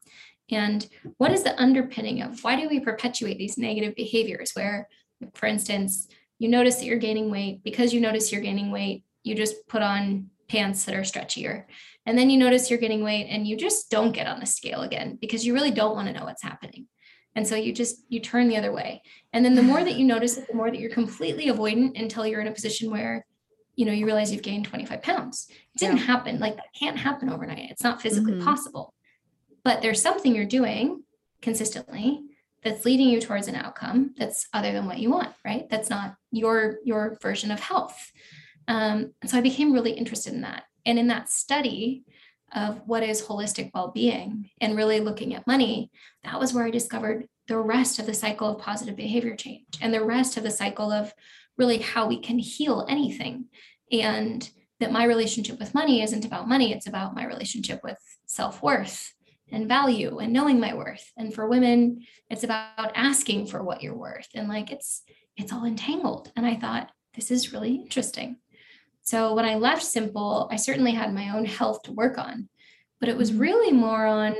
And 0.51 0.87
what 1.17 1.33
is 1.33 1.43
the 1.43 1.61
underpinning 1.61 2.21
of 2.23 2.45
why 2.45 2.61
do 2.61 2.69
we 2.69 2.81
perpetuate 2.81 3.39
these 3.39 3.57
negative 3.57 3.95
behaviors 3.95 4.53
where 4.55 4.89
for 5.35 5.47
instance 5.47 6.09
you 6.43 6.49
notice 6.49 6.77
that 6.77 6.87
you're 6.87 6.99
gaining 6.99 7.31
weight. 7.31 7.63
Because 7.63 7.95
you 7.95 8.01
notice 8.01 8.33
you're 8.33 8.41
gaining 8.41 8.73
weight, 8.73 9.05
you 9.23 9.37
just 9.37 9.69
put 9.69 9.81
on 9.81 10.29
pants 10.49 10.85
that 10.85 10.97
are 10.97 11.03
stretchier. 11.03 11.67
And 12.05 12.19
then 12.19 12.31
you 12.31 12.37
notice 12.37 12.69
you're 12.69 12.81
getting 12.81 13.05
weight 13.05 13.29
and 13.31 13.47
you 13.47 13.57
just 13.57 13.91
don't 13.91 14.11
get 14.11 14.27
on 14.27 14.41
the 14.41 14.47
scale 14.47 14.83
again 14.83 15.17
because 15.21 15.47
you 15.47 15.55
really 15.55 15.71
don't 15.71 15.95
want 15.95 16.09
to 16.09 16.13
know 16.13 16.25
what's 16.25 16.43
happening. 16.43 16.89
And 17.37 17.47
so 17.47 17.55
you 17.55 17.73
just 17.73 18.05
you 18.09 18.19
turn 18.19 18.49
the 18.49 18.57
other 18.57 18.73
way. 18.73 19.03
And 19.33 19.45
then 19.45 19.55
the 19.55 19.63
more 19.63 19.85
that 19.85 19.95
you 19.95 20.05
notice 20.05 20.37
it, 20.37 20.49
the 20.49 20.55
more 20.55 20.69
that 20.69 20.81
you're 20.81 20.91
completely 20.91 21.47
avoidant 21.47 21.99
until 21.99 22.27
you're 22.27 22.41
in 22.41 22.49
a 22.49 22.53
position 22.53 22.91
where 22.91 23.25
you 23.77 23.87
know 23.87 23.93
you 23.93 24.05
realize 24.05 24.33
you've 24.33 24.43
gained 24.43 24.65
25 24.65 25.01
pounds. 25.01 25.47
It 25.49 25.79
didn't 25.79 25.99
yeah. 25.99 26.07
happen. 26.07 26.41
Like 26.41 26.57
that 26.57 26.75
can't 26.77 26.99
happen 26.99 27.31
overnight. 27.31 27.71
It's 27.71 27.85
not 27.85 28.03
physically 28.03 28.33
mm-hmm. 28.33 28.45
possible. 28.45 28.95
But 29.63 29.81
there's 29.81 30.03
something 30.03 30.35
you're 30.35 30.45
doing 30.45 31.05
consistently 31.41 32.25
that's 32.63 32.85
leading 32.85 33.09
you 33.09 33.21
towards 33.21 33.49
an 33.49 33.57
outcome 33.57 34.15
that's 34.17 34.47
other 34.53 34.73
than 34.73 34.87
what 34.87 34.99
you 34.99 35.11
want 35.11 35.35
right? 35.45 35.69
That's 35.71 35.91
not 35.91 36.15
your 36.31 36.79
your 36.85 37.19
version 37.21 37.51
of 37.51 37.61
health. 37.61 38.13
Um, 38.69 39.13
and 39.21 39.31
so 39.31 39.39
i 39.39 39.41
became 39.41 39.73
really 39.73 39.93
interested 39.93 40.33
in 40.33 40.43
that. 40.43 40.65
And 40.87 40.99
in 40.99 41.09
that 41.09 41.31
study 41.31 42.05
of 42.55 42.83
what 42.87 43.03
is 43.03 43.23
holistic 43.23 43.71
well-being 43.75 44.51
and 44.61 44.77
really 44.77 45.01
looking 45.01 45.35
at 45.35 45.47
money 45.47 45.91
that 46.23 46.39
was 46.39 46.53
where 46.53 46.67
i 46.67 46.71
discovered 46.71 47.27
the 47.49 47.59
rest 47.59 47.99
of 47.99 48.07
the 48.07 48.15
cycle 48.15 48.49
of 48.49 48.59
positive 48.59 48.95
behavior 48.95 49.35
change 49.35 49.65
and 49.81 49.93
the 49.93 50.05
rest 50.05 50.37
of 50.37 50.43
the 50.43 50.51
cycle 50.51 50.93
of 50.93 51.13
really 51.59 51.79
how 51.79 52.07
we 52.07 52.21
can 52.21 52.39
heal 52.39 52.87
anything. 52.89 53.47
And 53.91 54.49
that 54.81 54.91
my 54.91 55.05
relationship 55.05 55.61
with 55.61 55.75
money 55.75 56.03
isn't 56.03 56.25
about 56.25 56.49
money 56.49 56.73
it's 56.73 56.89
about 56.89 57.15
my 57.15 57.25
relationship 57.25 57.81
with 57.85 57.99
self-worth 58.27 59.15
and 59.53 59.69
value 59.69 60.19
and 60.19 60.33
knowing 60.33 60.59
my 60.59 60.75
worth. 60.75 61.13
And 61.17 61.33
for 61.33 61.47
women 61.47 62.05
it's 62.31 62.45
about 62.45 62.93
asking 62.95 63.47
for 63.47 63.63
what 63.63 63.83
you're 63.83 63.97
worth. 63.97 64.29
And 64.35 64.49
like 64.49 64.71
it's 64.71 65.03
it's 65.37 65.53
all 65.53 65.65
entangled. 65.65 66.33
And 66.37 66.47
i 66.47 66.57
thought 66.57 66.91
this 67.15 67.31
is 67.31 67.53
really 67.53 67.75
interesting. 67.75 68.39
So 69.03 69.35
when 69.35 69.45
i 69.45 69.55
left 69.55 69.83
simple 69.85 70.49
i 70.51 70.57
certainly 70.57 70.93
had 70.93 71.15
my 71.15 71.37
own 71.37 71.45
health 71.45 71.83
to 71.85 71.93
work 71.93 72.19
on 72.19 72.49
but 73.03 73.09
it 73.09 73.17
was 73.17 73.33
mm-hmm. 73.33 73.41
really 73.41 73.73
more 73.73 74.07
on 74.07 74.35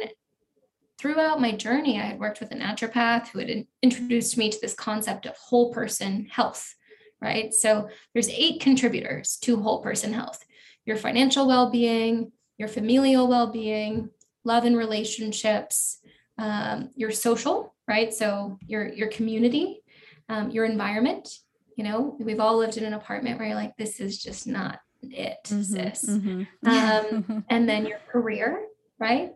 throughout 1.03 1.41
my 1.41 1.51
journey, 1.51 1.99
I 1.99 2.05
had 2.05 2.21
worked 2.21 2.39
with 2.39 2.53
a 2.53 2.55
naturopath 2.55 3.27
who 3.27 3.41
had 3.41 3.67
introduced 3.83 4.39
me 4.39 4.51
to 4.51 4.59
this 4.63 4.73
concept 4.73 5.27
of 5.27 5.37
whole 5.37 5.73
person 5.73 6.27
health, 6.31 6.77
right? 7.21 7.53
So 7.53 7.89
there's 8.13 8.29
eight 8.29 8.61
contributors 8.61 9.37
to 9.43 9.61
whole 9.61 9.83
person 9.83 10.13
health. 10.13 10.45
Your 10.87 10.97
financial 10.97 11.49
well 11.49 11.71
being, 11.71 12.31
your 12.57 12.69
familial 12.69 13.27
well 13.27 13.49
being, 13.49 14.11
love 14.45 14.65
and 14.65 14.77
relationships, 14.77 15.99
um, 16.39 16.91
your 16.97 17.11
social, 17.11 17.75
right? 17.89 18.13
So 18.13 18.59
your, 18.67 18.89
your 18.93 19.09
community, 19.09 19.83
um, 20.29 20.51
your 20.51 20.65
environment. 20.65 21.29
You 21.77 21.85
know, 21.85 22.17
we've 22.21 22.41
all 22.41 22.59
lived 22.59 22.77
in 22.77 22.85
an 22.85 22.93
apartment 22.93 23.39
where 23.39 23.49
you're 23.49 23.57
like, 23.57 23.77
this 23.77 24.01
is 24.01 24.23
just 24.23 24.47
not 24.47 24.81
it, 25.03 25.39
mm-hmm, 25.45 25.63
sis. 25.63 26.05
Mm-hmm. 26.09 26.69
Um, 26.69 27.45
and 27.51 27.69
then 27.69 27.87
your 27.87 27.99
career, 28.11 28.67
right? 28.99 29.33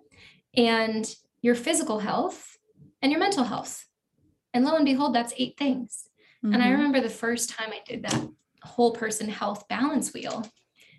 And 0.56 1.12
your 1.42 1.54
physical 1.54 1.98
health 1.98 2.56
and 3.02 3.10
your 3.10 3.20
mental 3.20 3.44
health. 3.44 3.86
And 4.54 4.64
lo 4.64 4.76
and 4.76 4.84
behold, 4.84 5.14
that's 5.14 5.34
eight 5.36 5.56
things. 5.58 6.08
Mm-hmm. 6.44 6.54
And 6.54 6.62
I 6.62 6.66
mm-hmm. 6.66 6.76
remember 6.76 7.00
the 7.00 7.10
first 7.10 7.50
time 7.50 7.70
I 7.70 7.80
did 7.86 8.02
that 8.02 8.28
whole 8.62 8.92
person 8.92 9.28
health 9.28 9.68
balance 9.68 10.12
wheel. 10.12 10.46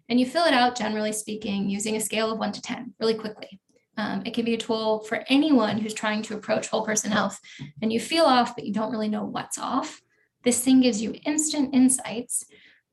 And 0.10 0.20
you 0.20 0.26
fill 0.26 0.46
it 0.46 0.54
out, 0.54 0.78
generally 0.78 1.12
speaking, 1.12 1.70
using 1.70 1.96
a 1.96 2.02
scale 2.02 2.32
of 2.32 2.40
one 2.40 2.54
to 2.54 2.62
10 2.62 2.94
really 3.00 3.16
quickly. 3.16 3.60
Um, 3.98 4.22
it 4.26 4.34
can 4.34 4.46
be 4.46 4.54
a 4.54 4.58
tool 4.58 5.00
for 5.00 5.24
anyone 5.28 5.80
who's 5.80 5.94
trying 5.94 6.22
to 6.24 6.36
approach 6.36 6.68
whole 6.68 6.86
person 6.86 7.12
health 7.12 7.40
and 7.82 7.92
you 7.92 8.00
feel 8.00 8.26
off, 8.26 8.56
but 8.56 8.66
you 8.66 8.72
don't 8.72 8.92
really 8.92 9.10
know 9.10 9.26
what's 9.26 9.58
off. 9.58 10.02
This 10.44 10.64
thing 10.64 10.82
gives 10.82 11.02
you 11.02 11.16
instant 11.26 11.74
insights. 11.74 12.46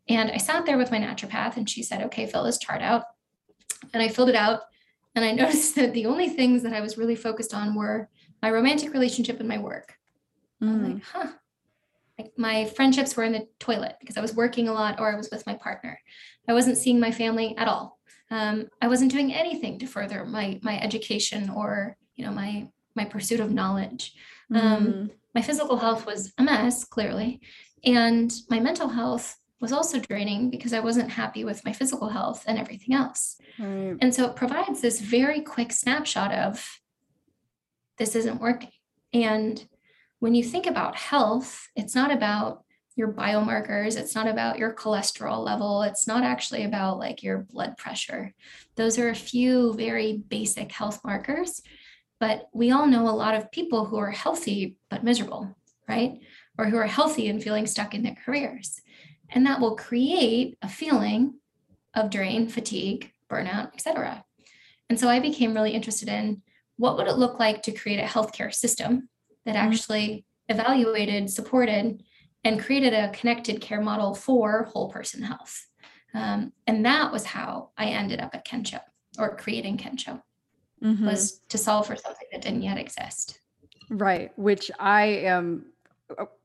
And 0.09 0.31
I 0.31 0.39
sat 0.39 0.65
there 0.65 0.79
with 0.79 0.91
my 0.91 0.99
naturopath 0.99 1.57
and 1.57 1.69
she 1.69 1.83
said, 1.83 2.03
okay, 2.05 2.27
fill 2.27 2.45
this 2.45 2.59
chart 2.59 2.81
out. 2.81 3.05
And 3.93 4.03
I 4.03 4.09
filled 4.09 4.31
it 4.31 4.35
out 4.35 4.63
and 5.15 5.25
I 5.25 5.33
noticed 5.33 5.75
that 5.77 5.93
the 5.93 6.07
only 6.07 6.31
things 6.31 6.63
that 6.63 6.73
I 6.73 6.81
was 6.81 6.97
really 6.97 7.17
focused 7.17 7.53
on 7.53 7.75
were 7.75 8.09
my 8.41 8.51
romantic 8.51 8.93
relationship 8.93 9.41
and 9.41 9.49
my 9.49 9.59
work. 9.59 9.95
Mm. 10.63 10.69
I'm 10.69 10.95
like, 10.95 11.05
huh. 11.05 11.29
Like 12.19 12.33
my 12.37 12.65
friendships 12.67 13.17
were 13.17 13.25
in 13.25 13.33
the 13.33 13.49
toilet 13.59 13.97
because 14.01 14.17
I 14.17 14.21
was 14.21 14.35
working 14.35 14.69
a 14.69 14.73
lot 14.73 15.01
or 15.01 15.13
I 15.13 15.17
was 15.17 15.29
with 15.31 15.47
my 15.47 15.55
partner. 15.55 15.99
I 16.49 16.53
wasn't 16.53 16.79
seeing 16.79 17.01
my 17.01 17.11
family 17.11 17.57
at 17.59 17.69
all. 17.69 17.99
Um, 18.31 18.69
I 18.81 18.89
wasn't 18.89 19.13
doing 19.13 19.33
anything 19.33 19.79
to 19.79 19.87
further 19.87 20.25
my 20.25 20.59
my 20.63 20.81
education 20.81 21.51
or 21.51 21.97
you 22.17 22.25
know 22.25 22.33
my 22.33 22.69
my 22.97 23.05
pursuit 23.05 23.41
of 23.41 23.53
knowledge. 23.53 24.15
Um, 24.55 24.61
mm. 24.61 24.65
Um, 24.65 25.11
my 25.35 25.43
physical 25.43 25.79
health 25.79 26.07
was 26.07 26.33
a 26.39 26.43
mess, 26.45 26.85
clearly, 26.85 27.41
and 27.85 28.33
my 28.49 28.61
mental 28.61 28.89
health 28.89 29.37
was 29.61 29.73
also 29.73 29.99
draining 29.99 30.51
because 30.51 30.73
I 30.73 30.81
wasn't 30.81 31.11
happy 31.11 31.45
with 31.45 31.65
my 31.65 31.73
physical 31.73 32.09
health 32.09 32.45
and 32.47 32.59
everything 32.59 32.95
else. 32.95 33.39
Right. 33.59 33.97
And 34.01 34.15
so 34.15 34.27
it 34.27 34.37
provides 34.37 34.81
this 34.81 35.01
very 35.01 35.41
quick 35.41 35.73
snapshot 35.73 36.33
of 36.33 36.81
this 37.99 38.15
isn't 38.15 38.41
working. 38.41 38.71
And 39.13 39.67
when 40.19 40.35
you 40.35 40.45
think 40.45 40.67
about 40.67 40.97
health, 40.97 41.69
it's 41.77 41.95
not 41.95 42.13
about 42.13 42.65
your 42.97 43.13
biomarkers, 43.13 43.97
it's 43.97 44.15
not 44.15 44.29
about 44.29 44.59
your 44.59 44.73
cholesterol 44.73 45.45
level, 45.45 45.83
it's 45.83 46.07
not 46.07 46.23
actually 46.23 46.65
about 46.65 46.99
like 46.99 47.23
your 47.23 47.39
blood 47.39 47.77
pressure. 47.77 48.33
Those 48.77 48.99
are 48.99 49.09
a 49.09 49.15
few 49.15 49.75
very 49.75 50.19
basic 50.29 50.71
health 50.71 51.01
markers. 51.05 51.61
But 52.21 52.49
we 52.53 52.71
all 52.71 52.87
know 52.87 53.09
a 53.09 53.11
lot 53.11 53.35
of 53.35 53.51
people 53.51 53.85
who 53.85 53.97
are 53.97 54.11
healthy 54.11 54.77
but 54.89 55.05
miserable, 55.05 55.55
right? 55.89 56.21
Or 56.57 56.67
who 56.67 56.77
are 56.77 56.87
healthy 56.87 57.29
and 57.29 57.43
feeling 57.43 57.67
stuck 57.67 57.95
in 57.95 58.03
their 58.03 58.17
careers. 58.25 58.81
And 59.31 59.47
that 59.47 59.61
will 59.61 59.77
create 59.77 60.57
a 60.63 60.69
feeling 60.69 61.35
of 61.95 62.11
drain, 62.11 62.49
fatigue, 62.49 63.11
burnout, 63.31 63.75
etc. 63.75 64.25
And 64.89 64.99
so 64.99 65.09
I 65.09 65.19
became 65.19 65.55
really 65.55 65.73
interested 65.73 66.09
in 66.09 66.43
what 66.77 66.97
would 66.97 67.09
it 67.09 67.19
look 67.19 67.39
like 67.39 67.63
to 67.63 67.73
create 67.73 68.01
a 68.01 68.05
healthcare 68.05 68.55
system 68.55 69.09
that 69.45 69.57
mm-hmm. 69.57 69.73
actually 69.73 70.25
evaluated, 70.49 71.31
supported, 71.31 72.03
and 72.45 72.61
created 72.61 72.93
a 72.93 73.11
connected 73.11 73.61
care 73.61 73.81
model 73.81 74.15
for 74.15 74.65
whole 74.65 74.91
person 74.91 75.23
health. 75.23 75.67
Um, 76.15 76.53
and 76.67 76.85
that 76.87 77.11
was 77.11 77.25
how 77.25 77.71
I 77.77 77.87
ended 77.87 78.21
up 78.21 78.35
at 78.35 78.47
Kensho 78.47 78.81
or 79.19 79.37
creating 79.37 79.79
Kensho 79.79 80.23
mm-hmm. 80.83 81.07
was 81.07 81.41
to 81.49 81.59
solve 81.59 81.87
for 81.87 81.97
something 81.97 82.27
that 82.33 82.43
didn't 82.43 82.63
yet 82.63 82.79
exist. 82.79 83.41
Right, 83.91 84.31
which 84.39 84.71
I 84.79 85.05
am 85.05 85.67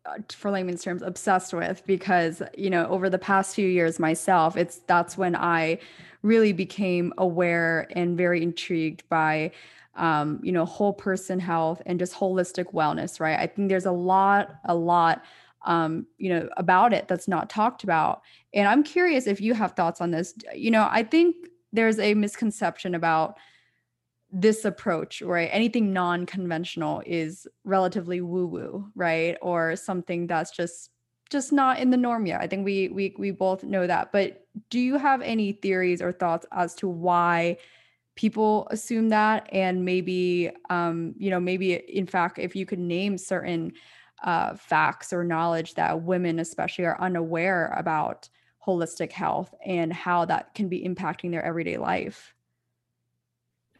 uh, 0.10 0.18
for 0.32 0.50
layman's 0.50 0.82
terms 0.82 1.02
obsessed 1.02 1.54
with 1.54 1.86
because 1.86 2.42
you 2.58 2.70
know 2.70 2.88
over 2.88 3.10
the 3.10 3.20
past 3.20 3.54
few 3.54 3.68
years 3.68 4.00
myself 4.00 4.56
it's 4.56 4.78
that's 4.88 5.18
when 5.18 5.36
i 5.36 5.78
really 6.22 6.54
became 6.54 7.14
aware 7.18 7.86
and 7.92 8.18
very 8.18 8.42
intrigued 8.42 9.08
by 9.10 9.52
um, 9.96 10.40
you 10.42 10.54
know 10.54 10.64
whole 10.64 10.94
person 10.94 11.40
health 11.40 11.82
and 11.86 12.00
just 12.00 12.14
holistic 12.14 12.74
wellness 12.74 13.20
right 13.20 13.38
i 13.38 13.46
think 13.46 13.68
there's 13.68 13.86
a 13.86 13.92
lot 13.92 14.56
a 14.66 14.74
lot 14.74 15.24
um, 15.66 16.06
you 16.18 16.30
know 16.30 16.48
about 16.58 16.94
it 16.94 17.08
that's 17.08 17.28
not 17.28 17.50
talked 17.50 17.84
about 17.84 18.22
and 18.54 18.68
i'm 18.68 18.84
curious 18.84 19.28
if 19.28 19.42
you 19.42 19.54
have 19.54 19.74
thoughts 19.74 20.02
on 20.02 20.12
this 20.12 20.34
you 20.56 20.72
know 20.72 20.88
i 20.92 21.04
think 21.04 21.36
there's 21.74 22.00
a 22.00 22.14
misconception 22.14 22.96
about 22.96 23.38
this 24.32 24.66
approach, 24.66 25.22
right? 25.22 25.50
Anything 25.52 25.92
non 25.92 26.26
conventional 26.26 27.02
is 27.06 27.48
relatively 27.64 28.22
woo 28.22 28.46
woo, 28.46 28.92
right? 28.96 29.38
Or 29.42 29.76
something 29.76 30.28
that's 30.28 30.52
just 30.52 30.92
just 31.30 31.52
not 31.52 31.80
in 31.80 31.92
the 31.92 31.98
norm 31.98 32.26
yet. 32.26 32.42
I 32.42 32.48
think 32.48 32.66
we 32.66 32.90
we 32.90 33.16
we 33.18 33.32
both 33.32 33.64
know 33.64 33.88
that. 33.88 34.12
But 34.12 34.46
do 34.70 34.80
you 34.80 34.98
have 34.98 35.22
any 35.22 35.54
theories 35.54 36.02
or 36.02 36.12
thoughts 36.12 36.46
as 36.52 36.76
to 36.76 36.88
why 36.88 37.58
people 38.16 38.68
assume 38.70 39.10
that 39.10 39.48
and 39.52 39.86
maybe 39.86 40.52
um 40.70 41.14
you 41.18 41.30
know 41.30 41.40
maybe 41.40 41.74
in 41.74 42.06
fact 42.06 42.38
if 42.38 42.54
you 42.56 42.66
could 42.66 42.80
name 42.80 43.18
certain 43.18 43.72
uh 44.24 44.56
facts 44.56 45.14
or 45.14 45.24
knowledge 45.24 45.76
that 45.76 46.02
women 46.02 46.40
especially 46.40 46.86
are 46.86 47.00
unaware 47.02 47.74
about 47.78 48.30
holistic 48.66 49.12
health 49.12 49.54
and 49.66 49.92
how 49.92 50.26
that 50.26 50.54
can 50.54 50.70
be 50.70 50.84
impacting 50.84 51.32
their 51.32 51.44
everyday 51.44 51.78
life? 51.78 52.34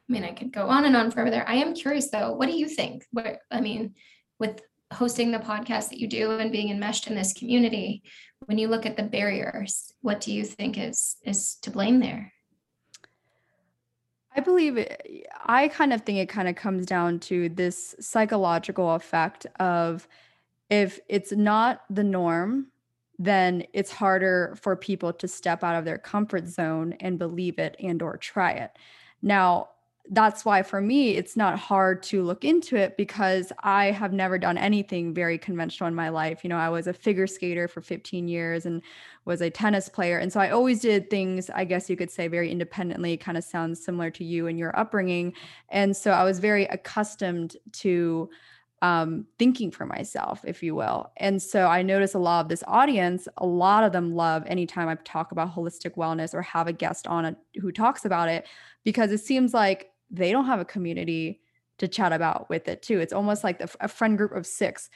I 0.10 0.14
mean, 0.14 0.24
I 0.24 0.32
could 0.32 0.52
go 0.52 0.68
on 0.68 0.86
and 0.86 0.96
on 0.96 1.12
forever 1.12 1.30
there. 1.30 1.48
I 1.48 1.56
am 1.56 1.76
curious 1.76 2.10
though, 2.10 2.34
what 2.34 2.48
do 2.48 2.58
you 2.58 2.68
think? 2.68 3.06
What 3.12 3.42
I 3.52 3.62
mean, 3.62 3.94
with 4.40 4.62
hosting 4.92 5.32
the 5.32 5.40
podcast 5.40 5.90
that 5.90 6.00
you 6.00 6.08
do 6.08 6.32
and 6.32 6.52
being 6.52 6.70
enmeshed 6.70 7.08
in 7.08 7.16
this 7.16 7.34
community, 7.34 8.02
when 8.46 8.58
you 8.58 8.68
look 8.68 8.86
at 8.86 8.98
the 8.98 9.04
barriers, 9.04 9.94
what 10.02 10.20
do 10.22 10.34
you 10.34 10.44
think 10.44 10.78
is 10.78 11.18
is 11.24 11.56
to 11.62 11.72
blame 11.72 12.00
there? 12.00 12.34
I 14.36 14.42
believe 14.42 14.78
it, 14.78 15.28
I 15.46 15.68
kind 15.68 15.92
of 15.92 16.02
think 16.02 16.20
it 16.20 16.30
kind 16.30 16.48
of 16.48 16.56
comes 16.56 16.86
down 16.86 17.20
to 17.22 17.50
this 17.50 17.96
psychological 18.00 18.96
effect 18.96 19.46
of 19.60 20.08
if 20.70 21.00
it's 21.08 21.32
not 21.32 21.82
the 21.90 22.04
norm, 22.04 22.68
then 23.18 23.64
it's 23.74 23.92
harder 23.92 24.58
for 24.62 24.76
people 24.76 25.12
to 25.12 25.28
step 25.28 25.64
out 25.64 25.76
of 25.76 25.86
their 25.86 25.98
comfort 25.98 26.48
zone 26.48 26.94
and 27.00 27.20
believe 27.20 27.60
it 27.60 27.76
and 27.80 28.02
or 28.02 28.16
try 28.18 28.52
it. 28.52 28.72
Now, 29.22 29.70
that's 30.12 30.44
why 30.44 30.64
for 30.64 30.82
me 30.82 31.12
it's 31.12 31.38
not 31.38 31.60
hard 31.60 32.02
to 32.02 32.24
look 32.24 32.44
into 32.44 32.76
it 32.76 32.98
because 32.98 33.52
I 33.60 33.92
have 33.92 34.12
never 34.12 34.40
done 34.40 34.58
anything 34.58 35.14
very 35.14 35.38
conventional 35.38 35.88
in 35.88 35.94
my 35.94 36.10
life. 36.10 36.44
You 36.44 36.50
know, 36.50 36.58
I 36.58 36.70
was 36.70 36.88
a 36.88 36.94
figure 36.94 37.28
skater 37.28 37.68
for 37.68 37.82
15 37.82 38.28
years 38.28 38.66
and 38.66 38.82
was 39.26 39.42
a 39.42 39.52
tennis 39.52 39.88
player. 39.88 40.18
And 40.18 40.34
so 40.34 40.40
I 40.40 40.50
always 40.50 40.80
did 40.80 41.10
things, 41.10 41.50
I 41.52 41.64
guess 41.64 41.90
you 41.90 41.96
could 41.96 42.10
say, 42.10 42.28
very 42.28 42.52
independently, 42.52 43.18
kind 43.18 43.38
of 43.38 43.44
sounds 43.44 43.84
similar 43.84 44.10
to 44.12 44.24
you 44.24 44.48
and 44.48 44.58
your 44.58 44.78
upbringing. 44.80 45.34
And 45.70 45.96
so 45.96 46.12
I 46.12 46.24
was 46.24 46.40
very 46.40 46.66
accustomed 46.66 47.56
to 47.74 48.30
um, 48.82 49.26
thinking 49.38 49.72
for 49.72 49.86
myself, 49.86 50.44
if 50.46 50.64
you 50.64 50.74
will. 50.74 51.12
And 51.18 51.42
so 51.42 51.68
I 51.68 51.82
notice 51.82 52.14
a 52.14 52.20
lot 52.20 52.42
of 52.42 52.50
this 52.50 52.64
audience, 52.68 53.28
a 53.38 53.46
lot 53.46 53.84
of 53.84 53.92
them 53.92 54.16
love 54.16 54.44
anytime 54.48 54.88
I 54.88 54.96
talk 54.96 55.32
about 55.32 55.54
holistic 55.54 55.96
wellness 55.96 56.34
or 56.34 56.42
have 56.42 56.68
a 56.68 56.74
guest 56.74 57.06
on 57.08 57.26
it 57.26 57.36
who 57.60 57.72
talks 57.72 58.06
about 58.06 58.30
it, 58.30 58.48
because 58.84 59.12
it 59.12 59.20
seems 59.20 59.54
like 59.54 59.92
they 60.10 60.32
don't 60.32 60.46
have 60.46 60.60
a 60.60 60.66
community 60.66 61.42
to 61.78 61.88
chat 61.88 62.14
about 62.14 62.50
with 62.50 62.68
it 62.68 62.82
too. 62.82 63.00
It's 63.00 63.14
almost 63.14 63.44
like 63.44 63.62
a 63.80 63.88
friend 63.88 64.18
group 64.18 64.34
of 64.34 64.46
six. 64.46 64.90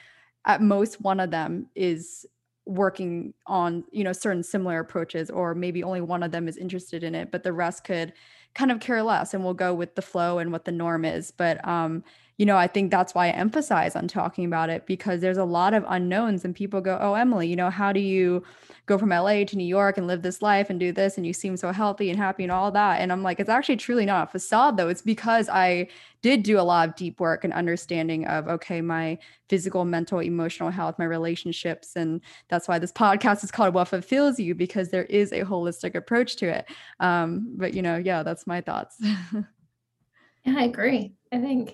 At 0.46 0.62
most, 0.62 1.02
one 1.02 1.20
of 1.20 1.32
them 1.32 1.68
is 1.76 2.26
working 2.66 3.34
on 3.46 3.84
you 3.92 4.04
know 4.04 4.14
certain 4.14 4.44
similar 4.44 4.80
approaches 4.80 5.30
or 5.30 5.54
maybe 5.54 5.84
only 5.84 6.00
one 6.00 6.24
of 6.24 6.32
them 6.32 6.48
is 6.48 6.56
interested 6.56 7.04
in 7.04 7.14
it 7.14 7.30
but 7.30 7.44
the 7.44 7.52
rest 7.52 7.84
could 7.84 8.14
kind 8.56 8.72
of 8.72 8.80
care 8.80 9.04
less 9.04 9.34
and 9.34 9.44
we'll 9.44 9.54
go 9.54 9.74
with 9.74 9.96
the 9.96 10.02
flow 10.02 10.40
and 10.40 10.50
what 10.50 10.64
the 10.64 10.72
norm 10.72 11.04
is 11.04 11.30
but 11.32 11.66
um 11.68 12.02
you 12.38 12.46
know, 12.46 12.58
I 12.58 12.68
think 12.68 12.90
that's 12.90 13.14
why 13.14 13.28
I 13.28 13.32
emphasize 13.32 13.96
on 13.96 14.08
talking 14.08 14.46
about 14.46 14.70
it 14.70 14.88
because 14.88 15.22
there's 15.22 15.38
a 15.38 15.44
lot 15.44 15.74
of 15.74 15.86
unknowns 15.88 16.44
and 16.44 16.56
people 16.56 16.82
go, 16.82 16.98
Oh, 17.00 17.14
Emily, 17.14 17.48
you 17.48 17.56
know, 17.56 17.70
how 17.70 17.94
do 17.94 18.00
you 18.00 18.44
go 18.88 18.98
from 18.98 19.10
LA 19.10 19.44
to 19.44 19.56
New 19.56 19.66
York 19.66 19.98
and 19.98 20.08
live 20.08 20.24
this 20.24 20.42
life 20.42 20.70
and 20.70 20.80
do 20.80 20.92
this? 20.92 21.16
And 21.16 21.28
you 21.28 21.34
seem 21.34 21.56
so 21.58 21.72
healthy 21.72 22.10
and 22.10 22.18
happy 22.18 22.42
and 22.44 22.52
all 22.52 22.72
that. 22.72 23.02
And 23.02 23.12
I'm 23.12 23.22
like, 23.22 23.40
it's 23.40 23.50
actually 23.50 23.78
truly 23.78 24.06
not 24.06 24.30
a 24.30 24.32
facade 24.32 24.78
though. 24.78 24.90
It's 24.90 25.02
because 25.02 25.48
I 25.48 25.90
did 26.24 26.42
do 26.42 26.60
a 26.60 26.62
lot 26.62 26.90
of 26.90 26.96
deep 26.96 27.20
work 27.20 27.44
and 27.44 27.54
understanding 27.54 28.26
of, 28.26 28.48
okay, 28.48 28.82
my 28.82 29.20
physical, 29.48 29.86
mental, 29.86 30.20
emotional 30.20 30.72
health, 30.72 30.98
my 30.98 31.06
relationships. 31.06 31.96
And 31.96 32.20
that's 32.48 32.68
why 32.68 32.80
this 32.80 32.92
podcast 32.92 33.44
is 33.44 33.52
called 33.52 33.76
What 33.76 33.90
Fulfills 33.90 34.40
You 34.40 34.56
because 34.56 34.90
there 34.90 35.06
is 35.06 35.32
a 35.32 35.42
holistic 35.42 35.94
approach 35.94 36.38
to 36.38 36.48
it. 36.48 36.66
Um, 37.00 37.54
but, 37.58 37.76
you 37.76 37.84
know, 37.84 37.98
yeah, 37.98 38.24
that's 38.24 38.48
my 38.48 38.62
thoughts. 38.62 38.96
yeah, 39.04 39.44
I 40.58 40.64
agree. 40.64 41.14
I 41.32 41.40
think 41.40 41.74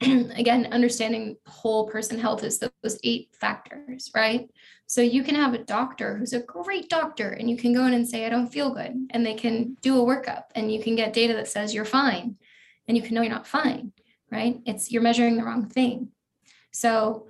again, 0.34 0.68
understanding 0.72 1.36
whole 1.46 1.86
person 1.88 2.18
health 2.18 2.42
is 2.42 2.58
those 2.58 2.98
eight 3.04 3.28
factors, 3.38 4.10
right? 4.14 4.48
So 4.86 5.02
you 5.02 5.22
can 5.22 5.34
have 5.34 5.54
a 5.54 5.64
doctor 5.64 6.16
who's 6.16 6.32
a 6.32 6.40
great 6.40 6.88
doctor 6.88 7.28
and 7.30 7.50
you 7.50 7.56
can 7.56 7.74
go 7.74 7.86
in 7.86 7.94
and 7.94 8.08
say, 8.08 8.24
I 8.24 8.30
don't 8.30 8.48
feel 8.48 8.72
good. 8.72 8.94
And 9.10 9.24
they 9.24 9.34
can 9.34 9.76
do 9.82 10.00
a 10.00 10.04
workup 10.04 10.44
and 10.54 10.72
you 10.72 10.82
can 10.82 10.96
get 10.96 11.12
data 11.12 11.34
that 11.34 11.48
says 11.48 11.74
you're 11.74 11.84
fine 11.84 12.36
and 12.88 12.96
you 12.96 13.02
can 13.02 13.14
know 13.14 13.22
you're 13.22 13.30
not 13.30 13.46
fine, 13.46 13.92
right? 14.30 14.60
It's 14.64 14.90
you're 14.90 15.02
measuring 15.02 15.36
the 15.36 15.44
wrong 15.44 15.68
thing. 15.68 16.08
So 16.72 17.28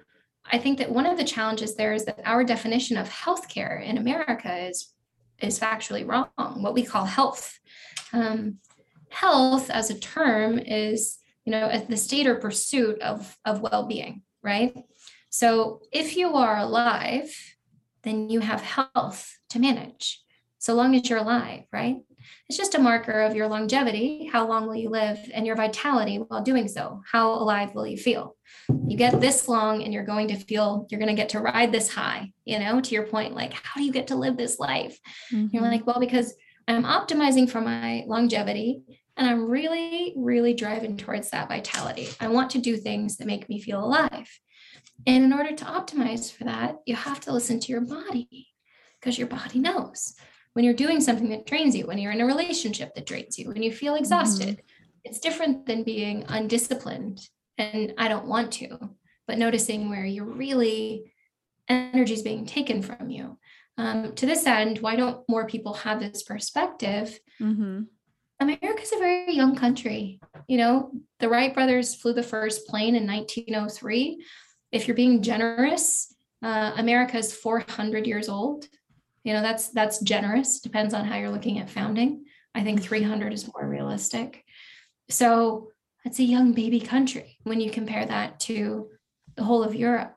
I 0.51 0.59
think 0.59 0.79
that 0.79 0.91
one 0.91 1.07
of 1.07 1.18
the 1.18 1.25
challenges 1.25 1.75
there 1.75 1.93
is 1.93 2.05
that 2.05 2.21
our 2.25 2.45
definition 2.45 2.97
of 2.97 3.09
healthcare 3.09 3.85
in 3.85 3.99
America 3.99 4.68
is 4.68 4.95
is 5.41 5.59
factually 5.59 6.07
wrong. 6.07 6.62
What 6.62 6.75
we 6.75 6.83
call 6.83 7.05
health, 7.05 7.59
um, 8.12 8.59
health 9.09 9.71
as 9.71 9.91
a 9.91 9.99
term 9.99 10.59
is 10.59 11.18
you 11.51 11.57
know 11.57 11.84
the 11.88 11.96
state 11.96 12.28
or 12.28 12.36
pursuit 12.36 13.01
of 13.03 13.36
of 13.44 13.61
well-being, 13.61 14.22
right? 14.40 14.72
So 15.30 15.82
if 15.90 16.16
you 16.16 16.34
are 16.34 16.59
alive, 16.59 17.36
then 18.05 18.30
you 18.30 18.38
have 18.38 18.61
health 18.61 19.36
to 19.48 19.59
manage, 19.59 20.22
so 20.59 20.74
long 20.74 20.94
as 20.94 21.11
you're 21.11 21.18
alive, 21.18 21.64
right? 21.72 21.96
It's 22.48 22.57
just 22.57 22.76
a 22.76 22.78
marker 22.78 23.22
of 23.22 23.34
your 23.34 23.48
longevity. 23.48 24.30
How 24.32 24.46
long 24.46 24.68
will 24.68 24.76
you 24.76 24.90
live 24.90 25.18
and 25.34 25.44
your 25.44 25.57
vitality 25.57 26.18
while 26.18 26.42
doing 26.42 26.68
so? 26.68 27.03
How 27.11 27.32
alive 27.32 27.74
will 27.74 27.86
you 27.86 27.96
feel? 27.96 28.36
You 28.86 28.96
get 28.96 29.20
this 29.20 29.48
long 29.48 29.82
and 29.82 29.92
you're 29.92 30.05
going 30.05 30.28
to 30.28 30.36
feel, 30.36 30.86
you're 30.88 31.01
going 31.01 31.16
to 31.16 31.20
get 31.20 31.30
to 31.30 31.40
ride 31.40 31.72
this 31.72 31.88
high, 31.88 32.30
you 32.44 32.61
know, 32.61 32.80
to 32.80 32.94
your 32.94 33.07
point, 33.07 33.34
like, 33.34 33.55
how 33.55 33.80
do 33.80 33.84
you 33.84 33.92
get 33.92 34.09
to 34.09 34.16
live 34.16 34.36
this 34.36 34.61
life? 34.61 34.96
Mm-hmm. 35.32 35.48
You're 35.51 35.62
like, 35.62 35.86
well, 35.86 35.98
because 35.98 36.32
I'm 36.68 36.84
optimizing 36.84 37.51
for 37.51 37.61
my 37.61 38.05
longevity 38.07 38.82
and 39.21 39.29
I'm 39.29 39.51
really, 39.51 40.14
really 40.16 40.55
driving 40.55 40.97
towards 40.97 41.29
that 41.31 41.49
vitality. 41.49 42.09
I 42.21 42.29
want 42.29 42.49
to 42.53 42.59
do 42.59 42.79
things 42.79 43.18
that 43.18 43.27
make 43.27 43.51
me 43.51 43.61
feel 43.61 43.85
alive. 43.85 44.31
And 45.07 45.25
in 45.25 45.33
order 45.35 45.55
to 45.55 45.64
optimize 45.66 46.33
for 46.33 46.45
that, 46.45 46.77
you 46.87 46.97
have 46.97 47.21
to 47.21 47.33
listen 47.33 47.61
to 47.61 47.71
your 47.71 47.83
body 47.83 48.49
because 48.99 49.18
your 49.18 49.29
body 49.29 49.59
knows 49.59 50.14
when 50.55 50.64
you're 50.64 50.73
doing 50.73 51.03
something 51.03 51.29
that 51.29 51.45
drains 51.45 51.77
you, 51.77 51.87
when 51.87 51.99
you're 51.99 52.12
in 52.12 52.23
a 52.23 52.27
relationship 52.27 52.95
that 52.95 53.05
drains 53.05 53.39
you, 53.39 53.49
when 53.49 53.62
you 53.62 53.71
feel 53.71 53.95
exhausted. 53.95 54.57
Mm-hmm. 54.57 55.05
It's 55.05 55.21
different 55.21 55.66
than 55.66 55.85
being 55.85 56.25
undisciplined 56.27 57.21
and 57.59 57.93
I 57.99 58.09
don't 58.09 58.27
want 58.27 58.53
to, 58.55 58.79
but 59.27 59.37
noticing 59.37 59.91
where 59.91 60.07
you're 60.07 60.25
really 60.25 61.12
energy 61.68 62.14
is 62.14 62.23
being 62.23 62.47
taken 62.47 62.81
from 62.81 63.11
you. 63.11 63.39
Um, 63.77 64.14
to 64.14 64.25
this 64.25 64.47
end, 64.47 64.79
why 64.79 64.97
don't 64.97 65.29
more 65.29 65.47
people 65.47 65.75
have 65.75 66.01
this 66.01 66.23
perspective? 66.23 67.21
Mm-hmm. 67.39 67.83
America's 68.41 68.93
a 68.93 68.99
very 68.99 69.34
young 69.34 69.55
country. 69.55 70.20
You 70.49 70.59
know, 70.59 70.91
the 71.18 71.28
Wright 71.28 71.53
brothers 71.53 71.95
flew 71.95 72.12
the 72.12 72.22
first 72.22 72.66
plane 72.66 72.97
in 72.97 73.07
1903 73.07 74.24
if 74.72 74.86
you're 74.86 74.97
being 74.97 75.22
generous, 75.22 76.14
uh, 76.43 76.72
America 76.76 77.18
is 77.18 77.34
400 77.34 78.07
years 78.07 78.28
old. 78.28 78.66
You 79.24 79.34
know, 79.34 79.43
that's 79.43 79.68
that's 79.68 80.01
generous. 80.01 80.61
Depends 80.61 80.95
on 80.95 81.05
how 81.05 81.16
you're 81.18 81.30
looking 81.30 81.59
at 81.59 81.68
founding. 81.68 82.24
I 82.55 82.62
think 82.62 82.82
300 82.82 83.32
is 83.32 83.53
more 83.53 83.68
realistic. 83.68 84.45
So 85.09 85.70
it's 86.05 86.18
a 86.18 86.24
young 86.24 86.53
baby 86.53 86.80
country 86.80 87.38
when 87.43 87.61
you 87.61 87.70
compare 87.70 88.07
that 88.07 88.41
to 88.41 88.88
the 89.36 89.45
whole 89.45 89.62
of 89.62 89.74
Europe, 89.74 90.16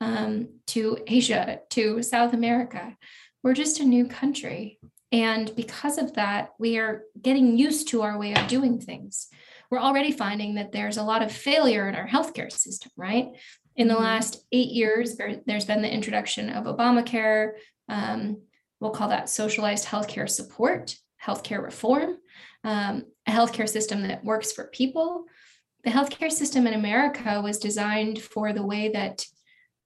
um, 0.00 0.48
to 0.68 0.98
Asia, 1.06 1.60
to 1.70 2.02
South 2.02 2.32
America. 2.32 2.96
We're 3.42 3.54
just 3.54 3.80
a 3.80 3.84
new 3.84 4.06
country. 4.06 4.78
And 5.14 5.54
because 5.54 5.96
of 5.96 6.14
that, 6.14 6.50
we 6.58 6.76
are 6.76 7.04
getting 7.22 7.56
used 7.56 7.86
to 7.90 8.02
our 8.02 8.18
way 8.18 8.34
of 8.34 8.48
doing 8.48 8.80
things. 8.80 9.28
We're 9.70 9.78
already 9.78 10.10
finding 10.10 10.56
that 10.56 10.72
there's 10.72 10.96
a 10.96 11.04
lot 11.04 11.22
of 11.22 11.30
failure 11.30 11.88
in 11.88 11.94
our 11.94 12.08
healthcare 12.08 12.50
system, 12.50 12.90
right? 12.96 13.28
In 13.76 13.86
the 13.86 13.94
mm-hmm. 13.94 14.02
last 14.02 14.44
eight 14.50 14.70
years, 14.70 15.14
there, 15.14 15.40
has 15.48 15.64
been 15.66 15.82
the 15.82 15.92
introduction 15.92 16.50
of 16.50 16.64
Obamacare. 16.64 17.52
Um, 17.88 18.42
we'll 18.80 18.90
call 18.90 19.08
that 19.10 19.28
socialized 19.28 19.86
healthcare 19.86 20.28
support, 20.28 20.96
healthcare 21.24 21.62
reform, 21.62 22.16
um, 22.64 23.04
a 23.28 23.30
healthcare 23.30 23.68
system 23.68 24.02
that 24.02 24.24
works 24.24 24.50
for 24.50 24.64
people. 24.64 25.26
The 25.84 25.90
healthcare 25.90 26.32
system 26.32 26.66
in 26.66 26.74
America 26.74 27.40
was 27.40 27.58
designed 27.60 28.20
for 28.20 28.52
the 28.52 28.66
way 28.66 28.88
that 28.88 29.24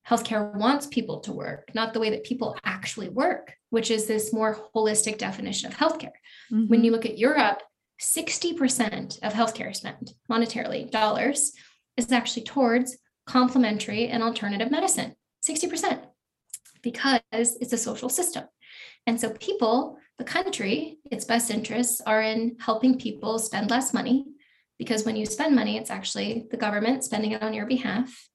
healthcare 0.09 0.55
wants 0.55 0.87
people 0.87 1.21
to 1.21 1.33
work, 1.33 1.71
not 1.75 1.93
the 1.93 2.01
way 2.01 2.11
that 2.11 2.25
people 2.25 2.57
actually 2.65 3.09
work, 3.09 3.55
which 3.71 3.91
is 3.91 4.07
this 4.07 4.33
more 4.33 4.59
holistic 4.75 5.19
definition 5.19 5.71
of 5.71 5.77
healthcare. 5.77 6.17
Mm-hmm. 6.51 6.69
When 6.69 6.85
you 6.85 6.93
look 6.93 7.05
at 7.05 7.19
Europe, 7.19 7.63
60% 8.01 9.23
of 9.23 9.33
healthcare 9.33 9.75
spend 9.75 10.13
monetarily, 10.31 10.91
dollars, 10.91 11.53
is 11.97 12.13
actually 12.13 12.45
towards 12.45 12.97
complementary 13.29 14.09
and 14.09 14.23
alternative 14.23 14.71
medicine 14.71 15.15
60% 15.47 16.01
because 16.83 17.59
it's 17.61 17.75
a 17.75 17.79
social 17.79 18.09
system 18.09 18.45
and 19.07 19.21
so 19.21 19.31
people 19.31 19.99
the 20.17 20.25
country 20.25 20.99
its 21.11 21.27
best 21.27 21.51
interests 21.51 22.01
are 22.07 22.23
in 22.23 22.57
helping 22.59 22.99
people 22.99 23.39
spend 23.39 23.69
less 23.69 23.93
money 23.93 24.25
because 24.79 25.05
when 25.05 25.15
you 25.15 25.27
spend 25.27 25.55
money 25.55 25.77
it's 25.77 25.91
actually 25.91 26.47
the 26.51 26.57
government 26.57 27.05
spending 27.05 27.33
it 27.33 27.43
on 27.43 27.53
your 27.53 27.67
behalf 27.67 28.29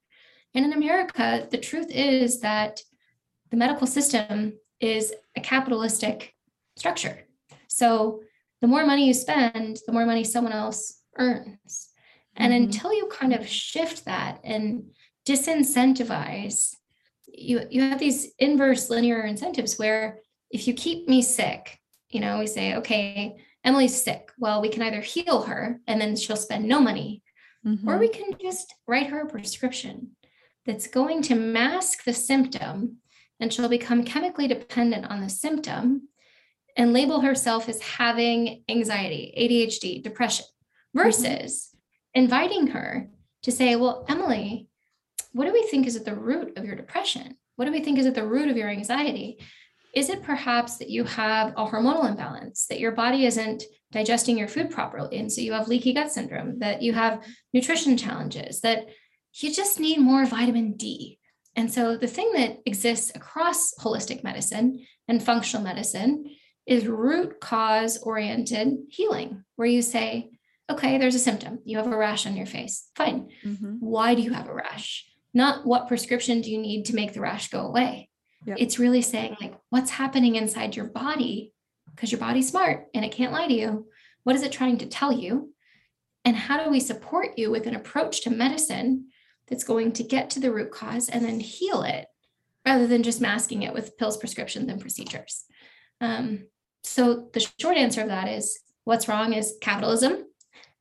and 0.53 0.65
in 0.65 0.73
america 0.73 1.47
the 1.51 1.57
truth 1.57 1.89
is 1.89 2.39
that 2.39 2.81
the 3.51 3.57
medical 3.57 3.87
system 3.87 4.53
is 4.79 5.13
a 5.37 5.41
capitalistic 5.41 6.33
structure 6.75 7.19
so 7.67 8.21
the 8.61 8.67
more 8.67 8.85
money 8.85 9.07
you 9.07 9.13
spend 9.13 9.79
the 9.85 9.93
more 9.93 10.05
money 10.05 10.23
someone 10.23 10.53
else 10.53 11.01
earns 11.17 11.89
and 12.35 12.53
mm-hmm. 12.53 12.63
until 12.63 12.93
you 12.93 13.07
kind 13.07 13.33
of 13.33 13.47
shift 13.47 14.05
that 14.05 14.39
and 14.43 14.85
disincentivize, 15.27 16.75
you, 17.27 17.61
you 17.69 17.81
have 17.81 17.99
these 17.99 18.31
inverse 18.39 18.89
linear 18.89 19.21
incentives 19.21 19.77
where 19.77 20.19
if 20.51 20.67
you 20.67 20.73
keep 20.73 21.07
me 21.07 21.21
sick, 21.21 21.79
you 22.09 22.19
know, 22.19 22.39
we 22.39 22.47
say, 22.47 22.75
okay, 22.75 23.35
Emily's 23.63 23.99
sick. 23.99 24.29
Well, 24.37 24.61
we 24.61 24.69
can 24.69 24.83
either 24.83 25.01
heal 25.01 25.43
her 25.43 25.79
and 25.87 25.99
then 25.99 26.15
she'll 26.15 26.35
spend 26.35 26.67
no 26.67 26.79
money, 26.79 27.23
mm-hmm. 27.65 27.87
or 27.87 27.97
we 27.97 28.09
can 28.09 28.31
just 28.41 28.73
write 28.87 29.07
her 29.07 29.21
a 29.21 29.27
prescription 29.27 30.11
that's 30.65 30.87
going 30.87 31.21
to 31.23 31.35
mask 31.35 32.03
the 32.03 32.13
symptom 32.13 32.97
and 33.39 33.51
she'll 33.51 33.69
become 33.69 34.03
chemically 34.03 34.47
dependent 34.47 35.05
on 35.05 35.21
the 35.21 35.29
symptom 35.29 36.07
and 36.77 36.93
label 36.93 37.21
herself 37.21 37.69
as 37.69 37.81
having 37.81 38.63
anxiety, 38.69 39.33
ADHD, 39.37 40.01
depression, 40.01 40.45
mm-hmm. 40.45 41.03
versus 41.03 41.69
mm-hmm. 41.69 42.23
inviting 42.23 42.67
her 42.67 43.09
to 43.43 43.51
say, 43.51 43.75
Well, 43.75 44.05
Emily, 44.07 44.67
what 45.33 45.45
do 45.45 45.53
we 45.53 45.63
think 45.63 45.87
is 45.87 45.95
at 45.95 46.05
the 46.05 46.15
root 46.15 46.57
of 46.57 46.65
your 46.65 46.75
depression? 46.75 47.37
What 47.55 47.65
do 47.65 47.71
we 47.71 47.81
think 47.81 47.99
is 47.99 48.05
at 48.05 48.15
the 48.15 48.25
root 48.25 48.49
of 48.49 48.57
your 48.57 48.69
anxiety? 48.69 49.39
Is 49.93 50.09
it 50.09 50.23
perhaps 50.23 50.77
that 50.77 50.89
you 50.89 51.03
have 51.03 51.51
a 51.55 51.67
hormonal 51.67 52.09
imbalance, 52.09 52.65
that 52.67 52.79
your 52.79 52.93
body 52.93 53.27
isn't 53.27 53.63
digesting 53.91 54.39
your 54.39 54.47
food 54.47 54.71
properly? 54.71 55.19
And 55.19 55.31
so 55.31 55.41
you 55.41 55.53
have 55.53 55.67
leaky 55.67 55.93
gut 55.93 56.11
syndrome, 56.11 56.59
that 56.59 56.81
you 56.81 56.93
have 56.93 57.23
nutrition 57.53 57.95
challenges, 57.95 58.61
that 58.61 58.87
you 59.35 59.53
just 59.53 59.79
need 59.79 59.99
more 59.99 60.25
vitamin 60.25 60.73
D. 60.73 61.19
And 61.55 61.71
so 61.71 61.97
the 61.97 62.07
thing 62.07 62.31
that 62.33 62.59
exists 62.65 63.11
across 63.15 63.73
holistic 63.79 64.23
medicine 64.23 64.85
and 65.07 65.21
functional 65.21 65.63
medicine 65.63 66.25
is 66.65 66.87
root 66.87 67.39
cause 67.39 67.97
oriented 67.97 68.77
healing, 68.89 69.43
where 69.55 69.67
you 69.67 69.81
say, 69.81 70.29
okay, 70.69 70.97
there's 70.97 71.15
a 71.15 71.19
symptom. 71.19 71.59
You 71.65 71.77
have 71.77 71.87
a 71.87 71.97
rash 71.97 72.25
on 72.25 72.35
your 72.35 72.45
face. 72.45 72.87
Fine. 72.95 73.29
Mm-hmm. 73.45 73.75
Why 73.79 74.15
do 74.15 74.21
you 74.21 74.33
have 74.33 74.47
a 74.47 74.53
rash? 74.53 75.05
Not 75.33 75.65
what 75.65 75.87
prescription 75.87 76.41
do 76.41 76.51
you 76.51 76.59
need 76.59 76.85
to 76.85 76.95
make 76.95 77.13
the 77.13 77.21
rash 77.21 77.49
go 77.49 77.65
away. 77.65 78.09
Yep. 78.45 78.57
It's 78.59 78.79
really 78.79 79.01
saying, 79.01 79.37
like, 79.41 79.55
what's 79.69 79.91
happening 79.91 80.35
inside 80.35 80.75
your 80.75 80.85
body? 80.85 81.53
Because 81.93 82.11
your 82.11 82.19
body's 82.19 82.49
smart 82.49 82.87
and 82.93 83.03
it 83.03 83.11
can't 83.11 83.31
lie 83.31 83.47
to 83.47 83.53
you. 83.53 83.87
What 84.23 84.35
is 84.35 84.43
it 84.43 84.51
trying 84.51 84.77
to 84.79 84.85
tell 84.85 85.11
you? 85.11 85.53
And 86.25 86.35
how 86.35 86.63
do 86.63 86.69
we 86.69 86.79
support 86.79 87.37
you 87.37 87.51
with 87.51 87.67
an 87.67 87.75
approach 87.75 88.21
to 88.21 88.29
medicine 88.29 89.07
that's 89.47 89.63
going 89.63 89.93
to 89.93 90.03
get 90.03 90.29
to 90.31 90.39
the 90.39 90.51
root 90.51 90.71
cause 90.71 91.09
and 91.09 91.23
then 91.23 91.39
heal 91.39 91.83
it 91.83 92.07
rather 92.65 92.87
than 92.87 93.03
just 93.03 93.21
masking 93.21 93.63
it 93.63 93.73
with 93.73 93.97
pills, 93.97 94.17
prescriptions, 94.17 94.69
and 94.69 94.81
procedures? 94.81 95.45
Um, 96.01 96.45
so 96.83 97.29
the 97.33 97.45
short 97.59 97.77
answer 97.77 98.01
of 98.01 98.07
that 98.07 98.27
is 98.27 98.59
what's 98.83 99.07
wrong 99.07 99.33
is 99.33 99.55
capitalism, 99.61 100.25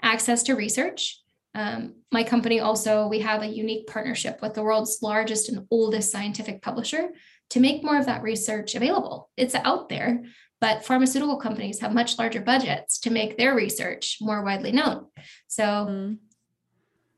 access 0.02 0.42
to 0.44 0.54
research. 0.54 1.18
Um, 1.54 1.96
my 2.10 2.22
company 2.24 2.60
also, 2.60 3.06
we 3.08 3.20
have 3.20 3.42
a 3.42 3.46
unique 3.46 3.86
partnership 3.86 4.40
with 4.40 4.54
the 4.54 4.62
world's 4.62 4.98
largest 5.02 5.48
and 5.48 5.66
oldest 5.70 6.10
scientific 6.10 6.62
publisher 6.62 7.10
to 7.50 7.60
make 7.60 7.84
more 7.84 7.98
of 7.98 8.06
that 8.06 8.22
research 8.22 8.74
available. 8.74 9.30
It's 9.36 9.54
out 9.54 9.88
there, 9.88 10.22
but 10.60 10.84
pharmaceutical 10.84 11.36
companies 11.36 11.80
have 11.80 11.92
much 11.92 12.18
larger 12.18 12.40
budgets 12.40 12.98
to 13.00 13.10
make 13.10 13.36
their 13.36 13.54
research 13.54 14.18
more 14.20 14.42
widely 14.42 14.72
known. 14.72 15.06
So 15.48 15.62
mm. 15.62 16.18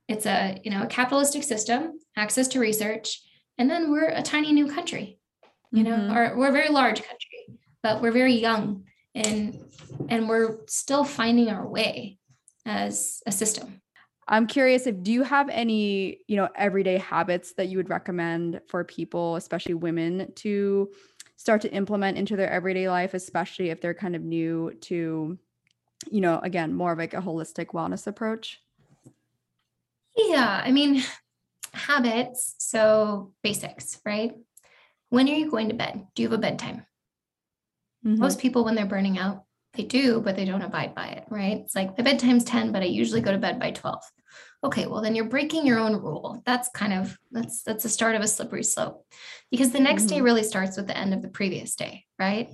It's 0.08 0.26
a, 0.26 0.60
you 0.64 0.70
know, 0.70 0.82
a 0.82 0.86
capitalistic 0.86 1.42
system, 1.42 1.98
access 2.16 2.48
to 2.48 2.60
research, 2.60 3.22
and 3.58 3.70
then 3.70 3.90
we're 3.90 4.08
a 4.08 4.22
tiny 4.22 4.52
new 4.52 4.66
country. 4.66 5.18
You 5.70 5.84
mm-hmm. 5.84 6.08
know, 6.08 6.14
or 6.14 6.36
we're 6.36 6.48
a 6.48 6.52
very 6.52 6.68
large 6.68 7.02
country, 7.02 7.58
but 7.82 8.00
we're 8.00 8.12
very 8.12 8.34
young 8.34 8.84
and 9.14 9.58
and 10.08 10.28
we're 10.28 10.58
still 10.66 11.04
finding 11.04 11.48
our 11.48 11.66
way 11.66 12.18
as 12.66 13.22
a 13.26 13.32
system. 13.32 13.80
I'm 14.26 14.46
curious 14.46 14.86
if 14.86 15.02
do 15.02 15.12
you 15.12 15.22
have 15.22 15.48
any, 15.50 16.20
you 16.28 16.36
know, 16.36 16.48
everyday 16.56 16.98
habits 16.98 17.52
that 17.54 17.68
you 17.68 17.76
would 17.76 17.90
recommend 17.90 18.60
for 18.68 18.82
people, 18.84 19.36
especially 19.36 19.74
women, 19.74 20.32
to 20.36 20.90
start 21.36 21.60
to 21.62 21.72
implement 21.72 22.16
into 22.16 22.36
their 22.36 22.50
everyday 22.50 22.88
life, 22.88 23.12
especially 23.12 23.70
if 23.70 23.80
they're 23.80 23.94
kind 23.94 24.16
of 24.16 24.22
new 24.22 24.72
to, 24.82 25.38
you 26.10 26.20
know, 26.20 26.40
again, 26.42 26.72
more 26.72 26.92
of 26.92 26.98
like 26.98 27.12
a 27.12 27.20
holistic 27.20 27.66
wellness 27.68 28.06
approach? 28.06 28.60
Yeah, 30.16 30.62
I 30.64 30.70
mean, 30.70 31.02
habits, 31.72 32.54
so 32.58 33.32
basics, 33.42 34.00
right? 34.04 34.32
When 35.10 35.28
are 35.28 35.32
you 35.32 35.50
going 35.50 35.68
to 35.68 35.74
bed? 35.74 36.06
Do 36.14 36.22
you 36.22 36.28
have 36.28 36.38
a 36.38 36.40
bedtime? 36.40 36.86
Mm-hmm. 38.04 38.20
Most 38.20 38.38
people, 38.38 38.64
when 38.64 38.74
they're 38.74 38.86
burning 38.86 39.18
out, 39.18 39.44
they 39.74 39.82
do, 39.82 40.20
but 40.20 40.36
they 40.36 40.44
don't 40.44 40.62
abide 40.62 40.94
by 40.94 41.08
it, 41.08 41.24
right? 41.28 41.58
It's 41.58 41.74
like 41.74 41.96
the 41.96 42.02
bedtime's 42.02 42.44
10, 42.44 42.72
but 42.72 42.82
I 42.82 42.86
usually 42.86 43.20
go 43.20 43.32
to 43.32 43.38
bed 43.38 43.58
by 43.58 43.72
12. 43.72 44.02
Okay, 44.64 44.86
well 44.86 45.02
then 45.02 45.14
you're 45.14 45.26
breaking 45.26 45.66
your 45.66 45.78
own 45.78 45.94
rule. 45.94 46.42
That's 46.46 46.70
kind 46.70 46.92
of 46.92 47.18
that's 47.30 47.62
that's 47.62 47.82
the 47.82 47.88
start 47.88 48.14
of 48.14 48.22
a 48.22 48.28
slippery 48.28 48.62
slope. 48.62 49.04
Because 49.50 49.72
the 49.72 49.80
next 49.80 50.04
mm-hmm. 50.04 50.16
day 50.16 50.20
really 50.22 50.42
starts 50.42 50.76
with 50.76 50.86
the 50.86 50.96
end 50.96 51.12
of 51.12 51.22
the 51.22 51.28
previous 51.28 51.74
day, 51.74 52.04
right? 52.18 52.48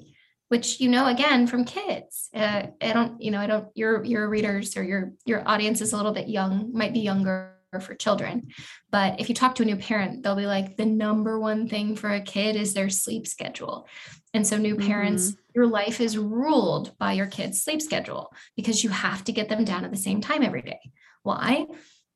Which 0.51 0.81
you 0.81 0.89
know 0.89 1.07
again 1.07 1.47
from 1.47 1.65
kids. 1.65 2.29
Uh, 2.35 2.67
I 2.81 2.93
don't, 2.93 3.23
you 3.23 3.31
know, 3.31 3.41
I 3.41 3.47
don't 3.47 3.69
your 3.75 4.05
your 4.05 4.29
readers 4.29 4.77
or 4.77 4.83
your 4.83 5.13
your 5.25 5.49
audience 5.49 5.81
is 5.81 5.93
a 5.93 5.97
little 5.97 6.13
bit 6.13 6.29
young, 6.29 6.71
might 6.73 6.93
be 6.93 7.01
younger 7.01 7.57
for 7.79 7.95
children. 7.95 8.49
But 8.91 9.21
if 9.21 9.29
you 9.29 9.35
talk 9.35 9.55
to 9.57 9.63
a 9.63 9.67
new 9.67 9.77
parent, 9.77 10.23
they'll 10.23 10.35
be 10.35 10.47
like, 10.47 10.77
the 10.77 10.87
number 10.87 11.39
one 11.39 11.69
thing 11.69 11.95
for 11.95 12.11
a 12.11 12.21
kid 12.21 12.57
is 12.57 12.75
their 12.75 12.91
sleep 12.91 13.29
schedule. 13.29 13.87
And 14.35 14.45
so, 14.45 14.57
new 14.57 14.77
parents, 14.77 15.31
mm-hmm. 15.31 15.41
your 15.55 15.67
life 15.67 16.01
is 16.01 16.19
ruled 16.19 16.97
by 16.99 17.13
your 17.13 17.27
kid's 17.27 17.63
sleep 17.63 17.81
schedule 17.81 18.33
because 18.57 18.83
you 18.83 18.91
have 18.91 19.23
to 19.25 19.33
get 19.33 19.49
them 19.49 19.65
down 19.65 19.85
at 19.85 19.93
the 19.93 19.97
same 19.97 20.21
time 20.21 20.43
every 20.43 20.63
day. 20.63 20.81
Why? 21.23 21.67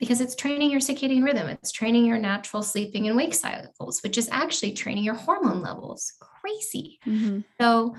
Because 0.00 0.20
it's 0.20 0.34
training 0.34 0.70
your 0.70 0.80
circadian 0.80 1.24
rhythm, 1.24 1.48
it's 1.48 1.70
training 1.70 2.04
your 2.04 2.18
natural 2.18 2.62
sleeping 2.62 3.06
and 3.06 3.16
wake 3.16 3.34
cycles, 3.34 4.00
which 4.02 4.18
is 4.18 4.28
actually 4.30 4.72
training 4.72 5.04
your 5.04 5.14
hormone 5.14 5.62
levels. 5.62 6.12
Crazy. 6.20 6.98
Mm-hmm. 7.06 7.40
So, 7.60 7.94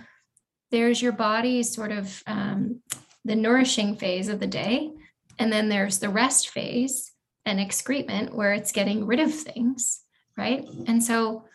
there's 0.71 1.01
your 1.01 1.11
body 1.11 1.63
sort 1.63 1.91
of 1.91 2.23
um, 2.27 2.81
the 3.23 3.35
nourishing 3.35 3.95
phase 3.95 4.29
of 4.29 4.39
the 4.39 4.47
day. 4.47 4.91
And 5.39 5.51
then 5.51 5.69
there's 5.69 5.99
the 5.99 6.09
rest 6.09 6.49
phase 6.49 7.11
and 7.45 7.59
excrement 7.59 8.33
where 8.33 8.53
it's 8.53 8.71
getting 8.71 9.05
rid 9.05 9.19
of 9.19 9.33
things, 9.33 10.01
right? 10.37 10.65
And 10.87 11.03
so, 11.03 11.45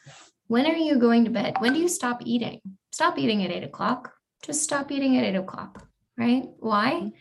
when 0.48 0.66
are 0.66 0.76
you 0.76 0.98
going 0.98 1.24
to 1.24 1.30
bed? 1.30 1.54
When 1.60 1.72
do 1.72 1.78
you 1.78 1.88
stop 1.88 2.22
eating? 2.24 2.60
Stop 2.92 3.18
eating 3.18 3.44
at 3.44 3.52
eight 3.52 3.62
o'clock. 3.62 4.12
Just 4.42 4.62
stop 4.62 4.90
eating 4.90 5.16
at 5.16 5.24
eight 5.24 5.36
o'clock, 5.36 5.86
right? 6.18 6.44
Why? 6.58 7.12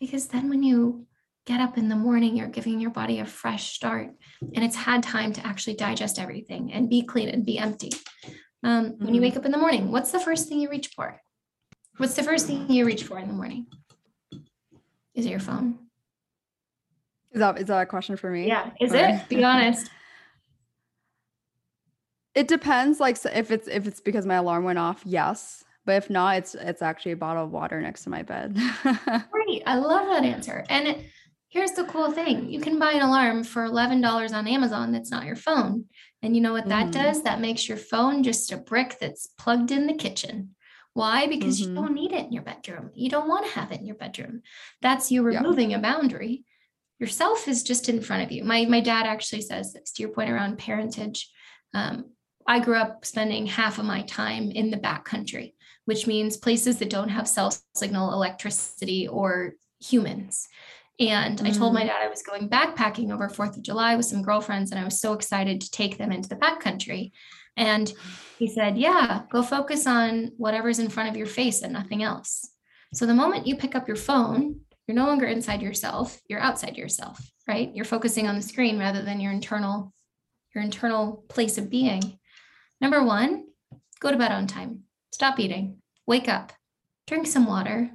Because 0.00 0.28
then 0.28 0.48
when 0.48 0.62
you 0.62 1.06
get 1.46 1.60
up 1.60 1.76
in 1.76 1.88
the 1.88 1.96
morning, 1.96 2.36
you're 2.36 2.48
giving 2.48 2.80
your 2.80 2.90
body 2.90 3.18
a 3.18 3.26
fresh 3.26 3.74
start 3.74 4.10
and 4.54 4.64
it's 4.64 4.76
had 4.76 5.02
time 5.02 5.32
to 5.34 5.46
actually 5.46 5.74
digest 5.74 6.18
everything 6.18 6.72
and 6.72 6.88
be 6.88 7.02
clean 7.02 7.28
and 7.28 7.44
be 7.44 7.58
empty. 7.58 7.90
Um, 8.64 8.86
mm-hmm. 8.86 9.04
When 9.04 9.14
you 9.14 9.20
mm-hmm. 9.20 9.28
wake 9.28 9.36
up 9.36 9.44
in 9.44 9.52
the 9.52 9.58
morning, 9.58 9.90
what's 9.90 10.12
the 10.12 10.20
first 10.20 10.48
thing 10.48 10.60
you 10.60 10.70
reach 10.70 10.88
for? 10.94 11.20
What's 11.98 12.14
the 12.14 12.22
first 12.22 12.46
thing 12.46 12.70
you 12.70 12.86
reach 12.86 13.04
for 13.04 13.18
in 13.18 13.28
the 13.28 13.34
morning? 13.34 13.66
Is 15.14 15.26
it 15.26 15.30
your 15.30 15.40
phone? 15.40 15.78
Is 17.32 17.40
that 17.40 17.58
is 17.58 17.66
that 17.66 17.82
a 17.82 17.86
question 17.86 18.16
for 18.16 18.30
me? 18.30 18.46
Yeah. 18.46 18.70
Is 18.80 18.92
it? 18.92 19.28
Be 19.28 19.44
honest. 19.44 19.90
It 22.34 22.46
depends. 22.46 23.00
Like 23.00 23.16
so 23.16 23.30
if 23.34 23.50
it's 23.50 23.66
if 23.66 23.86
it's 23.86 24.00
because 24.00 24.26
my 24.26 24.36
alarm 24.36 24.64
went 24.64 24.78
off, 24.78 25.02
yes. 25.04 25.64
But 25.84 25.96
if 25.96 26.08
not, 26.08 26.36
it's 26.36 26.54
it's 26.54 26.82
actually 26.82 27.12
a 27.12 27.16
bottle 27.16 27.44
of 27.44 27.50
water 27.50 27.80
next 27.80 28.04
to 28.04 28.10
my 28.10 28.22
bed. 28.22 28.56
Great. 29.30 29.62
I 29.66 29.74
love 29.74 30.06
that 30.06 30.24
answer. 30.24 30.64
And 30.68 30.86
it, 30.86 31.04
here's 31.48 31.72
the 31.72 31.84
cool 31.84 32.12
thing. 32.12 32.48
You 32.48 32.60
can 32.60 32.78
buy 32.78 32.92
an 32.92 33.02
alarm 33.02 33.42
for 33.42 33.66
$11 33.66 34.32
on 34.34 34.46
Amazon 34.46 34.92
that's 34.92 35.10
not 35.10 35.24
your 35.24 35.36
phone. 35.36 35.86
And 36.22 36.36
you 36.36 36.42
know 36.42 36.52
what 36.52 36.68
that 36.68 36.88
mm. 36.88 36.92
does? 36.92 37.22
That 37.22 37.40
makes 37.40 37.68
your 37.68 37.78
phone 37.78 38.22
just 38.22 38.52
a 38.52 38.58
brick 38.58 38.98
that's 39.00 39.28
plugged 39.38 39.70
in 39.70 39.86
the 39.86 39.94
kitchen. 39.94 40.54
Why? 40.98 41.28
Because 41.28 41.60
mm-hmm. 41.60 41.70
you 41.70 41.74
don't 41.76 41.94
need 41.94 42.10
it 42.10 42.26
in 42.26 42.32
your 42.32 42.42
bedroom. 42.42 42.90
You 42.92 43.08
don't 43.08 43.28
want 43.28 43.46
to 43.46 43.52
have 43.52 43.70
it 43.70 43.78
in 43.78 43.86
your 43.86 43.94
bedroom. 43.94 44.42
That's 44.82 45.12
you 45.12 45.22
removing 45.22 45.70
yeah. 45.70 45.78
a 45.78 45.80
boundary 45.80 46.44
yourself 46.98 47.46
is 47.46 47.62
just 47.62 47.88
in 47.88 48.00
front 48.00 48.24
of 48.24 48.32
you. 48.32 48.42
My 48.42 48.64
my 48.64 48.80
dad 48.80 49.06
actually 49.06 49.42
says 49.42 49.72
this 49.72 49.92
to 49.92 50.02
your 50.02 50.10
point 50.10 50.30
around 50.30 50.58
parentage. 50.58 51.30
Um, 51.72 52.10
I 52.48 52.58
grew 52.58 52.74
up 52.76 53.04
spending 53.04 53.46
half 53.46 53.78
of 53.78 53.84
my 53.84 54.02
time 54.02 54.50
in 54.50 54.72
the 54.72 54.76
back 54.76 55.04
country, 55.04 55.54
which 55.84 56.08
means 56.08 56.36
places 56.36 56.78
that 56.78 56.90
don't 56.90 57.10
have 57.10 57.28
cell 57.28 57.54
signal, 57.76 58.12
electricity, 58.12 59.06
or 59.06 59.54
humans. 59.80 60.48
And 60.98 61.38
mm. 61.38 61.46
I 61.46 61.50
told 61.52 61.74
my 61.74 61.84
mm. 61.84 61.86
dad 61.86 62.02
I 62.02 62.08
was 62.08 62.22
going 62.22 62.48
backpacking 62.48 63.12
over 63.12 63.28
Fourth 63.28 63.56
of 63.56 63.62
July 63.62 63.94
with 63.94 64.06
some 64.06 64.22
girlfriends, 64.22 64.72
and 64.72 64.80
I 64.80 64.84
was 64.84 65.00
so 65.00 65.12
excited 65.12 65.60
to 65.60 65.70
take 65.70 65.96
them 65.96 66.10
into 66.10 66.28
the 66.28 66.36
backcountry. 66.36 67.12
And 67.58 67.92
he 68.38 68.48
said, 68.48 68.78
Yeah, 68.78 69.22
go 69.30 69.42
focus 69.42 69.86
on 69.86 70.32
whatever's 70.36 70.78
in 70.78 70.88
front 70.88 71.10
of 71.10 71.16
your 71.16 71.26
face 71.26 71.62
and 71.62 71.72
nothing 71.72 72.02
else. 72.02 72.48
So 72.94 73.04
the 73.04 73.14
moment 73.14 73.46
you 73.46 73.56
pick 73.56 73.74
up 73.74 73.86
your 73.86 73.96
phone 73.96 74.60
you're 74.86 74.94
no 74.94 75.06
longer 75.06 75.26
inside 75.26 75.60
yourself 75.60 76.18
you're 76.28 76.40
outside 76.40 76.78
yourself 76.78 77.20
right? 77.46 77.74
You're 77.74 77.84
focusing 77.84 78.28
on 78.28 78.36
the 78.36 78.42
screen 78.42 78.78
rather 78.78 79.02
than 79.02 79.20
your 79.20 79.32
internal 79.32 79.92
your 80.54 80.62
internal 80.64 81.24
place 81.28 81.58
of 81.58 81.70
being. 81.70 82.18
Number 82.80 83.02
one 83.02 83.46
go 84.00 84.10
to 84.10 84.16
bed 84.16 84.32
on 84.32 84.46
time. 84.46 84.84
Stop 85.12 85.40
eating. 85.40 85.78
Wake 86.06 86.28
up. 86.28 86.52
Drink 87.06 87.26
some 87.26 87.46
water. 87.46 87.90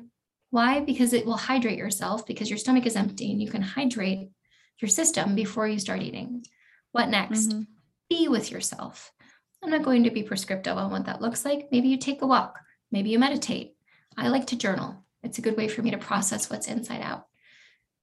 Why? 0.50 0.82
Because 0.82 1.14
it 1.14 1.26
will 1.26 1.38
hydrate 1.38 1.78
yourself 1.78 2.26
because 2.26 2.50
your 2.50 2.60
stomach 2.60 2.86
is 2.86 2.96
empty 2.96 3.32
and 3.32 3.42
you 3.42 3.50
can 3.50 3.62
hydrate 3.62 4.30
your 4.82 4.90
system 4.90 5.36
before 5.36 5.68
you 5.68 5.80
start 5.80 6.02
eating. 6.02 6.44
What 6.92 7.10
next? 7.10 7.50
Mm-hmm. 7.50 7.62
be 8.10 8.28
with 8.28 8.52
yourself 8.52 9.12
i'm 9.64 9.70
not 9.70 9.84
going 9.84 10.04
to 10.04 10.12
be 10.12 10.24
prescriptive 10.24 10.78
on 10.78 10.92
what 10.92 11.06
that 11.06 11.22
looks 11.22 11.46
like 11.46 11.70
maybe 11.72 11.88
you 11.88 11.98
take 11.98 12.22
a 12.22 12.28
walk 12.28 12.60
maybe 12.92 13.10
you 13.10 13.18
meditate 13.18 13.76
i 14.18 14.28
like 14.28 14.48
to 14.48 14.58
journal 14.58 15.04
it's 15.24 15.38
a 15.38 15.42
good 15.42 15.58
way 15.58 15.68
for 15.68 15.82
me 15.82 15.92
to 15.92 15.98
process 15.98 16.50
what's 16.50 16.68
inside 16.68 17.02
out. 17.02 17.26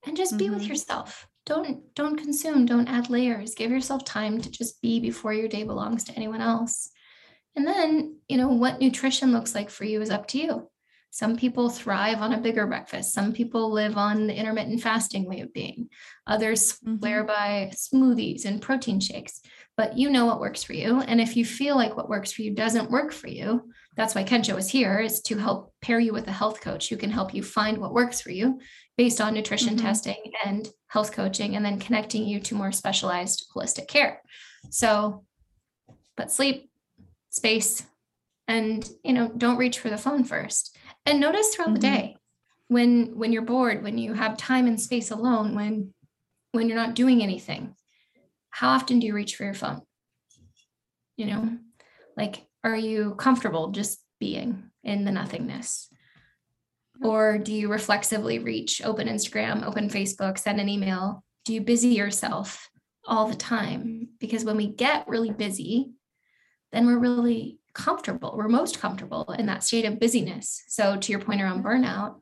And 0.06 0.16
just 0.16 0.38
be 0.38 0.46
mm-hmm. 0.46 0.54
with 0.54 0.66
yourself. 0.66 1.28
Don't 1.44 1.94
don't 1.94 2.16
consume, 2.16 2.64
don't 2.64 2.88
add 2.88 3.10
layers. 3.10 3.54
Give 3.54 3.70
yourself 3.70 4.04
time 4.04 4.40
to 4.40 4.50
just 4.50 4.80
be 4.80 4.98
before 4.98 5.34
your 5.34 5.48
day 5.48 5.64
belongs 5.64 6.04
to 6.04 6.12
anyone 6.12 6.40
else. 6.40 6.90
And 7.54 7.66
then, 7.66 8.16
you 8.28 8.36
know, 8.36 8.48
what 8.48 8.80
nutrition 8.80 9.32
looks 9.32 9.54
like 9.54 9.68
for 9.68 9.84
you 9.84 10.00
is 10.00 10.10
up 10.10 10.26
to 10.28 10.38
you. 10.38 10.70
Some 11.10 11.36
people 11.36 11.68
thrive 11.68 12.22
on 12.22 12.32
a 12.32 12.40
bigger 12.40 12.66
breakfast. 12.66 13.12
Some 13.12 13.32
people 13.32 13.72
live 13.72 13.96
on 13.96 14.28
the 14.28 14.34
intermittent 14.34 14.80
fasting 14.80 15.26
way 15.26 15.40
of 15.40 15.52
being. 15.52 15.88
Others 16.26 16.74
mm-hmm. 16.74 16.98
swear 16.98 17.24
by 17.24 17.72
smoothies 17.74 18.44
and 18.46 18.62
protein 18.62 19.00
shakes. 19.00 19.42
But 19.80 19.96
you 19.96 20.10
know 20.10 20.26
what 20.26 20.40
works 20.40 20.62
for 20.62 20.74
you. 20.74 21.00
And 21.00 21.22
if 21.22 21.38
you 21.38 21.44
feel 21.46 21.74
like 21.74 21.96
what 21.96 22.10
works 22.10 22.32
for 22.32 22.42
you 22.42 22.50
doesn't 22.50 22.90
work 22.90 23.12
for 23.12 23.28
you, 23.28 23.72
that's 23.96 24.14
why 24.14 24.24
Kensho 24.24 24.58
is 24.58 24.68
here 24.68 25.00
is 25.00 25.22
to 25.22 25.38
help 25.38 25.72
pair 25.80 25.98
you 25.98 26.12
with 26.12 26.28
a 26.28 26.32
health 26.32 26.60
coach 26.60 26.90
who 26.90 26.98
can 26.98 27.10
help 27.10 27.32
you 27.32 27.42
find 27.42 27.78
what 27.78 27.94
works 27.94 28.20
for 28.20 28.30
you 28.30 28.60
based 28.98 29.22
on 29.22 29.32
nutrition 29.32 29.76
mm-hmm. 29.76 29.86
testing 29.86 30.32
and 30.44 30.68
health 30.88 31.12
coaching 31.12 31.56
and 31.56 31.64
then 31.64 31.78
connecting 31.78 32.26
you 32.26 32.40
to 32.40 32.54
more 32.54 32.72
specialized 32.72 33.46
holistic 33.56 33.88
care. 33.88 34.20
So, 34.68 35.24
but 36.14 36.30
sleep, 36.30 36.68
space, 37.30 37.82
and 38.46 38.86
you 39.02 39.14
know, 39.14 39.32
don't 39.34 39.56
reach 39.56 39.78
for 39.78 39.88
the 39.88 39.96
phone 39.96 40.24
first. 40.24 40.76
And 41.06 41.20
notice 41.20 41.54
throughout 41.54 41.68
mm-hmm. 41.68 41.74
the 41.76 41.80
day 41.80 42.16
when 42.68 43.16
when 43.16 43.32
you're 43.32 43.40
bored, 43.40 43.82
when 43.82 43.96
you 43.96 44.12
have 44.12 44.36
time 44.36 44.66
and 44.66 44.78
space 44.78 45.10
alone, 45.10 45.54
when 45.54 45.94
when 46.52 46.68
you're 46.68 46.76
not 46.76 46.94
doing 46.94 47.22
anything, 47.22 47.74
how 48.50 48.70
often 48.70 48.98
do 48.98 49.06
you 49.06 49.14
reach 49.14 49.36
for 49.36 49.44
your 49.44 49.54
phone? 49.54 49.82
You 51.16 51.26
know, 51.26 51.58
like 52.16 52.46
are 52.64 52.76
you 52.76 53.14
comfortable 53.14 53.70
just 53.70 54.00
being 54.18 54.70
in 54.84 55.04
the 55.04 55.12
nothingness? 55.12 55.88
Or 57.02 57.38
do 57.38 57.54
you 57.54 57.70
reflexively 57.70 58.38
reach, 58.38 58.82
open 58.84 59.08
Instagram, 59.08 59.66
open 59.66 59.88
Facebook, 59.88 60.38
send 60.38 60.60
an 60.60 60.68
email? 60.68 61.24
Do 61.44 61.54
you 61.54 61.62
busy 61.62 61.88
yourself 61.88 62.68
all 63.06 63.26
the 63.26 63.34
time? 63.34 64.08
Because 64.18 64.44
when 64.44 64.58
we 64.58 64.66
get 64.66 65.08
really 65.08 65.30
busy, 65.30 65.92
then 66.72 66.86
we're 66.86 66.98
really 66.98 67.58
comfortable. 67.72 68.34
We're 68.36 68.48
most 68.48 68.80
comfortable 68.80 69.34
in 69.38 69.46
that 69.46 69.64
state 69.64 69.86
of 69.86 69.98
busyness. 69.98 70.62
So, 70.68 70.96
to 70.96 71.12
your 71.12 71.20
point 71.20 71.40
around 71.40 71.64
burnout, 71.64 72.20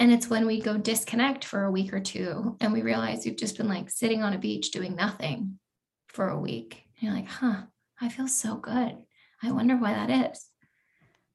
and 0.00 0.10
it's 0.10 0.30
when 0.30 0.46
we 0.46 0.62
go 0.62 0.78
disconnect 0.78 1.44
for 1.44 1.64
a 1.64 1.70
week 1.70 1.92
or 1.92 2.00
two 2.00 2.56
and 2.60 2.72
we 2.72 2.80
realize 2.80 3.24
we've 3.24 3.36
just 3.36 3.58
been 3.58 3.68
like 3.68 3.90
sitting 3.90 4.22
on 4.22 4.32
a 4.32 4.38
beach 4.38 4.70
doing 4.70 4.96
nothing 4.96 5.58
for 6.08 6.30
a 6.30 6.40
week. 6.40 6.84
And 6.98 7.02
you're 7.02 7.14
like, 7.14 7.28
huh, 7.28 7.64
I 8.00 8.08
feel 8.08 8.26
so 8.26 8.56
good. 8.56 8.96
I 9.42 9.52
wonder 9.52 9.76
why 9.76 9.92
that 9.92 10.32
is. 10.32 10.48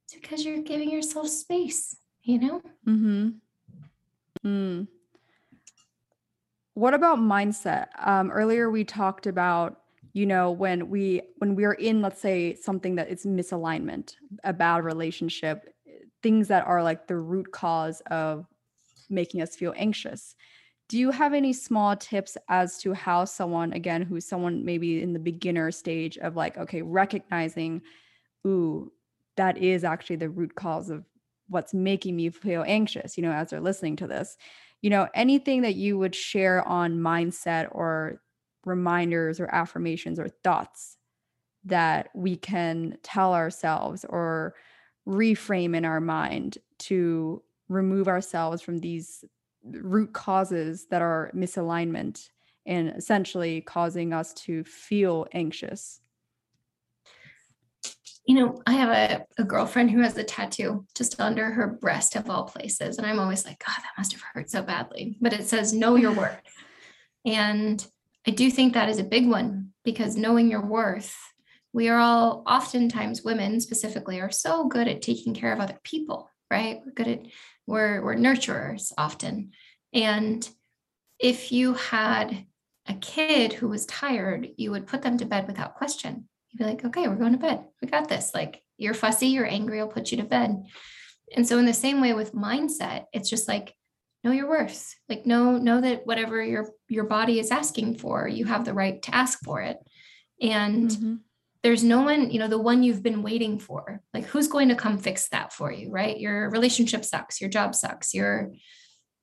It's 0.05 0.15
because 0.15 0.43
you're 0.43 0.63
giving 0.63 0.89
yourself 0.89 1.29
space, 1.29 1.95
you 2.23 2.39
know? 2.39 2.61
Mm-hmm. 2.87 3.29
Mm. 4.43 4.87
What 6.73 6.95
about 6.95 7.19
mindset? 7.19 7.87
Um, 8.03 8.31
earlier 8.31 8.71
we 8.71 8.83
talked 8.83 9.27
about, 9.27 9.79
you 10.13 10.25
know, 10.25 10.51
when 10.51 10.89
we 10.89 11.21
when 11.37 11.53
we 11.53 11.65
are 11.65 11.73
in, 11.73 12.01
let's 12.01 12.19
say, 12.19 12.55
something 12.55 12.95
that 12.95 13.09
is 13.09 13.25
misalignment, 13.27 14.15
a 14.43 14.53
bad 14.53 14.83
relationship, 14.83 15.69
things 16.23 16.47
that 16.47 16.65
are 16.65 16.81
like 16.81 17.05
the 17.07 17.15
root 17.15 17.51
cause 17.51 18.01
of 18.09 18.47
making 19.09 19.41
us 19.41 19.55
feel 19.55 19.73
anxious. 19.77 20.35
do 20.87 20.97
you 20.99 21.11
have 21.11 21.33
any 21.33 21.53
small 21.53 21.95
tips 21.95 22.37
as 22.49 22.77
to 22.79 22.93
how 22.93 23.25
someone 23.25 23.73
again 23.73 24.01
who's 24.01 24.25
someone 24.25 24.63
maybe 24.65 25.01
in 25.01 25.13
the 25.13 25.19
beginner 25.19 25.71
stage 25.71 26.17
of 26.19 26.35
like 26.35 26.57
okay 26.57 26.81
recognizing 26.81 27.81
ooh 28.45 28.91
that 29.37 29.57
is 29.57 29.83
actually 29.83 30.15
the 30.15 30.29
root 30.29 30.55
cause 30.55 30.89
of 30.89 31.03
what's 31.49 31.73
making 31.73 32.15
me 32.15 32.29
feel 32.29 32.63
anxious 32.67 33.17
you 33.17 33.23
know 33.23 33.31
as 33.31 33.49
they're 33.49 33.61
listening 33.61 33.95
to 33.95 34.07
this 34.07 34.37
you 34.81 34.89
know 34.89 35.07
anything 35.13 35.61
that 35.61 35.75
you 35.75 35.97
would 35.97 36.15
share 36.15 36.67
on 36.67 36.99
mindset 36.99 37.67
or 37.71 38.21
reminders 38.65 39.39
or 39.39 39.47
affirmations 39.53 40.19
or 40.19 40.27
thoughts 40.43 40.97
that 41.63 42.09
we 42.13 42.35
can 42.35 42.97
tell 43.01 43.33
ourselves 43.33 44.05
or 44.09 44.53
reframe 45.07 45.75
in 45.75 45.85
our 45.85 46.01
mind 46.01 46.57
to 46.79 47.41
remove 47.67 48.07
ourselves 48.07 48.61
from 48.61 48.79
these 48.79 49.23
root 49.63 50.13
causes 50.13 50.87
that 50.91 51.01
are 51.01 51.31
misalignment 51.35 52.29
and 52.65 52.89
essentially 52.89 53.61
causing 53.61 54.13
us 54.13 54.33
to 54.33 54.63
feel 54.63 55.27
anxious 55.33 56.01
you 58.25 58.33
know, 58.35 58.61
I 58.65 58.73
have 58.73 58.89
a, 58.89 59.41
a 59.41 59.45
girlfriend 59.45 59.91
who 59.91 60.01
has 60.01 60.17
a 60.17 60.23
tattoo 60.23 60.85
just 60.95 61.19
under 61.21 61.51
her 61.51 61.67
breast 61.67 62.15
of 62.15 62.29
all 62.29 62.45
places. 62.45 62.97
And 62.97 63.05
I'm 63.05 63.19
always 63.19 63.45
like, 63.45 63.63
God, 63.63 63.77
that 63.77 63.97
must 63.97 64.13
have 64.13 64.21
hurt 64.33 64.49
so 64.49 64.63
badly. 64.63 65.17
But 65.21 65.33
it 65.33 65.47
says, 65.47 65.73
know 65.73 65.95
your 65.95 66.11
worth. 66.15 66.41
And 67.23 67.85
I 68.27 68.31
do 68.31 68.49
think 68.49 68.73
that 68.73 68.89
is 68.89 68.97
a 68.97 69.03
big 69.03 69.27
one 69.27 69.73
because 69.83 70.17
knowing 70.17 70.49
your 70.49 70.65
worth, 70.65 71.15
we 71.71 71.89
are 71.89 71.99
all 71.99 72.43
oftentimes 72.47 73.23
women 73.23 73.59
specifically 73.59 74.19
are 74.19 74.31
so 74.31 74.67
good 74.67 74.87
at 74.87 75.03
taking 75.03 75.35
care 75.35 75.53
of 75.53 75.59
other 75.59 75.77
people, 75.83 76.29
right? 76.49 76.81
We're 76.85 76.91
good 76.91 77.07
at, 77.07 77.21
we're, 77.67 78.03
we're 78.03 78.15
nurturers 78.15 78.91
often. 78.97 79.51
And 79.93 80.47
if 81.19 81.51
you 81.51 81.73
had 81.73 82.45
a 82.87 82.93
kid 82.93 83.53
who 83.53 83.67
was 83.67 83.85
tired, 83.85 84.49
you 84.57 84.71
would 84.71 84.87
put 84.87 85.01
them 85.01 85.17
to 85.17 85.25
bed 85.25 85.47
without 85.47 85.75
question 85.75 86.27
you'd 86.55 86.65
be 86.65 86.69
like, 86.69 86.85
okay, 86.85 87.07
we're 87.07 87.15
going 87.15 87.33
to 87.33 87.37
bed. 87.37 87.63
We 87.81 87.87
got 87.87 88.07
this. 88.07 88.31
Like 88.33 88.61
you're 88.77 88.93
fussy, 88.93 89.27
you're 89.27 89.47
angry, 89.47 89.79
I'll 89.79 89.87
put 89.87 90.11
you 90.11 90.17
to 90.17 90.23
bed. 90.23 90.65
And 91.35 91.47
so 91.47 91.57
in 91.57 91.65
the 91.65 91.73
same 91.73 92.01
way 92.01 92.13
with 92.13 92.33
mindset, 92.33 93.05
it's 93.13 93.29
just 93.29 93.47
like 93.47 93.73
know 94.23 94.31
your 94.31 94.49
worth. 94.49 94.95
Like 95.09 95.25
know 95.25 95.57
know 95.57 95.81
that 95.81 96.05
whatever 96.05 96.41
your 96.43 96.69
your 96.87 97.05
body 97.05 97.39
is 97.39 97.51
asking 97.51 97.97
for, 97.97 98.27
you 98.27 98.45
have 98.45 98.65
the 98.65 98.73
right 98.73 99.01
to 99.01 99.15
ask 99.15 99.39
for 99.43 99.61
it. 99.61 99.77
And 100.41 100.89
mm-hmm. 100.89 101.15
There's 101.65 101.83
no 101.83 102.03
one, 102.03 102.29
you 102.29 102.37
know, 102.37 102.47
the 102.47 102.59
one 102.59 102.83
you've 102.83 103.01
been 103.01 103.23
waiting 103.23 103.57
for. 103.57 104.01
Like 104.13 104.25
who's 104.25 104.47
going 104.47 104.69
to 104.69 104.75
come 104.75 104.99
fix 104.99 105.27
that 105.29 105.51
for 105.51 105.71
you, 105.71 105.89
right? 105.89 106.17
Your 106.17 106.49
relationship 106.51 107.03
sucks, 107.03 107.41
your 107.41 107.49
job 107.49 107.73
sucks, 107.73 108.13
your 108.13 108.53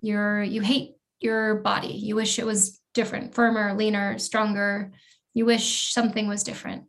your 0.01 0.43
you 0.43 0.61
hate 0.61 0.97
your 1.21 1.57
body. 1.57 1.95
You 1.95 2.17
wish 2.17 2.39
it 2.39 2.47
was 2.47 2.81
different, 2.95 3.35
firmer, 3.35 3.75
leaner, 3.75 4.19
stronger. 4.19 4.91
You 5.35 5.47
wish 5.47 5.93
something 5.95 6.29
was 6.29 6.43
different 6.43 6.85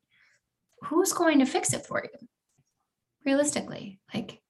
who's 0.85 1.13
going 1.13 1.39
to 1.39 1.45
fix 1.45 1.73
it 1.73 1.85
for 1.85 2.03
you? 2.03 2.27
Realistically, 3.25 3.99
like 4.13 4.41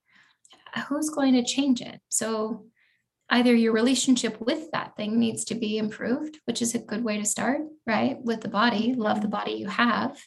who's 0.88 1.10
going 1.10 1.34
to 1.34 1.44
change 1.44 1.82
it? 1.82 2.00
So 2.10 2.66
either 3.30 3.54
your 3.54 3.74
relationship 3.74 4.40
with 4.42 4.72
that 4.72 4.96
thing 4.98 5.20
needs 5.20 5.46
to 5.46 5.56
be 5.56 5.78
improved, 5.78 6.40
which 6.46 6.62
is 6.62 6.76
a 6.76 6.80
good 6.80 7.04
way 7.04 7.18
to 7.18 7.26
start, 7.26 7.62
right? 7.86 8.18
With 8.22 8.42
the 8.42 8.50
body, 8.50 8.94
love 8.96 9.22
the 9.22 9.28
body 9.28 9.54
you 9.54 9.68
have. 9.68 10.20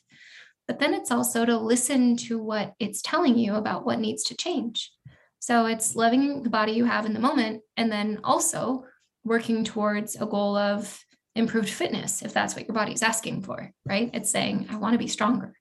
But 0.67 0.79
then 0.79 0.95
it's 0.95 1.11
also 1.11 1.45
to 1.45 1.57
listen 1.57 2.17
to 2.17 2.39
what 2.39 2.75
it's 2.79 3.03
telling 3.03 3.39
you 3.39 3.55
about 3.55 3.87
what 3.87 4.01
needs 4.01 4.25
to 4.25 4.37
change. 4.37 4.91
So 5.39 5.67
it's 5.67 5.95
loving 5.95 6.43
the 6.43 6.51
body 6.51 6.73
you 6.73 6.85
have 6.85 7.07
in 7.07 7.12
the 7.12 7.21
moment 7.21 7.62
and 7.77 7.91
then 7.91 8.21
also 8.25 8.85
working 9.25 9.64
towards 9.64 10.17
a 10.17 10.27
goal 10.27 10.57
of 10.57 11.01
improved 11.35 11.69
fitness 11.69 12.23
if 12.23 12.33
that's 12.33 12.57
what 12.57 12.67
your 12.67 12.75
body's 12.75 13.03
asking 13.03 13.43
for, 13.43 13.71
right? 13.85 14.11
It's 14.12 14.31
saying, 14.31 14.67
I 14.71 14.77
want 14.77 14.95
to 14.95 14.99
be 14.99 15.07
stronger 15.07 15.55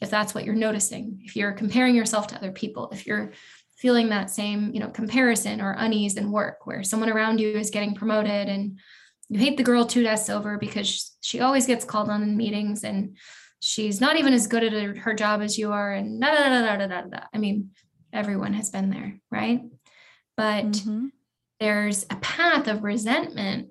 if 0.00 0.10
that's 0.10 0.34
what 0.34 0.44
you're 0.44 0.54
noticing 0.54 1.20
if 1.24 1.36
you're 1.36 1.52
comparing 1.52 1.94
yourself 1.94 2.26
to 2.26 2.36
other 2.36 2.52
people 2.52 2.90
if 2.90 3.06
you're 3.06 3.32
feeling 3.76 4.08
that 4.08 4.30
same 4.30 4.70
you 4.72 4.80
know 4.80 4.88
comparison 4.88 5.60
or 5.60 5.74
unease 5.78 6.16
in 6.16 6.30
work 6.30 6.66
where 6.66 6.82
someone 6.82 7.10
around 7.10 7.38
you 7.38 7.56
is 7.56 7.70
getting 7.70 7.94
promoted 7.94 8.48
and 8.48 8.78
you 9.28 9.38
hate 9.38 9.56
the 9.56 9.62
girl 9.62 9.84
two 9.84 10.02
desks 10.02 10.30
over 10.30 10.58
because 10.58 11.16
she 11.20 11.40
always 11.40 11.66
gets 11.66 11.84
called 11.84 12.08
on 12.08 12.22
in 12.22 12.36
meetings 12.36 12.84
and 12.84 13.16
she's 13.60 14.00
not 14.00 14.16
even 14.16 14.32
as 14.32 14.46
good 14.46 14.64
at 14.64 14.96
her 14.98 15.14
job 15.14 15.40
as 15.40 15.58
you 15.58 15.72
are 15.72 15.92
and 15.92 16.20
da 16.20 16.34
da 16.34 16.48
da 16.48 16.76
da 16.76 16.86
da 16.86 17.00
da. 17.02 17.20
I 17.34 17.38
mean, 17.38 17.70
everyone 18.12 18.54
has 18.54 18.70
been 18.70 18.90
there, 18.90 19.18
right? 19.30 19.62
But 20.36 20.66
mm-hmm. 20.66 21.06
there's 21.60 22.04
a 22.10 22.16
path 22.16 22.68
of 22.68 22.84
resentment 22.84 23.68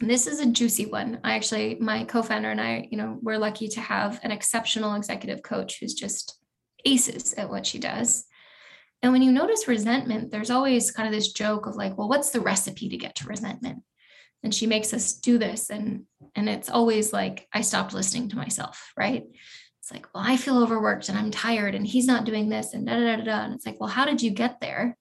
this 0.00 0.26
is 0.26 0.40
a 0.40 0.46
juicy 0.46 0.86
one. 0.86 1.20
I 1.24 1.34
actually, 1.34 1.76
my 1.80 2.04
co-founder 2.04 2.50
and 2.50 2.60
I, 2.60 2.88
you 2.90 2.98
know, 2.98 3.18
we're 3.22 3.38
lucky 3.38 3.68
to 3.68 3.80
have 3.80 4.20
an 4.22 4.30
exceptional 4.30 4.94
executive 4.94 5.42
coach 5.42 5.80
who's 5.80 5.94
just 5.94 6.38
aces 6.84 7.32
at 7.34 7.48
what 7.48 7.66
she 7.66 7.78
does. 7.78 8.26
And 9.02 9.12
when 9.12 9.22
you 9.22 9.32
notice 9.32 9.68
resentment, 9.68 10.30
there's 10.30 10.50
always 10.50 10.90
kind 10.90 11.08
of 11.08 11.14
this 11.14 11.32
joke 11.32 11.66
of 11.66 11.76
like, 11.76 11.96
well, 11.96 12.08
what's 12.08 12.30
the 12.30 12.40
recipe 12.40 12.88
to 12.88 12.96
get 12.96 13.14
to 13.16 13.28
resentment? 13.28 13.82
And 14.46 14.54
she 14.54 14.68
makes 14.68 14.94
us 14.94 15.14
do 15.14 15.38
this. 15.38 15.70
And 15.70 16.04
and 16.36 16.48
it's 16.48 16.70
always 16.70 17.12
like, 17.12 17.48
I 17.52 17.62
stopped 17.62 17.92
listening 17.92 18.28
to 18.28 18.36
myself, 18.36 18.92
right? 18.96 19.24
It's 19.80 19.90
like, 19.90 20.06
well, 20.14 20.22
I 20.24 20.36
feel 20.36 20.62
overworked 20.62 21.08
and 21.08 21.18
I'm 21.18 21.32
tired 21.32 21.74
and 21.74 21.84
he's 21.84 22.06
not 22.06 22.24
doing 22.24 22.48
this 22.48 22.72
and 22.72 22.86
da 22.86 22.94
da 22.94 23.16
da 23.16 23.24
da. 23.24 23.44
And 23.44 23.54
it's 23.54 23.66
like, 23.66 23.80
well, 23.80 23.88
how 23.88 24.04
did 24.04 24.22
you 24.22 24.30
get 24.30 24.60
there? 24.60 24.96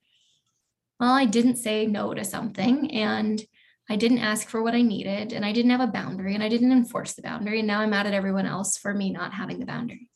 Well, 1.00 1.12
I 1.12 1.26
didn't 1.26 1.58
say 1.58 1.86
no 1.86 2.16
to 2.16 2.24
something. 2.24 2.90
And 2.90 3.40
I 3.88 3.98
didn't 3.98 4.18
ask 4.18 4.50
for 4.50 4.64
what 4.64 4.74
I 4.74 4.82
needed 4.82 5.32
and 5.32 5.46
I 5.46 5.52
didn't 5.52 5.70
have 5.70 5.88
a 5.88 5.94
boundary 5.94 6.34
and 6.34 6.44
I 6.44 6.50
didn't 6.50 6.72
enforce 6.72 7.14
the 7.14 7.22
boundary. 7.22 7.60
And 7.60 7.68
now 7.68 7.82
I'm 7.82 7.92
mad 7.92 8.08
at 8.08 8.16
everyone 8.16 8.48
else 8.48 8.80
for 8.80 8.96
me 8.96 9.12
not 9.12 9.32
having 9.32 9.60
the 9.60 9.68
boundary. 9.68 10.10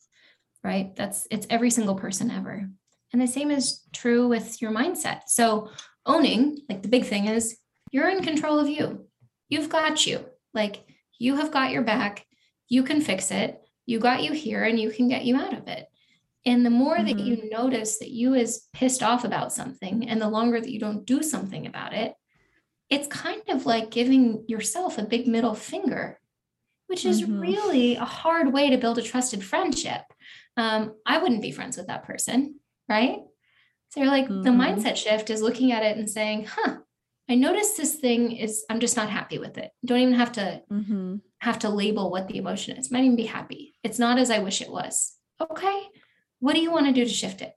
Right. 0.64 0.96
That's 0.96 1.28
it's 1.30 1.46
every 1.50 1.70
single 1.70 1.94
person 1.94 2.32
ever. 2.32 2.68
And 3.12 3.22
the 3.22 3.28
same 3.28 3.52
is 3.52 3.82
true 3.92 4.26
with 4.26 4.60
your 4.60 4.72
mindset. 4.72 5.20
So 5.28 5.70
owning, 6.04 6.62
like 6.68 6.82
the 6.82 6.88
big 6.88 7.04
thing 7.04 7.26
is 7.26 7.56
you're 7.92 8.08
in 8.08 8.24
control 8.24 8.58
of 8.58 8.68
you. 8.68 9.06
You've 9.50 9.68
got 9.68 10.06
you. 10.06 10.24
Like 10.54 10.84
you 11.18 11.36
have 11.36 11.50
got 11.52 11.70
your 11.70 11.82
back. 11.82 12.26
You 12.68 12.82
can 12.82 13.02
fix 13.02 13.30
it. 13.30 13.60
You 13.84 13.98
got 13.98 14.22
you 14.22 14.32
here 14.32 14.64
and 14.64 14.80
you 14.80 14.90
can 14.90 15.08
get 15.08 15.24
you 15.24 15.36
out 15.36 15.52
of 15.52 15.68
it. 15.68 15.86
And 16.46 16.64
the 16.64 16.70
more 16.70 16.96
mm-hmm. 16.96 17.06
that 17.06 17.18
you 17.18 17.50
notice 17.50 17.98
that 17.98 18.10
you 18.10 18.34
is 18.34 18.66
pissed 18.72 19.02
off 19.02 19.24
about 19.24 19.52
something 19.52 20.08
and 20.08 20.20
the 20.20 20.28
longer 20.28 20.60
that 20.60 20.72
you 20.72 20.80
don't 20.80 21.04
do 21.04 21.22
something 21.22 21.66
about 21.66 21.92
it, 21.92 22.14
it's 22.88 23.06
kind 23.06 23.42
of 23.48 23.66
like 23.66 23.90
giving 23.90 24.44
yourself 24.48 24.98
a 24.98 25.04
big 25.04 25.28
middle 25.28 25.54
finger, 25.54 26.18
which 26.86 27.04
is 27.04 27.22
mm-hmm. 27.22 27.40
really 27.40 27.96
a 27.96 28.04
hard 28.04 28.52
way 28.52 28.70
to 28.70 28.78
build 28.78 28.98
a 28.98 29.02
trusted 29.02 29.44
friendship. 29.44 30.02
Um, 30.56 30.94
I 31.06 31.18
wouldn't 31.18 31.42
be 31.42 31.52
friends 31.52 31.76
with 31.76 31.88
that 31.88 32.04
person, 32.04 32.58
right? 32.88 33.18
So 33.90 34.00
you're 34.00 34.10
like, 34.10 34.26
mm-hmm. 34.26 34.42
the 34.42 34.50
mindset 34.50 34.96
shift 34.96 35.30
is 35.30 35.42
looking 35.42 35.72
at 35.72 35.84
it 35.84 35.96
and 35.96 36.08
saying, 36.08 36.46
huh, 36.48 36.78
I 37.30 37.36
noticed 37.36 37.76
this 37.76 37.94
thing 37.94 38.32
is, 38.32 38.64
I'm 38.68 38.80
just 38.80 38.96
not 38.96 39.08
happy 39.08 39.38
with 39.38 39.56
it. 39.56 39.70
Don't 39.84 40.00
even 40.00 40.14
have 40.14 40.32
to 40.32 40.62
mm-hmm. 40.70 41.16
have 41.38 41.60
to 41.60 41.68
label 41.68 42.10
what 42.10 42.26
the 42.26 42.38
emotion 42.38 42.76
is. 42.76 42.90
Might 42.90 43.04
even 43.04 43.14
be 43.14 43.26
happy. 43.26 43.74
It's 43.84 44.00
not 44.00 44.18
as 44.18 44.32
I 44.32 44.40
wish 44.40 44.60
it 44.60 44.70
was. 44.70 45.14
Okay. 45.40 45.82
What 46.40 46.54
do 46.54 46.60
you 46.60 46.72
want 46.72 46.86
to 46.86 46.92
do 46.92 47.04
to 47.04 47.10
shift 47.10 47.40
it? 47.40 47.52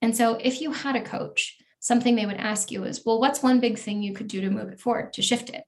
And 0.00 0.16
so 0.16 0.38
if 0.40 0.62
you 0.62 0.72
had 0.72 0.96
a 0.96 1.02
coach 1.02 1.58
something 1.78 2.16
they 2.16 2.26
would 2.26 2.38
ask 2.38 2.70
you 2.70 2.84
is, 2.84 3.02
well, 3.04 3.20
what's 3.20 3.42
one 3.42 3.60
big 3.60 3.78
thing 3.78 4.02
you 4.02 4.14
could 4.14 4.28
do 4.28 4.40
to 4.40 4.50
move 4.50 4.70
it 4.70 4.80
forward, 4.80 5.12
to 5.12 5.22
shift 5.22 5.50
it? 5.50 5.64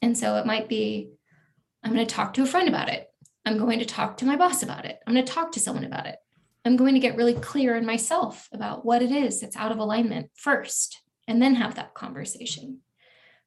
And 0.00 0.16
so 0.16 0.36
it 0.36 0.46
might 0.46 0.68
be, 0.68 1.10
I'm 1.84 1.92
going 1.92 2.06
to 2.06 2.14
talk 2.14 2.32
to 2.34 2.42
a 2.42 2.46
friend 2.46 2.68
about 2.68 2.88
it. 2.88 3.06
I'm 3.44 3.58
going 3.58 3.78
to 3.80 3.84
talk 3.84 4.16
to 4.16 4.24
my 4.24 4.36
boss 4.36 4.62
about 4.62 4.86
it. 4.86 4.98
I'm 5.06 5.12
going 5.12 5.24
to 5.24 5.32
talk 5.32 5.52
to 5.52 5.60
someone 5.60 5.84
about 5.84 6.06
it. 6.06 6.16
I'm 6.64 6.76
going 6.76 6.94
to 6.94 7.00
get 7.00 7.16
really 7.16 7.34
clear 7.34 7.76
in 7.76 7.84
myself 7.84 8.48
about 8.50 8.84
what 8.84 9.02
it 9.02 9.12
is 9.12 9.40
that's 9.40 9.56
out 9.56 9.72
of 9.72 9.78
alignment 9.78 10.30
first, 10.34 11.02
and 11.28 11.40
then 11.40 11.54
have 11.56 11.74
that 11.74 11.94
conversation. 11.94 12.80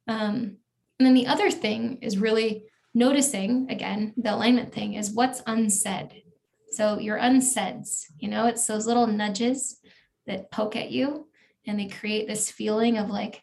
Um, 0.07 0.57
and 0.99 1.05
then 1.05 1.13
the 1.13 1.27
other 1.27 1.49
thing 1.49 1.99
is 2.01 2.17
really 2.17 2.65
noticing 2.93 3.69
again, 3.69 4.13
the 4.17 4.33
alignment 4.33 4.73
thing 4.73 4.95
is 4.95 5.11
what's 5.11 5.41
unsaid. 5.47 6.23
So 6.71 6.99
your 6.99 7.17
unsaids, 7.17 8.05
you 8.17 8.27
know, 8.27 8.47
it's 8.47 8.65
those 8.65 8.85
little 8.85 9.07
nudges 9.07 9.79
that 10.27 10.51
poke 10.51 10.75
at 10.75 10.91
you 10.91 11.27
and 11.65 11.79
they 11.79 11.87
create 11.87 12.27
this 12.27 12.51
feeling 12.51 12.97
of 12.97 13.09
like 13.09 13.41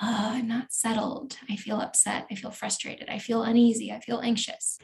oh, 0.00 0.30
i'm 0.32 0.48
not 0.48 0.72
settled. 0.72 1.36
I 1.50 1.56
feel 1.56 1.80
upset. 1.80 2.26
I 2.30 2.34
feel 2.34 2.50
frustrated. 2.50 3.08
I 3.08 3.18
feel 3.18 3.42
uneasy. 3.42 3.92
I 3.92 4.00
feel 4.00 4.20
anxious. 4.20 4.78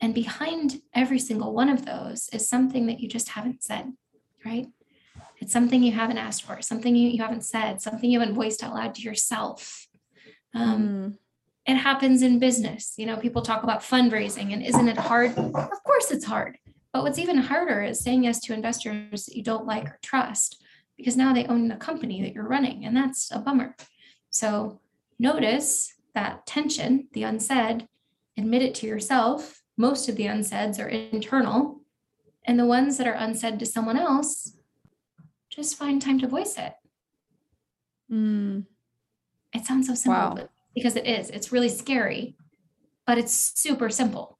And 0.00 0.14
behind 0.14 0.80
every 0.94 1.18
single 1.18 1.54
one 1.54 1.68
of 1.68 1.84
those 1.84 2.28
is 2.32 2.48
something 2.48 2.86
that 2.86 3.00
you 3.00 3.08
just 3.08 3.30
haven't 3.30 3.62
said 3.62 3.92
right 4.44 4.66
it's 5.40 5.52
something 5.52 5.82
you 5.82 5.92
haven't 5.92 6.18
asked 6.18 6.44
for 6.44 6.60
something 6.62 6.94
you, 6.94 7.08
you 7.08 7.22
haven't 7.22 7.44
said 7.44 7.80
something 7.80 8.10
you 8.10 8.20
haven't 8.20 8.34
voiced 8.34 8.62
out 8.62 8.74
loud 8.74 8.94
to 8.94 9.02
yourself 9.02 9.86
um, 10.54 10.82
mm. 10.82 11.16
it 11.66 11.76
happens 11.76 12.22
in 12.22 12.38
business 12.38 12.94
you 12.96 13.06
know 13.06 13.16
people 13.16 13.42
talk 13.42 13.62
about 13.62 13.80
fundraising 13.80 14.52
and 14.52 14.62
isn't 14.62 14.88
it 14.88 14.98
hard 14.98 15.36
of 15.36 15.84
course 15.84 16.10
it's 16.10 16.24
hard 16.24 16.58
but 16.92 17.02
what's 17.02 17.18
even 17.18 17.38
harder 17.38 17.82
is 17.82 18.00
saying 18.00 18.24
yes 18.24 18.40
to 18.40 18.52
investors 18.52 19.26
that 19.26 19.36
you 19.36 19.42
don't 19.42 19.66
like 19.66 19.84
or 19.84 19.98
trust 20.02 20.62
because 20.96 21.16
now 21.16 21.32
they 21.32 21.46
own 21.46 21.68
the 21.68 21.76
company 21.76 22.20
that 22.22 22.34
you're 22.34 22.48
running 22.48 22.84
and 22.84 22.96
that's 22.96 23.30
a 23.30 23.38
bummer 23.38 23.74
so 24.30 24.80
notice 25.18 25.94
that 26.14 26.46
tension, 26.46 27.08
the 27.12 27.22
unsaid, 27.22 27.86
admit 28.36 28.62
it 28.62 28.74
to 28.76 28.86
yourself. 28.86 29.62
Most 29.76 30.08
of 30.08 30.16
the 30.16 30.26
unsaids 30.26 30.78
are 30.78 30.88
internal. 30.88 31.80
And 32.46 32.58
the 32.58 32.66
ones 32.66 32.96
that 32.98 33.06
are 33.06 33.12
unsaid 33.12 33.58
to 33.58 33.66
someone 33.66 33.98
else, 33.98 34.56
just 35.50 35.76
find 35.76 36.00
time 36.00 36.18
to 36.20 36.28
voice 36.28 36.56
it. 36.56 36.72
Mm. 38.10 38.66
It 39.52 39.66
sounds 39.66 39.88
so 39.88 39.94
simple, 39.94 40.36
Wow. 40.36 40.48
because 40.74 40.96
it 40.96 41.06
is. 41.06 41.30
It's 41.30 41.52
really 41.52 41.68
scary, 41.68 42.36
but 43.06 43.18
it's 43.18 43.34
super 43.60 43.90
simple. 43.90 44.38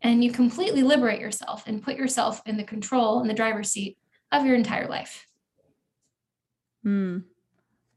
And 0.00 0.22
you 0.24 0.30
completely 0.32 0.82
liberate 0.82 1.20
yourself 1.20 1.64
and 1.66 1.82
put 1.82 1.96
yourself 1.96 2.40
in 2.46 2.56
the 2.56 2.64
control 2.64 3.20
and 3.20 3.28
the 3.28 3.34
driver's 3.34 3.70
seat 3.70 3.98
of 4.32 4.46
your 4.46 4.54
entire 4.54 4.88
life. 4.88 5.26
Mm. 6.86 7.24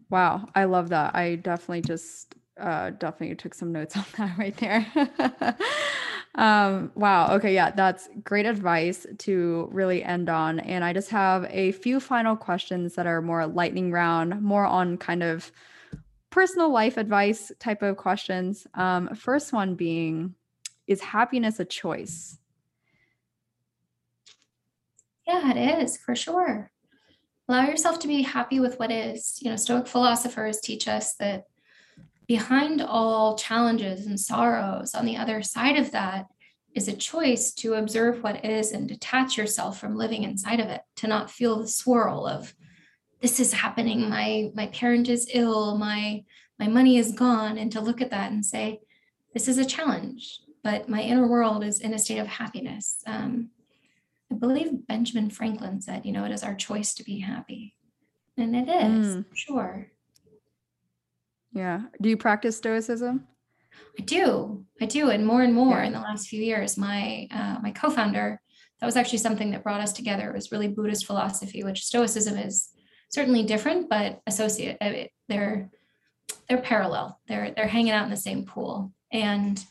Wow, 0.10 0.48
I 0.56 0.66
love 0.66 0.90
that. 0.90 1.16
I 1.16 1.36
definitely 1.36 1.82
just 1.82 2.36
uh 2.60 2.90
definitely 2.92 3.36
took 3.36 3.54
some 3.54 3.72
notes 3.72 3.96
on 3.98 4.06
that 4.18 4.38
right 4.38 4.58
there. 4.58 4.86
um 6.36 6.92
wow, 6.96 7.36
okay, 7.36 7.54
yeah, 7.54 7.72
that's 7.72 8.10
great 8.24 8.46
advice 8.46 9.06
to 9.20 9.68
really 9.72 10.04
end 10.04 10.30
on. 10.30 10.60
And 10.60 10.84
I 10.84 10.94
just 10.94 11.10
have 11.10 11.46
a 11.50 11.74
few 11.74 12.00
final 12.00 12.36
questions 12.38 12.96
that 12.96 13.06
are 13.08 13.22
more 13.22 13.46
lightning 13.48 13.92
round, 13.92 14.42
more 14.42 14.66
on 14.66 14.98
kind 14.98 15.24
of 15.24 15.52
personal 16.30 16.72
life 16.72 16.98
advice 16.98 17.52
type 17.60 17.82
of 17.82 17.98
questions. 17.98 18.66
Um 18.76 19.14
first 19.16 19.52
one 19.54 19.76
being 19.76 20.36
is 20.88 21.02
happiness 21.02 21.60
a 21.60 21.66
choice? 21.66 22.38
Yeah, 25.28 25.52
it 25.52 25.84
is 25.84 25.98
for 25.98 26.16
sure. 26.16 26.72
Allow 27.48 27.66
yourself 27.66 28.00
to 28.00 28.08
be 28.08 28.22
happy 28.22 28.60
with 28.60 28.80
what 28.80 28.92
is. 28.92 29.40
You 29.42 29.50
know, 29.50 29.58
Stoic 29.58 29.88
philosophers 29.88 30.62
teach 30.62 30.88
us 30.88 31.16
that 31.16 31.46
behind 32.28 32.82
all 32.82 33.38
challenges 33.38 34.06
and 34.06 34.20
sorrows, 34.20 34.94
on 34.96 35.06
the 35.06 35.18
other 35.18 35.42
side 35.42 35.78
of 35.78 35.92
that 35.92 36.28
is 36.74 36.88
a 36.88 36.96
choice 36.96 37.52
to 37.54 37.74
observe 37.74 38.24
what 38.24 38.46
is 38.46 38.72
and 38.72 38.88
detach 38.88 39.38
yourself 39.38 39.80
from 39.80 39.98
living 39.98 40.24
inside 40.24 40.60
of 40.60 40.68
it, 40.68 40.82
to 40.96 41.08
not 41.08 41.30
feel 41.30 41.60
the 41.60 41.68
swirl 41.68 42.26
of 42.26 42.54
this 43.22 43.40
is 43.40 43.54
happening, 43.54 44.10
my 44.10 44.50
my 44.56 44.68
parent 44.68 45.08
is 45.08 45.30
ill, 45.34 45.78
my 45.78 46.24
my 46.58 46.68
money 46.68 46.98
is 46.98 47.12
gone, 47.12 47.58
and 47.58 47.72
to 47.72 47.82
look 47.82 48.02
at 48.02 48.10
that 48.12 48.32
and 48.32 48.44
say, 48.46 48.80
this 49.34 49.48
is 49.48 49.58
a 49.58 49.66
challenge, 49.66 50.40
but 50.64 50.90
my 50.90 51.02
inner 51.02 51.28
world 51.28 51.64
is 51.64 51.80
in 51.82 51.94
a 51.94 52.00
state 52.00 52.18
of 52.20 52.28
happiness. 52.28 52.98
Um, 53.06 53.50
I 54.32 54.36
believe 54.36 54.88
Benjamin 54.88 55.30
Franklin 55.30 55.82
said, 55.82 56.06
you 56.06 56.14
know, 56.14 56.24
it 56.26 56.32
is 56.32 56.44
our 56.44 56.56
choice 56.56 56.94
to 56.96 57.04
be 57.04 57.20
happy. 57.20 57.76
And 58.38 58.56
it 58.56 58.68
is, 58.70 59.18
Mm. 59.18 59.26
sure. 59.36 59.92
Yeah. 61.54 61.82
Do 62.02 62.10
you 62.10 62.18
practice 62.18 62.58
stoicism? 62.58 63.28
I 64.00 64.04
do. 64.04 64.66
I 64.80 64.86
do. 64.86 65.10
And 65.10 65.26
more 65.26 65.42
and 65.42 65.54
more 65.54 65.78
Yeah. 65.80 65.86
in 65.86 65.94
the 65.94 66.00
last 66.00 66.28
few 66.28 66.42
years, 66.42 66.78
my 66.78 67.28
uh, 67.32 67.60
my 67.62 67.72
co-founder, 67.72 68.42
that 68.80 68.86
was 68.86 68.96
actually 68.96 69.20
something 69.20 69.52
that 69.52 69.64
brought 69.64 69.82
us 69.82 69.94
together. 69.94 70.30
It 70.30 70.36
was 70.36 70.52
really 70.52 70.68
Buddhist 70.68 71.06
philosophy, 71.06 71.64
which 71.64 71.84
Stoicism 71.86 72.38
is 72.38 72.70
certainly 73.10 73.44
different, 73.44 73.90
but 73.90 74.22
associate 74.28 74.78
uh, 74.82 75.08
they're 75.28 75.70
they're 76.48 76.62
parallel. 76.62 77.20
They're 77.28 77.52
they're 77.52 77.68
hanging 77.68 77.92
out 77.92 78.06
in 78.06 78.12
the 78.12 78.18
same 78.18 78.46
pool. 78.46 78.94
And 79.12 79.64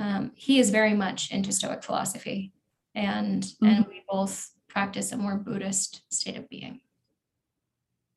um, 0.00 0.32
he 0.34 0.58
is 0.58 0.70
very 0.70 0.94
much 0.94 1.30
into 1.30 1.52
Stoic 1.52 1.82
philosophy. 1.84 2.52
And 2.94 3.46
and 3.62 3.86
we 3.86 4.02
both 4.08 4.50
practice 4.68 5.12
a 5.12 5.16
more 5.16 5.36
Buddhist 5.36 6.02
state 6.12 6.36
of 6.36 6.48
being. 6.48 6.80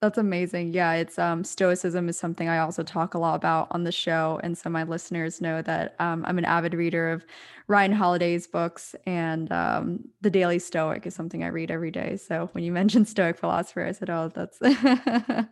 That's 0.03 0.17
amazing. 0.17 0.73
Yeah, 0.73 0.95
it's 0.95 1.17
um 1.17 1.45
stoicism 1.45 2.09
is 2.09 2.19
something 2.19 2.49
I 2.49 2.57
also 2.57 2.83
talk 2.83 3.13
a 3.13 3.17
lot 3.17 3.35
about 3.35 3.69
on 3.71 3.85
the 3.85 3.91
show. 3.93 4.37
And 4.43 4.57
so 4.57 4.69
my 4.69 4.83
listeners 4.83 5.39
know 5.39 5.61
that 5.61 5.95
um, 5.97 6.25
I'm 6.27 6.37
an 6.37 6.43
avid 6.43 6.73
reader 6.73 7.09
of 7.09 7.25
Ryan 7.69 7.93
Holiday's 7.93 8.45
books 8.45 8.95
and 9.05 9.49
um, 9.53 10.01
The 10.19 10.29
Daily 10.29 10.59
Stoic 10.59 11.07
is 11.07 11.15
something 11.15 11.41
I 11.41 11.47
read 11.47 11.71
every 11.71 11.89
day. 11.89 12.17
So 12.17 12.49
when 12.51 12.65
you 12.65 12.71
mentioned 12.81 13.07
Stoic 13.07 13.37
philosopher, 13.37 13.85
I 13.85 13.93
said, 13.93 14.09
oh, 14.09 14.29
that's 14.35 14.59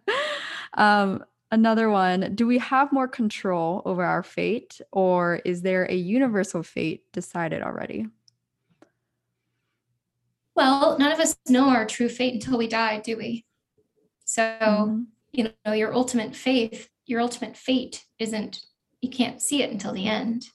um 0.73 1.23
another 1.51 1.89
one. 1.89 2.35
Do 2.35 2.45
we 2.45 2.57
have 2.57 2.91
more 2.91 3.07
control 3.07 3.81
over 3.85 4.03
our 4.03 4.21
fate 4.21 4.81
or 4.91 5.37
is 5.45 5.61
there 5.61 5.85
a 5.85 5.95
universal 5.95 6.61
fate 6.61 7.09
decided 7.13 7.61
already? 7.61 8.07
Well, 10.55 10.97
none 10.99 11.13
of 11.13 11.21
us 11.21 11.37
know 11.47 11.69
our 11.69 11.85
true 11.85 12.09
fate 12.09 12.33
until 12.33 12.57
we 12.57 12.67
die, 12.67 12.99
do 12.99 13.15
we? 13.15 13.45
So 14.31 14.43
Mhm. 14.61 15.07
you 15.33 15.51
know 15.65 15.73
your 15.73 15.93
ultimate 15.93 16.37
faith 16.37 16.87
your 17.05 17.19
ultimate 17.19 17.57
fate 17.57 18.05
isn't 18.17 18.61
you 19.01 19.09
can't 19.09 19.41
see 19.41 19.61
it 19.61 19.71
until 19.71 19.91
the 19.91 20.05
end. 20.05 20.47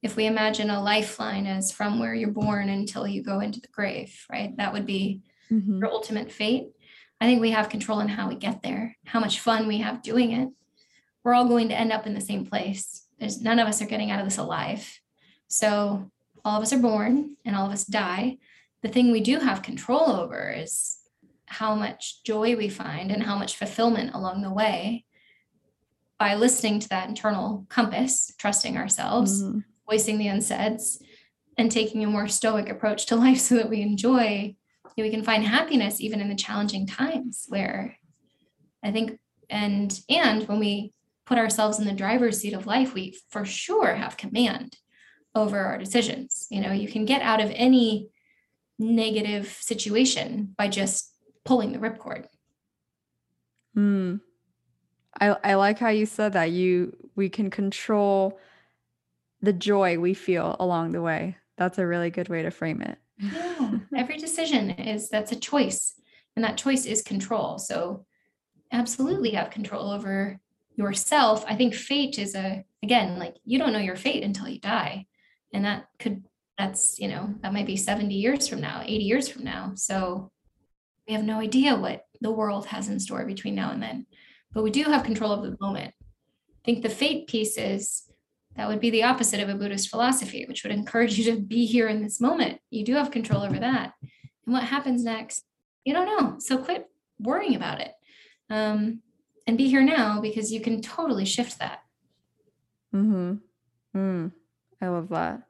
If 0.00 0.14
we 0.14 0.26
imagine 0.26 0.70
a 0.70 0.80
lifeline 0.80 1.46
as 1.46 1.72
from 1.72 1.98
where 1.98 2.14
you're 2.14 2.30
born 2.30 2.68
until 2.68 3.08
you 3.08 3.24
go 3.24 3.40
into 3.40 3.60
the 3.60 3.66
grave 3.78 4.24
right? 4.30 4.56
That 4.58 4.72
would 4.72 4.86
be 4.86 5.22
Mhm. 5.50 5.80
your 5.80 5.90
ultimate 5.90 6.30
fate. 6.30 6.68
I 7.20 7.26
think 7.26 7.40
we 7.40 7.50
have 7.50 7.68
control 7.68 7.98
in 7.98 8.06
how 8.08 8.28
we 8.28 8.36
get 8.36 8.62
there 8.62 8.96
how 9.06 9.18
much 9.18 9.40
fun 9.40 9.66
we 9.66 9.78
have 9.78 10.02
doing 10.02 10.30
it. 10.30 10.48
We're 11.24 11.34
all 11.34 11.48
going 11.48 11.68
to 11.70 11.80
end 11.80 11.90
up 11.90 12.06
in 12.06 12.14
the 12.14 12.20
same 12.20 12.46
place. 12.46 13.08
There's 13.18 13.42
none 13.42 13.58
of 13.58 13.66
us 13.66 13.82
are 13.82 13.86
getting 13.86 14.12
out 14.12 14.20
of 14.20 14.26
this 14.26 14.38
alive. 14.38 15.00
So 15.48 16.12
all 16.44 16.58
of 16.58 16.62
us 16.62 16.72
are 16.72 16.78
born 16.78 17.36
and 17.44 17.56
all 17.56 17.66
of 17.66 17.72
us 17.72 17.84
die. 17.84 18.38
The 18.82 18.88
thing 18.88 19.10
we 19.10 19.20
do 19.20 19.40
have 19.40 19.62
control 19.62 20.12
over 20.12 20.48
is 20.50 20.95
how 21.58 21.74
much 21.74 22.22
joy 22.22 22.54
we 22.54 22.68
find 22.68 23.10
and 23.10 23.22
how 23.22 23.36
much 23.36 23.56
fulfillment 23.56 24.14
along 24.14 24.42
the 24.42 24.52
way 24.52 25.04
by 26.18 26.34
listening 26.34 26.80
to 26.80 26.88
that 26.90 27.08
internal 27.08 27.66
compass, 27.70 28.32
trusting 28.38 28.76
ourselves, 28.76 29.42
Mhm. 29.42 29.64
voicing 29.88 30.18
the 30.18 30.28
unsaids, 30.28 31.02
and 31.56 31.72
taking 31.72 32.04
a 32.04 32.06
more 32.08 32.28
stoic 32.28 32.68
approach 32.68 33.06
to 33.06 33.16
life 33.26 33.40
so 33.40 33.54
that 33.56 33.70
we 33.70 33.80
enjoy, 33.80 34.54
you 34.96 35.02
know, 35.02 35.04
we 35.04 35.10
can 35.10 35.24
find 35.24 35.44
happiness 35.44 36.00
even 36.00 36.20
in 36.20 36.28
the 36.28 36.34
challenging 36.34 36.86
times 36.86 37.46
where 37.48 37.96
I 38.82 38.92
think 38.92 39.18
and 39.48 39.98
and 40.10 40.46
when 40.48 40.58
we 40.58 40.92
put 41.24 41.38
ourselves 41.38 41.78
in 41.78 41.86
the 41.86 41.92
driver's 42.04 42.38
seat 42.40 42.52
of 42.52 42.66
life, 42.66 42.92
we 42.92 43.18
for 43.30 43.44
sure 43.46 43.94
have 43.94 44.16
command 44.16 44.76
over 45.34 45.58
our 45.58 45.78
decisions. 45.78 46.46
You 46.50 46.60
know, 46.60 46.72
you 46.72 46.88
can 46.88 47.04
get 47.06 47.22
out 47.22 47.40
of 47.40 47.50
any 47.54 48.10
negative 48.78 49.46
situation 49.60 50.54
by 50.58 50.68
just 50.68 51.15
pulling 51.46 51.72
the 51.72 51.78
ripcord. 51.78 52.26
Hmm. 53.74 54.16
I 55.18 55.36
I 55.44 55.54
like 55.54 55.78
how 55.78 55.88
you 55.88 56.06
said 56.06 56.34
that 56.34 56.50
you 56.50 56.96
we 57.14 57.28
can 57.28 57.50
control 57.50 58.38
the 59.40 59.52
joy 59.52 59.98
we 59.98 60.14
feel 60.14 60.56
along 60.60 60.92
the 60.92 61.02
way. 61.02 61.36
That's 61.56 61.78
a 61.78 61.86
really 61.86 62.10
good 62.10 62.28
way 62.28 62.42
to 62.42 62.50
frame 62.50 62.82
it. 62.82 62.98
Yeah, 63.18 63.78
every 63.96 64.18
decision 64.18 64.70
is 64.70 65.08
that's 65.08 65.32
a 65.32 65.36
choice, 65.36 65.94
and 66.34 66.44
that 66.44 66.58
choice 66.58 66.84
is 66.84 67.02
control. 67.02 67.58
So, 67.58 68.04
absolutely 68.72 69.30
have 69.30 69.50
control 69.50 69.90
over 69.90 70.38
yourself. 70.74 71.44
I 71.48 71.54
think 71.56 71.74
fate 71.74 72.18
is 72.18 72.34
a 72.34 72.64
again 72.82 73.18
like 73.18 73.36
you 73.44 73.58
don't 73.58 73.72
know 73.72 73.78
your 73.78 73.96
fate 73.96 74.22
until 74.22 74.48
you 74.48 74.60
die, 74.60 75.06
and 75.52 75.64
that 75.64 75.86
could 75.98 76.24
that's 76.58 76.98
you 76.98 77.08
know 77.08 77.34
that 77.42 77.52
might 77.52 77.66
be 77.66 77.76
70 77.76 78.14
years 78.14 78.48
from 78.48 78.60
now 78.60 78.80
80 78.82 79.04
years 79.04 79.28
from 79.28 79.44
now 79.44 79.72
so 79.74 80.30
we 81.06 81.14
have 81.14 81.24
no 81.24 81.40
idea 81.40 81.76
what 81.76 82.04
the 82.20 82.30
world 82.30 82.66
has 82.66 82.88
in 82.88 82.98
store 82.98 83.24
between 83.24 83.54
now 83.54 83.70
and 83.70 83.82
then 83.82 84.06
but 84.52 84.62
we 84.62 84.70
do 84.70 84.84
have 84.84 85.04
control 85.04 85.32
of 85.32 85.42
the 85.42 85.56
moment 85.60 85.92
i 86.00 86.64
think 86.64 86.82
the 86.82 86.88
fate 86.88 87.26
piece 87.26 87.58
is 87.58 88.02
that 88.56 88.68
would 88.68 88.80
be 88.80 88.90
the 88.90 89.02
opposite 89.02 89.40
of 89.40 89.48
a 89.48 89.54
buddhist 89.54 89.88
philosophy 89.88 90.44
which 90.46 90.62
would 90.62 90.72
encourage 90.72 91.18
you 91.18 91.32
to 91.32 91.40
be 91.40 91.66
here 91.66 91.88
in 91.88 92.02
this 92.02 92.20
moment 92.20 92.58
you 92.70 92.84
do 92.84 92.94
have 92.94 93.10
control 93.10 93.42
over 93.42 93.58
that 93.58 93.92
and 94.02 94.52
what 94.54 94.64
happens 94.64 95.04
next 95.04 95.44
you 95.84 95.92
don't 95.92 96.06
know 96.06 96.36
so 96.38 96.58
quit 96.58 96.86
worrying 97.18 97.54
about 97.54 97.80
it 97.80 97.92
um, 98.48 99.00
and 99.46 99.58
be 99.58 99.68
here 99.68 99.82
now 99.82 100.20
because 100.20 100.52
you 100.52 100.60
can 100.60 100.80
totally 100.80 101.24
shift 101.24 101.58
that 101.58 101.80
Mm-hmm. 102.96 103.98
Mm. 103.98 104.32
I 104.80 104.88
love 104.88 105.08
that. 105.10 105.42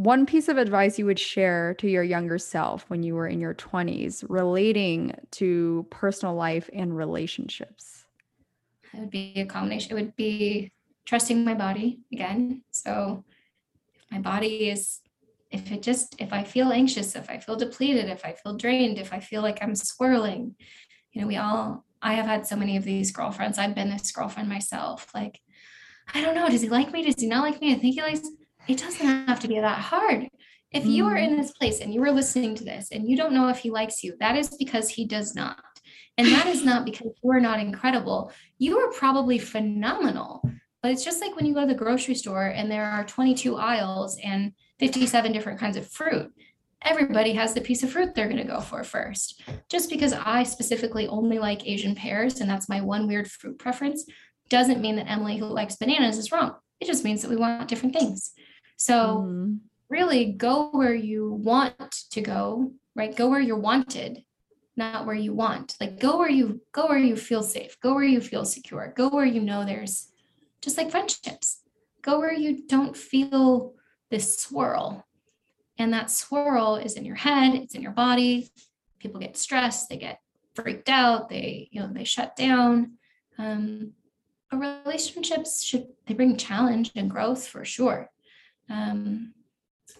One 0.00 0.24
piece 0.24 0.48
of 0.48 0.56
advice 0.56 0.98
you 0.98 1.04
would 1.04 1.18
share 1.18 1.74
to 1.74 1.86
your 1.86 2.02
younger 2.02 2.38
self 2.38 2.88
when 2.88 3.02
you 3.02 3.14
were 3.14 3.26
in 3.26 3.38
your 3.38 3.52
20s 3.52 4.24
relating 4.30 5.14
to 5.32 5.86
personal 5.90 6.34
life 6.34 6.70
and 6.72 6.96
relationships. 6.96 8.06
it 8.94 9.00
would 9.00 9.10
be 9.10 9.34
a 9.36 9.44
combination. 9.44 9.90
It 9.92 10.00
would 10.00 10.16
be 10.16 10.72
trusting 11.04 11.44
my 11.44 11.52
body 11.52 12.00
again. 12.10 12.62
So 12.70 13.26
if 13.94 14.10
my 14.10 14.20
body 14.20 14.70
is 14.70 15.00
if 15.50 15.70
it 15.70 15.82
just 15.82 16.14
if 16.18 16.32
i 16.32 16.44
feel 16.44 16.72
anxious 16.72 17.14
if 17.16 17.28
i 17.28 17.36
feel 17.36 17.56
depleted 17.56 18.08
if 18.08 18.24
i 18.24 18.32
feel 18.32 18.54
drained 18.56 18.98
if 18.98 19.12
i 19.12 19.18
feel 19.18 19.42
like 19.42 19.58
i'm 19.60 19.74
swirling 19.74 20.54
you 21.10 21.20
know 21.20 21.26
we 21.26 21.36
all 21.36 21.84
i 22.00 22.14
have 22.14 22.24
had 22.24 22.46
so 22.46 22.54
many 22.54 22.76
of 22.76 22.84
these 22.84 23.10
girlfriends. 23.10 23.58
I've 23.58 23.74
been 23.74 23.90
this 23.90 24.12
girlfriend 24.12 24.48
myself. 24.48 25.10
Like 25.14 25.40
i 26.14 26.22
don't 26.22 26.34
know. 26.34 26.48
Does 26.48 26.62
he 26.62 26.70
like 26.70 26.90
me? 26.90 27.04
Does 27.04 27.20
he 27.20 27.26
not 27.26 27.42
like 27.42 27.60
me? 27.60 27.74
I 27.74 27.78
think 27.78 27.96
he 27.96 28.02
likes 28.02 28.22
it 28.68 28.78
doesn't 28.78 29.06
have 29.26 29.40
to 29.40 29.48
be 29.48 29.60
that 29.60 29.78
hard 29.78 30.28
if 30.72 30.86
you 30.86 31.04
are 31.06 31.16
in 31.16 31.34
mm. 31.34 31.36
this 31.36 31.52
place 31.52 31.80
and 31.80 31.92
you 31.92 32.02
are 32.02 32.12
listening 32.12 32.54
to 32.54 32.64
this 32.64 32.88
and 32.92 33.08
you 33.08 33.16
don't 33.16 33.32
know 33.32 33.48
if 33.48 33.58
he 33.58 33.70
likes 33.70 34.04
you 34.04 34.14
that 34.20 34.36
is 34.36 34.50
because 34.58 34.88
he 34.88 35.04
does 35.04 35.34
not 35.34 35.62
and 36.16 36.28
that 36.28 36.46
is 36.46 36.64
not 36.64 36.84
because 36.84 37.10
you 37.22 37.30
are 37.30 37.40
not 37.40 37.58
incredible 37.58 38.32
you 38.58 38.78
are 38.78 38.92
probably 38.92 39.38
phenomenal 39.38 40.42
But 40.82 40.92
it's 40.92 41.04
just 41.04 41.20
like 41.20 41.36
when 41.36 41.46
you 41.46 41.54
go 41.54 41.60
to 41.60 41.66
the 41.66 41.74
grocery 41.74 42.14
store 42.14 42.46
and 42.46 42.70
there 42.70 42.84
are 42.84 43.04
22 43.04 43.56
aisles 43.56 44.18
and 44.24 44.52
57 44.78 45.32
different 45.32 45.60
kinds 45.60 45.76
of 45.76 45.86
fruit. 45.86 46.32
Everybody 46.82 47.34
has 47.34 47.52
the 47.52 47.60
piece 47.60 47.82
of 47.82 47.90
fruit 47.90 48.14
they're 48.14 48.28
going 48.28 48.38
to 48.38 48.44
go 48.44 48.60
for 48.60 48.82
first. 48.82 49.42
Just 49.68 49.90
because 49.90 50.14
I 50.14 50.42
specifically 50.44 51.06
only 51.06 51.38
like 51.38 51.66
Asian 51.66 51.94
pears 51.94 52.40
and 52.40 52.48
that's 52.48 52.70
my 52.70 52.80
one 52.80 53.06
weird 53.06 53.30
fruit 53.30 53.58
preference 53.58 54.06
doesn't 54.48 54.80
mean 54.80 54.96
that 54.96 55.10
Emily, 55.10 55.36
who 55.36 55.46
likes 55.46 55.76
bananas, 55.76 56.16
is 56.16 56.32
wrong. 56.32 56.54
It 56.80 56.86
just 56.86 57.04
means 57.04 57.20
that 57.20 57.30
we 57.30 57.36
want 57.36 57.68
different 57.68 57.94
things. 57.94 58.32
So, 58.80 59.26
mm. 59.28 59.58
really 59.90 60.32
go 60.32 60.70
where 60.70 60.94
you 60.94 61.32
want 61.32 61.90
to 62.12 62.22
go, 62.22 62.72
right? 62.96 63.14
Go 63.14 63.28
where 63.28 63.38
you're 63.38 63.58
wanted, 63.58 64.24
not 64.74 65.04
where 65.04 65.14
you 65.14 65.34
want. 65.34 65.76
Like 65.82 66.00
go 66.00 66.16
where 66.16 66.30
you 66.30 66.62
go 66.72 66.86
where 66.86 66.96
you 66.96 67.14
feel 67.14 67.42
safe, 67.42 67.78
go 67.80 67.92
where 67.92 68.04
you 68.04 68.22
feel 68.22 68.46
secure, 68.46 68.94
go 68.96 69.10
where 69.10 69.26
you 69.26 69.42
know 69.42 69.66
there's 69.66 70.08
just 70.62 70.78
like 70.78 70.90
friendships. 70.90 71.60
Go 72.00 72.20
where 72.20 72.32
you 72.32 72.66
don't 72.66 72.96
feel 72.96 73.74
this 74.10 74.38
swirl. 74.38 75.06
And 75.76 75.92
that 75.92 76.10
swirl 76.10 76.76
is 76.76 76.94
in 76.94 77.04
your 77.04 77.16
head, 77.16 77.54
it's 77.54 77.74
in 77.74 77.82
your 77.82 77.92
body. 77.92 78.48
People 78.98 79.20
get 79.20 79.36
stressed, 79.36 79.90
they 79.90 79.98
get 79.98 80.20
freaked 80.54 80.88
out, 80.88 81.28
they, 81.28 81.68
you 81.70 81.82
know, 81.82 81.92
they 81.92 82.04
shut 82.04 82.34
down. 82.34 82.92
Um, 83.36 83.92
but 84.50 84.82
relationships 84.86 85.62
should 85.62 85.88
they 86.06 86.14
bring 86.14 86.38
challenge 86.38 86.92
and 86.96 87.10
growth 87.10 87.46
for 87.46 87.62
sure. 87.62 88.10
Um, 88.70 89.34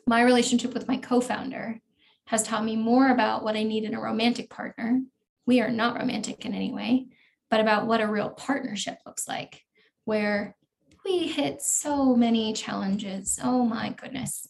my 0.07 0.23
relationship 0.23 0.73
with 0.73 0.89
my 0.89 0.97
co-founder 0.97 1.81
has 2.27 2.43
taught 2.43 2.65
me 2.65 2.77
more 2.77 3.11
about 3.11 3.43
what 3.43 3.57
I 3.57 3.65
need 3.65 3.85
in 3.85 3.95
a 3.95 4.01
romantic 4.01 4.49
partner. 4.49 5.03
We 5.47 5.61
are 5.61 5.71
not 5.71 5.99
romantic 5.99 6.47
in 6.47 6.55
any 6.55 6.73
way, 6.73 7.09
but 7.51 7.61
about 7.61 7.87
what 7.87 8.01
a 8.01 8.07
real 8.07 8.31
partnership 8.31 8.99
looks 9.05 9.27
like, 9.27 9.65
where 10.05 10.57
we 11.05 11.27
hit 11.27 11.61
so 11.61 12.15
many 12.15 12.53
challenges. 12.53 13.39
Oh 13.43 13.65
my 13.65 13.91
goodness. 13.91 14.47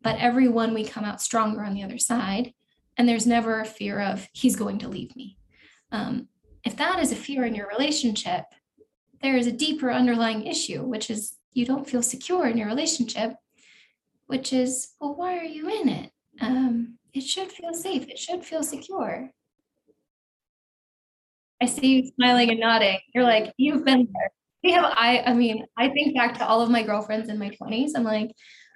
But 0.00 0.18
every 0.18 0.48
one 0.48 0.74
we 0.74 0.84
come 0.84 1.04
out 1.04 1.20
stronger 1.20 1.64
on 1.64 1.74
the 1.74 1.82
other 1.82 1.98
side. 1.98 2.52
And 2.96 3.08
there's 3.08 3.26
never 3.26 3.60
a 3.60 3.64
fear 3.64 4.00
of 4.00 4.28
he's 4.32 4.54
going 4.54 4.78
to 4.78 4.88
leave 4.88 5.16
me. 5.16 5.36
Um, 5.90 6.28
if 6.62 6.76
that 6.76 7.00
is 7.00 7.10
a 7.10 7.16
fear 7.16 7.44
in 7.44 7.54
your 7.54 7.68
relationship, 7.68 8.44
there 9.20 9.36
is 9.36 9.46
a 9.46 9.52
deeper 9.52 9.90
underlying 9.90 10.46
issue, 10.46 10.82
which 10.82 11.10
is 11.10 11.36
you 11.52 11.64
don't 11.64 11.88
feel 11.88 12.02
secure 12.02 12.46
in 12.46 12.56
your 12.56 12.68
relationship, 12.68 13.34
which 14.26 14.52
is, 14.52 14.92
well, 15.00 15.14
why 15.14 15.38
are 15.38 15.44
you 15.44 15.68
in 15.68 15.88
it? 15.88 16.10
Um, 16.40 16.98
it 17.12 17.22
should 17.22 17.52
feel 17.52 17.74
safe. 17.74 18.08
It 18.08 18.18
should 18.18 18.44
feel 18.44 18.62
secure. 18.62 19.30
I 21.62 21.66
see 21.66 21.96
you 21.96 22.10
smiling 22.14 22.50
and 22.50 22.60
nodding. 22.60 22.98
You're 23.14 23.24
like, 23.24 23.52
you've 23.56 23.84
been 23.84 24.08
there 24.12 24.30
we 24.64 24.72
have 24.72 24.92
i 24.96 25.22
i 25.26 25.32
mean 25.32 25.64
i 25.76 25.88
think 25.88 26.16
back 26.16 26.36
to 26.36 26.44
all 26.44 26.62
of 26.62 26.70
my 26.70 26.82
girlfriends 26.82 27.28
in 27.28 27.38
my 27.38 27.50
20s 27.50 27.90
i'm 27.94 28.02
like 28.02 28.32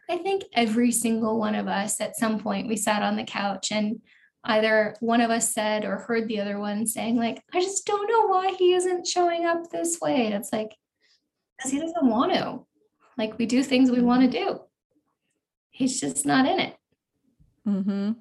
i 0.09 0.19
think 0.19 0.45
every 0.53 0.93
single 0.93 1.39
one 1.39 1.55
of 1.55 1.67
us 1.67 2.01
at 2.01 2.17
some 2.17 2.39
point 2.39 2.69
we 2.69 2.77
sat 2.77 3.03
on 3.03 3.17
the 3.17 3.25
couch 3.25 3.73
and 3.73 4.01
either 4.45 4.95
one 5.01 5.21
of 5.21 5.31
us 5.31 5.53
said 5.53 5.85
or 5.85 5.97
heard 5.97 6.29
the 6.29 6.41
other 6.41 6.61
one 6.61 6.87
saying 6.87 7.17
like 7.17 7.43
i 7.55 7.61
just 7.61 7.87
don't 7.87 8.09
know 8.09 8.27
why 8.27 8.55
he 8.59 8.75
isn't 8.75 9.07
showing 9.07 9.47
up 9.47 9.69
this 9.71 9.99
way 10.01 10.27
and 10.27 10.35
it's 10.35 10.53
like 10.53 10.71
because 11.57 11.73
he 11.73 11.81
doesn't 11.81 12.07
want 12.07 12.33
to 12.33 12.61
like 13.17 13.37
we 13.39 13.47
do 13.47 13.65
things 13.65 13.91
we 13.91 14.03
want 14.03 14.23
to 14.23 14.39
do 14.39 14.61
he's 15.79 16.01
just 16.01 16.27
not 16.27 16.45
in 16.45 16.59
it 16.59 16.77
mm-hmm. 17.67 18.11
or 18.11 18.15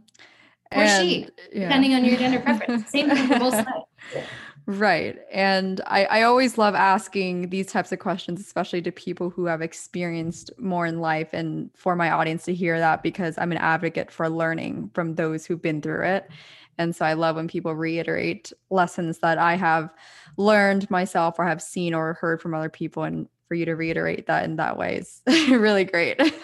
and, 0.71 1.09
she 1.09 1.27
yeah. 1.51 1.63
depending 1.63 1.93
on 1.95 2.05
your 2.05 2.17
gender 2.17 2.39
preference 2.39 2.89
same 2.89 3.09
thing 3.09 3.27
for 3.27 3.39
both 3.39 3.53
sides 4.13 4.27
Right. 4.69 5.17
And 5.31 5.79
I, 5.87 6.03
I 6.05 6.21
always 6.23 6.57
love 6.57 6.75
asking 6.75 7.51
these 7.51 7.67
types 7.67 7.93
of 7.93 7.99
questions, 7.99 8.41
especially 8.41 8.81
to 8.81 8.91
people 8.91 9.29
who 9.29 9.45
have 9.45 9.61
experienced 9.61 10.51
more 10.57 10.85
in 10.85 10.99
life 10.99 11.29
and 11.31 11.69
for 11.73 11.95
my 11.95 12.11
audience 12.11 12.43
to 12.45 12.53
hear 12.53 12.77
that 12.77 13.01
because 13.01 13.37
I'm 13.37 13.53
an 13.53 13.59
advocate 13.59 14.11
for 14.11 14.29
learning 14.29 14.91
from 14.93 15.15
those 15.15 15.45
who've 15.45 15.61
been 15.61 15.81
through 15.81 16.03
it. 16.07 16.29
And 16.77 16.93
so 16.93 17.05
I 17.05 17.13
love 17.13 17.37
when 17.37 17.47
people 17.47 17.75
reiterate 17.75 18.51
lessons 18.69 19.19
that 19.19 19.37
I 19.37 19.55
have 19.55 19.89
learned 20.35 20.91
myself 20.91 21.39
or 21.39 21.45
have 21.45 21.61
seen 21.61 21.93
or 21.93 22.15
heard 22.15 22.41
from 22.41 22.53
other 22.53 22.69
people. 22.69 23.03
And 23.03 23.29
for 23.47 23.55
you 23.55 23.63
to 23.63 23.75
reiterate 23.77 24.27
that 24.27 24.43
in 24.43 24.57
that 24.57 24.77
way 24.77 24.97
is 24.97 25.21
really 25.27 25.85
great. 25.85 26.19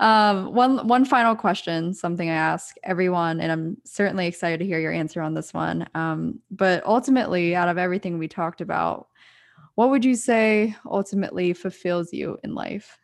Um, 0.00 0.52
one 0.54 0.86
one 0.86 1.04
final 1.04 1.36
question, 1.36 1.94
something 1.94 2.28
I 2.28 2.34
ask 2.34 2.74
everyone, 2.82 3.40
and 3.40 3.52
I'm 3.52 3.76
certainly 3.84 4.26
excited 4.26 4.58
to 4.60 4.66
hear 4.66 4.80
your 4.80 4.92
answer 4.92 5.20
on 5.20 5.34
this 5.34 5.54
one. 5.54 5.88
Um, 5.94 6.40
but 6.50 6.84
ultimately, 6.84 7.54
out 7.54 7.68
of 7.68 7.78
everything 7.78 8.18
we 8.18 8.28
talked 8.28 8.60
about, 8.60 9.08
what 9.74 9.90
would 9.90 10.04
you 10.04 10.14
say 10.14 10.74
ultimately 10.86 11.52
fulfills 11.52 12.12
you 12.12 12.38
in 12.44 12.54
life? 12.54 12.98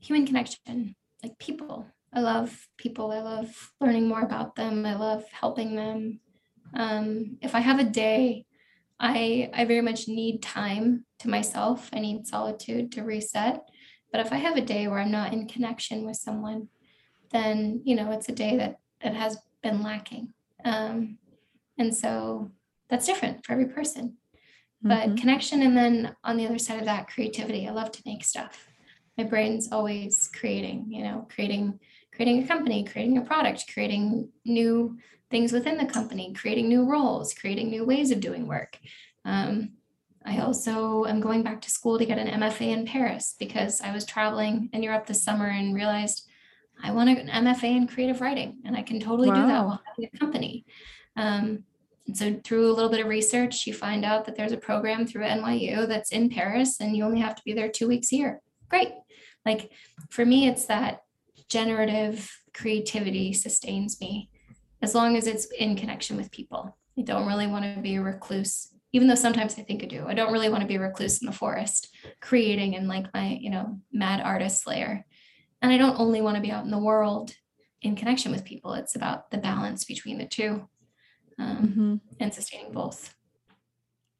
Human 0.00 0.26
connection, 0.26 0.96
like 1.22 1.38
people. 1.38 1.86
I 2.12 2.20
love 2.20 2.68
people. 2.76 3.10
I 3.12 3.20
love 3.20 3.72
learning 3.80 4.08
more 4.08 4.20
about 4.22 4.54
them. 4.54 4.84
I 4.84 4.94
love 4.94 5.24
helping 5.32 5.74
them. 5.76 6.20
Um, 6.74 7.38
if 7.40 7.54
I 7.54 7.60
have 7.60 7.78
a 7.78 7.84
day 7.84 8.44
I 9.02 9.50
I 9.52 9.64
very 9.64 9.82
much 9.82 10.08
need 10.08 10.42
time 10.42 11.04
to 11.18 11.28
myself. 11.28 11.90
I 11.92 11.98
need 11.98 12.26
solitude 12.26 12.92
to 12.92 13.02
reset. 13.02 13.68
But 14.12 14.24
if 14.24 14.32
I 14.32 14.36
have 14.36 14.56
a 14.56 14.62
day 14.62 14.86
where 14.86 15.00
I'm 15.00 15.10
not 15.10 15.32
in 15.32 15.48
connection 15.48 16.06
with 16.06 16.16
someone, 16.16 16.68
then 17.32 17.82
you 17.84 17.96
know 17.96 18.12
it's 18.12 18.28
a 18.28 18.32
day 18.32 18.56
that 18.56 18.78
that 19.02 19.14
has 19.14 19.36
been 19.62 19.82
lacking. 19.82 20.32
Um, 20.64 21.18
and 21.78 21.94
so 21.94 22.52
that's 22.88 23.06
different 23.06 23.44
for 23.44 23.52
every 23.52 23.66
person. 23.66 24.16
But 24.82 25.08
mm-hmm. 25.08 25.16
connection, 25.16 25.62
and 25.62 25.76
then 25.76 26.14
on 26.22 26.36
the 26.36 26.46
other 26.46 26.58
side 26.58 26.78
of 26.78 26.86
that, 26.86 27.08
creativity. 27.08 27.66
I 27.66 27.72
love 27.72 27.90
to 27.92 28.02
make 28.06 28.24
stuff. 28.24 28.68
My 29.18 29.24
brain's 29.24 29.72
always 29.72 30.30
creating. 30.38 30.86
You 30.90 31.02
know, 31.02 31.26
creating 31.34 31.80
creating 32.14 32.44
a 32.44 32.46
company, 32.46 32.84
creating 32.84 33.18
a 33.18 33.22
product, 33.22 33.72
creating 33.72 34.28
new 34.44 34.98
things 35.32 35.50
within 35.50 35.78
the 35.78 35.86
company, 35.86 36.32
creating 36.34 36.68
new 36.68 36.84
roles, 36.84 37.34
creating 37.34 37.70
new 37.70 37.84
ways 37.84 38.12
of 38.12 38.20
doing 38.20 38.46
work. 38.46 38.78
Um, 39.24 39.70
I 40.24 40.38
also 40.38 41.06
am 41.06 41.20
going 41.20 41.42
back 41.42 41.62
to 41.62 41.70
school 41.70 41.98
to 41.98 42.04
get 42.04 42.18
an 42.18 42.40
MFA 42.40 42.68
in 42.68 42.86
Paris 42.86 43.34
because 43.38 43.80
I 43.80 43.92
was 43.92 44.04
traveling 44.04 44.68
in 44.72 44.82
Europe 44.84 45.06
this 45.06 45.24
summer 45.24 45.48
and 45.48 45.74
realized 45.74 46.28
I 46.80 46.92
want 46.92 47.10
an 47.10 47.28
MFA 47.28 47.76
in 47.76 47.88
creative 47.88 48.20
writing 48.20 48.58
and 48.64 48.76
I 48.76 48.82
can 48.82 49.00
totally 49.00 49.30
wow. 49.30 49.34
do 49.34 49.46
that 49.48 49.64
while 49.64 49.82
having 49.84 50.10
a 50.12 50.18
company. 50.18 50.64
Um, 51.16 51.64
and 52.06 52.16
so 52.16 52.40
through 52.44 52.70
a 52.70 52.74
little 52.74 52.90
bit 52.90 53.00
of 53.00 53.06
research, 53.06 53.66
you 53.66 53.72
find 53.72 54.04
out 54.04 54.26
that 54.26 54.36
there's 54.36 54.52
a 54.52 54.56
program 54.56 55.06
through 55.06 55.24
NYU 55.24 55.88
that's 55.88 56.12
in 56.12 56.28
Paris 56.28 56.80
and 56.80 56.94
you 56.94 57.04
only 57.04 57.20
have 57.20 57.34
to 57.36 57.42
be 57.44 57.54
there 57.54 57.68
two 57.68 57.88
weeks 57.88 58.12
a 58.12 58.16
year. 58.16 58.40
Great. 58.68 58.92
Like 59.46 59.72
for 60.10 60.26
me, 60.26 60.46
it's 60.46 60.66
that 60.66 61.02
generative 61.48 62.30
creativity 62.52 63.32
sustains 63.32 64.00
me 64.00 64.28
as 64.82 64.94
long 64.94 65.16
as 65.16 65.26
it's 65.26 65.46
in 65.46 65.76
connection 65.76 66.16
with 66.16 66.30
people. 66.30 66.76
I 66.98 67.02
don't 67.02 67.26
really 67.26 67.46
want 67.46 67.64
to 67.74 67.80
be 67.80 67.96
a 67.96 68.02
recluse, 68.02 68.68
even 68.92 69.08
though 69.08 69.14
sometimes 69.14 69.58
I 69.58 69.62
think 69.62 69.82
I 69.82 69.86
do. 69.86 70.04
I 70.06 70.14
don't 70.14 70.32
really 70.32 70.48
want 70.48 70.62
to 70.62 70.68
be 70.68 70.74
a 70.74 70.80
recluse 70.80 71.22
in 71.22 71.26
the 71.26 71.32
forest, 71.32 71.88
creating 72.20 72.74
in 72.74 72.88
like 72.88 73.06
my, 73.14 73.38
you 73.40 73.50
know, 73.50 73.78
mad 73.92 74.20
artist 74.20 74.66
layer. 74.66 75.04
And 75.62 75.72
I 75.72 75.78
don't 75.78 75.98
only 75.98 76.20
want 76.20 76.36
to 76.36 76.42
be 76.42 76.50
out 76.50 76.64
in 76.64 76.70
the 76.70 76.78
world 76.78 77.34
in 77.80 77.96
connection 77.96 78.32
with 78.32 78.44
people. 78.44 78.74
It's 78.74 78.96
about 78.96 79.30
the 79.30 79.38
balance 79.38 79.84
between 79.84 80.18
the 80.18 80.26
two 80.26 80.68
um, 81.38 81.56
mm-hmm. 81.56 81.96
and 82.20 82.34
sustaining 82.34 82.72
both. 82.72 83.14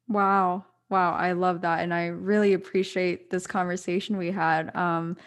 Wow. 0.07 0.65
Wow. 0.89 1.13
I 1.13 1.33
love 1.33 1.61
that. 1.61 1.81
And 1.81 1.93
I 1.93 2.07
really 2.07 2.53
appreciate 2.53 3.29
this 3.29 3.47
conversation 3.47 4.17
we 4.17 4.31
had. 4.31 4.75
Um, 4.75 5.17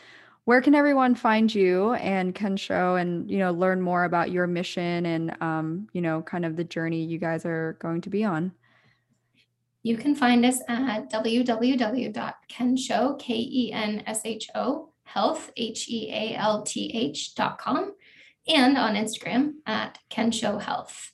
where 0.46 0.62
can 0.62 0.76
everyone 0.76 1.16
find 1.16 1.52
you 1.52 1.92
and 1.94 2.34
Kensho 2.34 3.00
and 3.00 3.30
you 3.30 3.38
know 3.38 3.52
learn 3.52 3.80
more 3.80 4.04
about 4.04 4.30
your 4.30 4.46
mission 4.46 5.04
and 5.04 5.36
um, 5.42 5.88
you 5.92 6.00
know 6.00 6.22
kind 6.22 6.46
of 6.46 6.56
the 6.56 6.64
journey 6.64 7.04
you 7.04 7.18
guys 7.18 7.44
are 7.44 7.76
going 7.80 8.00
to 8.00 8.10
be 8.10 8.24
on? 8.24 8.52
You 9.82 9.96
can 9.96 10.14
find 10.14 10.46
us 10.46 10.60
at 10.68 11.12
www.kensho 11.12 13.18
k-e-n-s-h-o 13.18 14.92
health 15.04 15.50
h-e-a-l-t-h 15.56 17.34
dot 17.34 17.58
com 17.58 17.92
and 18.48 18.76
on 18.76 18.96
instagram 18.96 19.52
at 19.66 19.98
kensho 20.10 20.60
health 20.60 21.12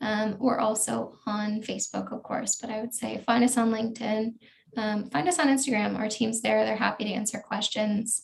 um, 0.00 0.36
we're 0.38 0.60
also 0.60 1.18
on 1.26 1.60
facebook 1.60 2.12
of 2.12 2.22
course 2.22 2.56
but 2.60 2.70
i 2.70 2.80
would 2.80 2.94
say 2.94 3.20
find 3.26 3.42
us 3.42 3.56
on 3.56 3.72
linkedin 3.72 4.34
um, 4.76 5.10
find 5.10 5.28
us 5.28 5.38
on 5.38 5.48
instagram. 5.48 5.98
Our 5.98 6.08
team's 6.08 6.40
there. 6.40 6.64
They're 6.64 6.76
happy 6.76 7.04
to 7.04 7.10
answer 7.10 7.42
questions 7.46 8.22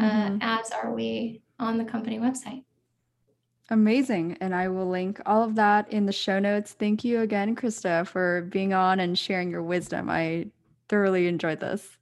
uh, 0.00 0.02
mm-hmm. 0.02 0.38
as 0.40 0.70
are 0.70 0.92
we 0.92 1.42
on 1.58 1.76
the 1.76 1.84
company 1.84 2.18
website. 2.18 2.64
Amazing. 3.68 4.36
And 4.40 4.54
I 4.54 4.68
will 4.68 4.88
link 4.88 5.20
all 5.26 5.44
of 5.44 5.54
that 5.54 5.92
in 5.92 6.06
the 6.06 6.12
show 6.12 6.40
notes. 6.40 6.72
Thank 6.72 7.04
you 7.04 7.20
again, 7.20 7.54
Krista, 7.54 8.06
for 8.06 8.42
being 8.50 8.72
on 8.72 8.98
and 8.98 9.16
sharing 9.16 9.50
your 9.50 9.62
wisdom. 9.62 10.10
I 10.10 10.46
thoroughly 10.88 11.28
enjoyed 11.28 11.60
this. 11.60 11.96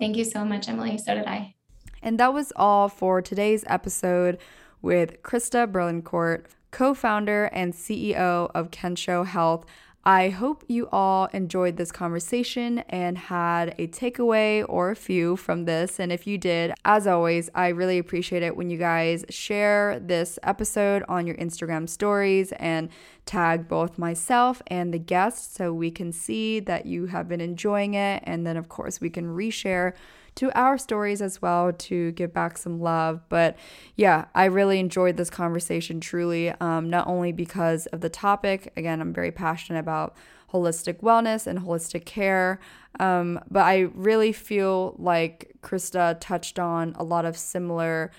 Thank 0.00 0.16
you 0.16 0.24
so 0.24 0.44
much, 0.44 0.68
Emily. 0.68 0.98
So 0.98 1.14
did 1.14 1.26
I. 1.26 1.54
And 2.02 2.18
that 2.18 2.34
was 2.34 2.52
all 2.56 2.88
for 2.88 3.22
today's 3.22 3.62
episode 3.68 4.38
with 4.82 5.22
Krista 5.22 5.70
Berlincourt, 5.70 6.46
co 6.72 6.94
founder 6.94 7.44
and 7.52 7.72
CEO 7.72 8.50
of 8.52 8.70
Kensho 8.70 9.26
Health. 9.26 9.66
I 10.04 10.30
hope 10.30 10.64
you 10.66 10.88
all 10.90 11.26
enjoyed 11.26 11.76
this 11.76 11.92
conversation 11.92 12.78
and 12.88 13.18
had 13.18 13.74
a 13.76 13.86
takeaway 13.86 14.64
or 14.66 14.90
a 14.90 14.96
few 14.96 15.36
from 15.36 15.66
this. 15.66 16.00
And 16.00 16.10
if 16.10 16.26
you 16.26 16.38
did, 16.38 16.72
as 16.86 17.06
always, 17.06 17.50
I 17.54 17.68
really 17.68 17.98
appreciate 17.98 18.42
it 18.42 18.56
when 18.56 18.70
you 18.70 18.78
guys 18.78 19.26
share 19.28 20.00
this 20.00 20.38
episode 20.42 21.04
on 21.06 21.26
your 21.26 21.36
Instagram 21.36 21.86
stories 21.86 22.50
and 22.52 22.88
tag 23.26 23.68
both 23.68 23.98
myself 23.98 24.62
and 24.68 24.94
the 24.94 24.98
guests 24.98 25.54
so 25.54 25.74
we 25.74 25.90
can 25.90 26.12
see 26.12 26.60
that 26.60 26.86
you 26.86 27.04
have 27.06 27.28
been 27.28 27.42
enjoying 27.42 27.92
it. 27.92 28.22
And 28.24 28.46
then, 28.46 28.56
of 28.56 28.70
course, 28.70 29.02
we 29.02 29.10
can 29.10 29.26
reshare 29.26 29.92
to 30.40 30.50
our 30.58 30.78
stories 30.78 31.20
as 31.20 31.42
well 31.42 31.70
to 31.70 32.12
give 32.12 32.32
back 32.32 32.56
some 32.56 32.80
love. 32.80 33.20
But 33.28 33.58
yeah, 33.94 34.24
I 34.34 34.46
really 34.46 34.80
enjoyed 34.80 35.18
this 35.18 35.28
conversation 35.28 36.00
truly, 36.00 36.48
um, 36.62 36.88
not 36.88 37.06
only 37.06 37.30
because 37.30 37.84
of 37.88 38.00
the 38.00 38.08
topic, 38.08 38.72
again, 38.74 39.02
I'm 39.02 39.12
very 39.12 39.32
passionate 39.32 39.80
about 39.80 40.16
holistic 40.50 41.02
wellness 41.02 41.46
and 41.46 41.58
holistic 41.58 42.06
care. 42.06 42.58
Um, 42.98 43.38
but 43.50 43.64
I 43.64 43.90
really 43.94 44.32
feel 44.32 44.96
like 44.98 45.52
Krista 45.62 46.18
touched 46.20 46.58
on 46.58 46.94
a 46.98 47.04
lot 47.04 47.26
of 47.26 47.36
similar 47.36 48.10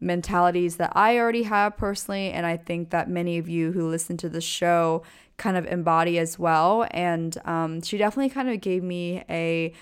mentalities 0.00 0.76
that 0.76 0.92
I 0.94 1.18
already 1.18 1.44
have 1.44 1.78
personally. 1.78 2.30
And 2.30 2.44
I 2.44 2.58
think 2.58 2.90
that 2.90 3.08
many 3.08 3.38
of 3.38 3.48
you 3.48 3.72
who 3.72 3.88
listen 3.88 4.18
to 4.18 4.28
the 4.28 4.42
show 4.42 5.02
kind 5.38 5.56
of 5.56 5.64
embody 5.64 6.18
as 6.18 6.38
well. 6.38 6.86
And 6.90 7.38
um, 7.46 7.80
she 7.80 7.96
definitely 7.96 8.28
kind 8.28 8.50
of 8.50 8.60
gave 8.60 8.82
me 8.82 9.24
a 9.30 9.72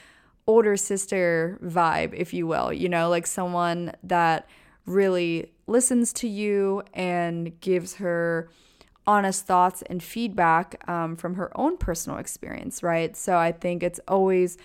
older 0.48 0.76
sister 0.76 1.58
vibe, 1.62 2.14
if 2.14 2.32
you 2.32 2.46
will, 2.46 2.72
you 2.72 2.88
know, 2.88 3.08
like 3.08 3.26
someone 3.26 3.92
that 4.02 4.48
really 4.86 5.52
listens 5.66 6.12
to 6.14 6.26
you 6.26 6.82
and 6.94 7.60
gives 7.60 7.96
her 7.96 8.48
honest 9.06 9.46
thoughts 9.46 9.82
and 9.82 10.02
feedback 10.02 10.82
um, 10.88 11.14
from 11.16 11.34
her 11.34 11.56
own 11.56 11.76
personal 11.76 12.18
experience, 12.18 12.82
right? 12.82 13.14
So 13.14 13.36
I 13.36 13.52
think 13.52 13.82
it's 13.82 14.00
always 14.08 14.56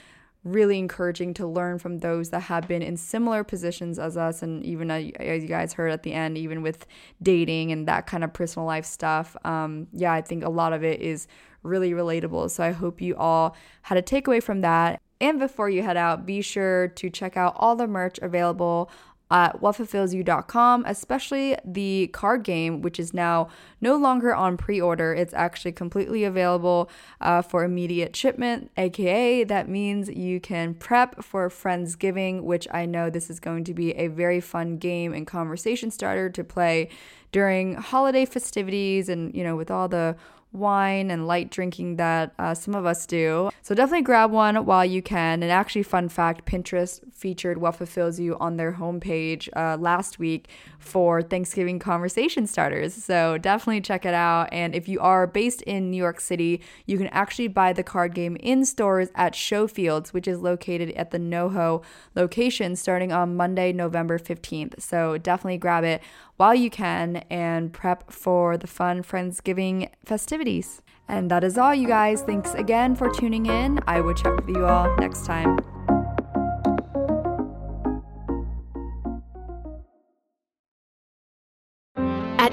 really 0.46 0.78
encouraging 0.78 1.34
to 1.34 1.48
learn 1.48 1.80
from 1.80 2.00
those 2.00 2.30
that 2.30 2.42
have 2.42 2.68
been 2.68 2.82
in 2.82 2.98
similar 2.98 3.44
positions 3.44 4.00
as 4.00 4.18
us 4.18 4.42
and 4.42 4.66
even 4.66 4.90
uh, 4.92 5.02
as 5.20 5.42
you 5.42 5.48
guys 5.48 5.74
heard 5.74 5.92
at 5.92 6.04
the 6.04 6.12
end 6.12 6.38
even 6.38 6.62
with 6.62 6.86
dating 7.22 7.72
and 7.72 7.88
that 7.88 8.08
kind 8.08 8.24
of 8.24 8.34
personal 8.34 8.66
life 8.66 8.86
stuff. 8.86 9.38
Um, 9.46 9.88
yeah 9.94 10.12
i 10.12 10.22
think 10.22 10.44
a 10.44 10.50
lot 10.50 10.74
of 10.74 10.84
it 10.84 11.00
is 11.02 11.28
really 11.64 11.92
relatable. 11.92 12.52
So 12.52 12.62
i 12.62 12.72
hope 12.72 13.00
you 13.00 13.16
all 13.16 13.56
had 13.84 13.98
a 13.98 14.02
takeaway 14.02 14.44
from 14.44 14.60
that 14.62 15.02
and 15.22 15.40
before 15.40 15.70
you 15.70 15.84
head 15.84 15.98
out, 15.98 16.26
be 16.26 16.42
sure 16.42 16.90
to 16.90 17.10
check 17.10 17.38
out 17.38 17.54
all 17.58 17.76
the 17.76 17.88
merch 17.88 18.20
available 18.22 18.90
at 19.34 19.60
whatfulfillsyou.com, 19.62 20.84
especially 20.86 21.58
the 21.66 22.08
card 22.14 22.44
game, 22.44 22.82
which 22.82 23.00
is 23.00 23.16
now 23.16 23.50
no 23.82 23.96
longer 23.96 24.34
on 24.34 24.58
pre 24.58 24.80
order. 24.80 25.14
It's 25.14 25.34
actually 25.34 25.72
completely 25.72 26.24
available 26.24 26.90
uh, 27.20 27.42
for 27.42 27.64
immediate 27.64 28.16
shipment, 28.16 28.70
aka 28.78 29.44
that 29.44 29.68
means 29.68 30.08
you 30.10 30.40
can 30.40 30.76
prep 30.76 31.24
for 31.24 31.50
Friendsgiving, 31.50 32.44
which 32.44 32.68
I 32.72 32.86
know 32.86 33.10
this 33.10 33.30
is 33.30 33.40
going 33.40 33.64
to 33.66 33.74
be 33.74 33.92
a 33.96 34.08
very 34.08 34.40
fun 34.40 34.78
game 34.78 35.14
and 35.14 35.26
conversation 35.26 35.90
starter 35.90 36.30
to 36.30 36.44
play 36.44 36.90
during 37.32 37.74
holiday 37.74 38.26
festivities 38.26 39.10
and, 39.10 39.34
you 39.36 39.44
know, 39.44 39.56
with 39.56 39.72
all 39.72 39.88
the 39.88 40.16
wine 40.54 41.10
and 41.12 41.28
light 41.28 41.50
drinking 41.50 41.98
that 41.98 42.34
uh, 42.38 42.54
some 42.54 42.76
of 42.76 42.86
us 42.86 43.06
do. 43.06 43.50
So 43.62 43.74
definitely 43.74 44.04
grab 44.04 44.32
one 44.32 44.66
while 44.66 44.86
you 44.86 45.02
can. 45.02 45.42
And 45.42 45.52
actually, 45.52 45.84
fun 45.84 46.10
fact 46.10 46.46
Pinterest 46.46 47.02
featured 47.14 47.58
What 47.58 47.76
Fulfills 47.76 48.20
You 48.20 48.38
on 48.38 48.58
their 48.58 48.74
homepage 48.74 49.50
uh, 49.56 49.78
last 49.78 50.20
week 50.20 50.50
for 50.80 51.22
Thanksgiving 51.22 51.80
conversation 51.80 52.46
starters. 52.46 52.94
So 52.94 53.38
definitely 53.38 53.82
check 53.82 54.06
it 54.06 54.14
out. 54.14 54.50
And 54.52 54.76
if 54.76 54.88
you 54.88 55.00
are 55.00 55.26
based 55.26 55.62
in 55.64 55.90
New 55.90 55.98
York 55.98 56.20
City, 56.20 56.62
you 56.86 56.98
can 56.98 57.08
actually 57.08 57.48
buy 57.48 57.74
the 57.74 57.84
card 57.84 58.14
game 58.14 58.36
in 58.40 58.66
stores 58.66 59.10
at 59.16 59.34
Showfields, 59.34 60.14
which 60.14 60.28
is 60.28 60.40
located 60.40 60.92
at 60.92 61.12
the 61.12 61.18
NoHo 61.18 61.84
location 62.16 62.76
starting 62.76 63.12
on 63.12 63.36
Monday, 63.36 63.74
November 63.74 64.20
15th. 64.20 64.82
So 64.82 65.18
definitely 65.18 65.58
grab 65.58 65.84
it 65.84 66.02
while 66.38 66.56
you 66.56 66.70
can 66.70 67.18
and 67.30 67.72
prep 67.72 68.12
for 68.12 68.58
the 68.58 68.68
fun 68.68 69.04
Friendsgiving 69.04 69.90
festivities. 70.06 70.82
And 71.08 71.30
that 71.30 71.44
is 71.44 71.58
all, 71.58 71.76
you 71.76 71.88
guys. 71.88 72.22
Thanks 72.22 72.54
again 72.54 72.96
for 72.96 73.10
tuning 73.10 73.46
in. 73.46 73.80
I 73.88 74.02
will 74.02 74.14
chat 74.14 74.36
with 74.36 74.50
you 74.50 74.66
all 74.66 74.96
next 74.98 75.26
time. 75.26 75.60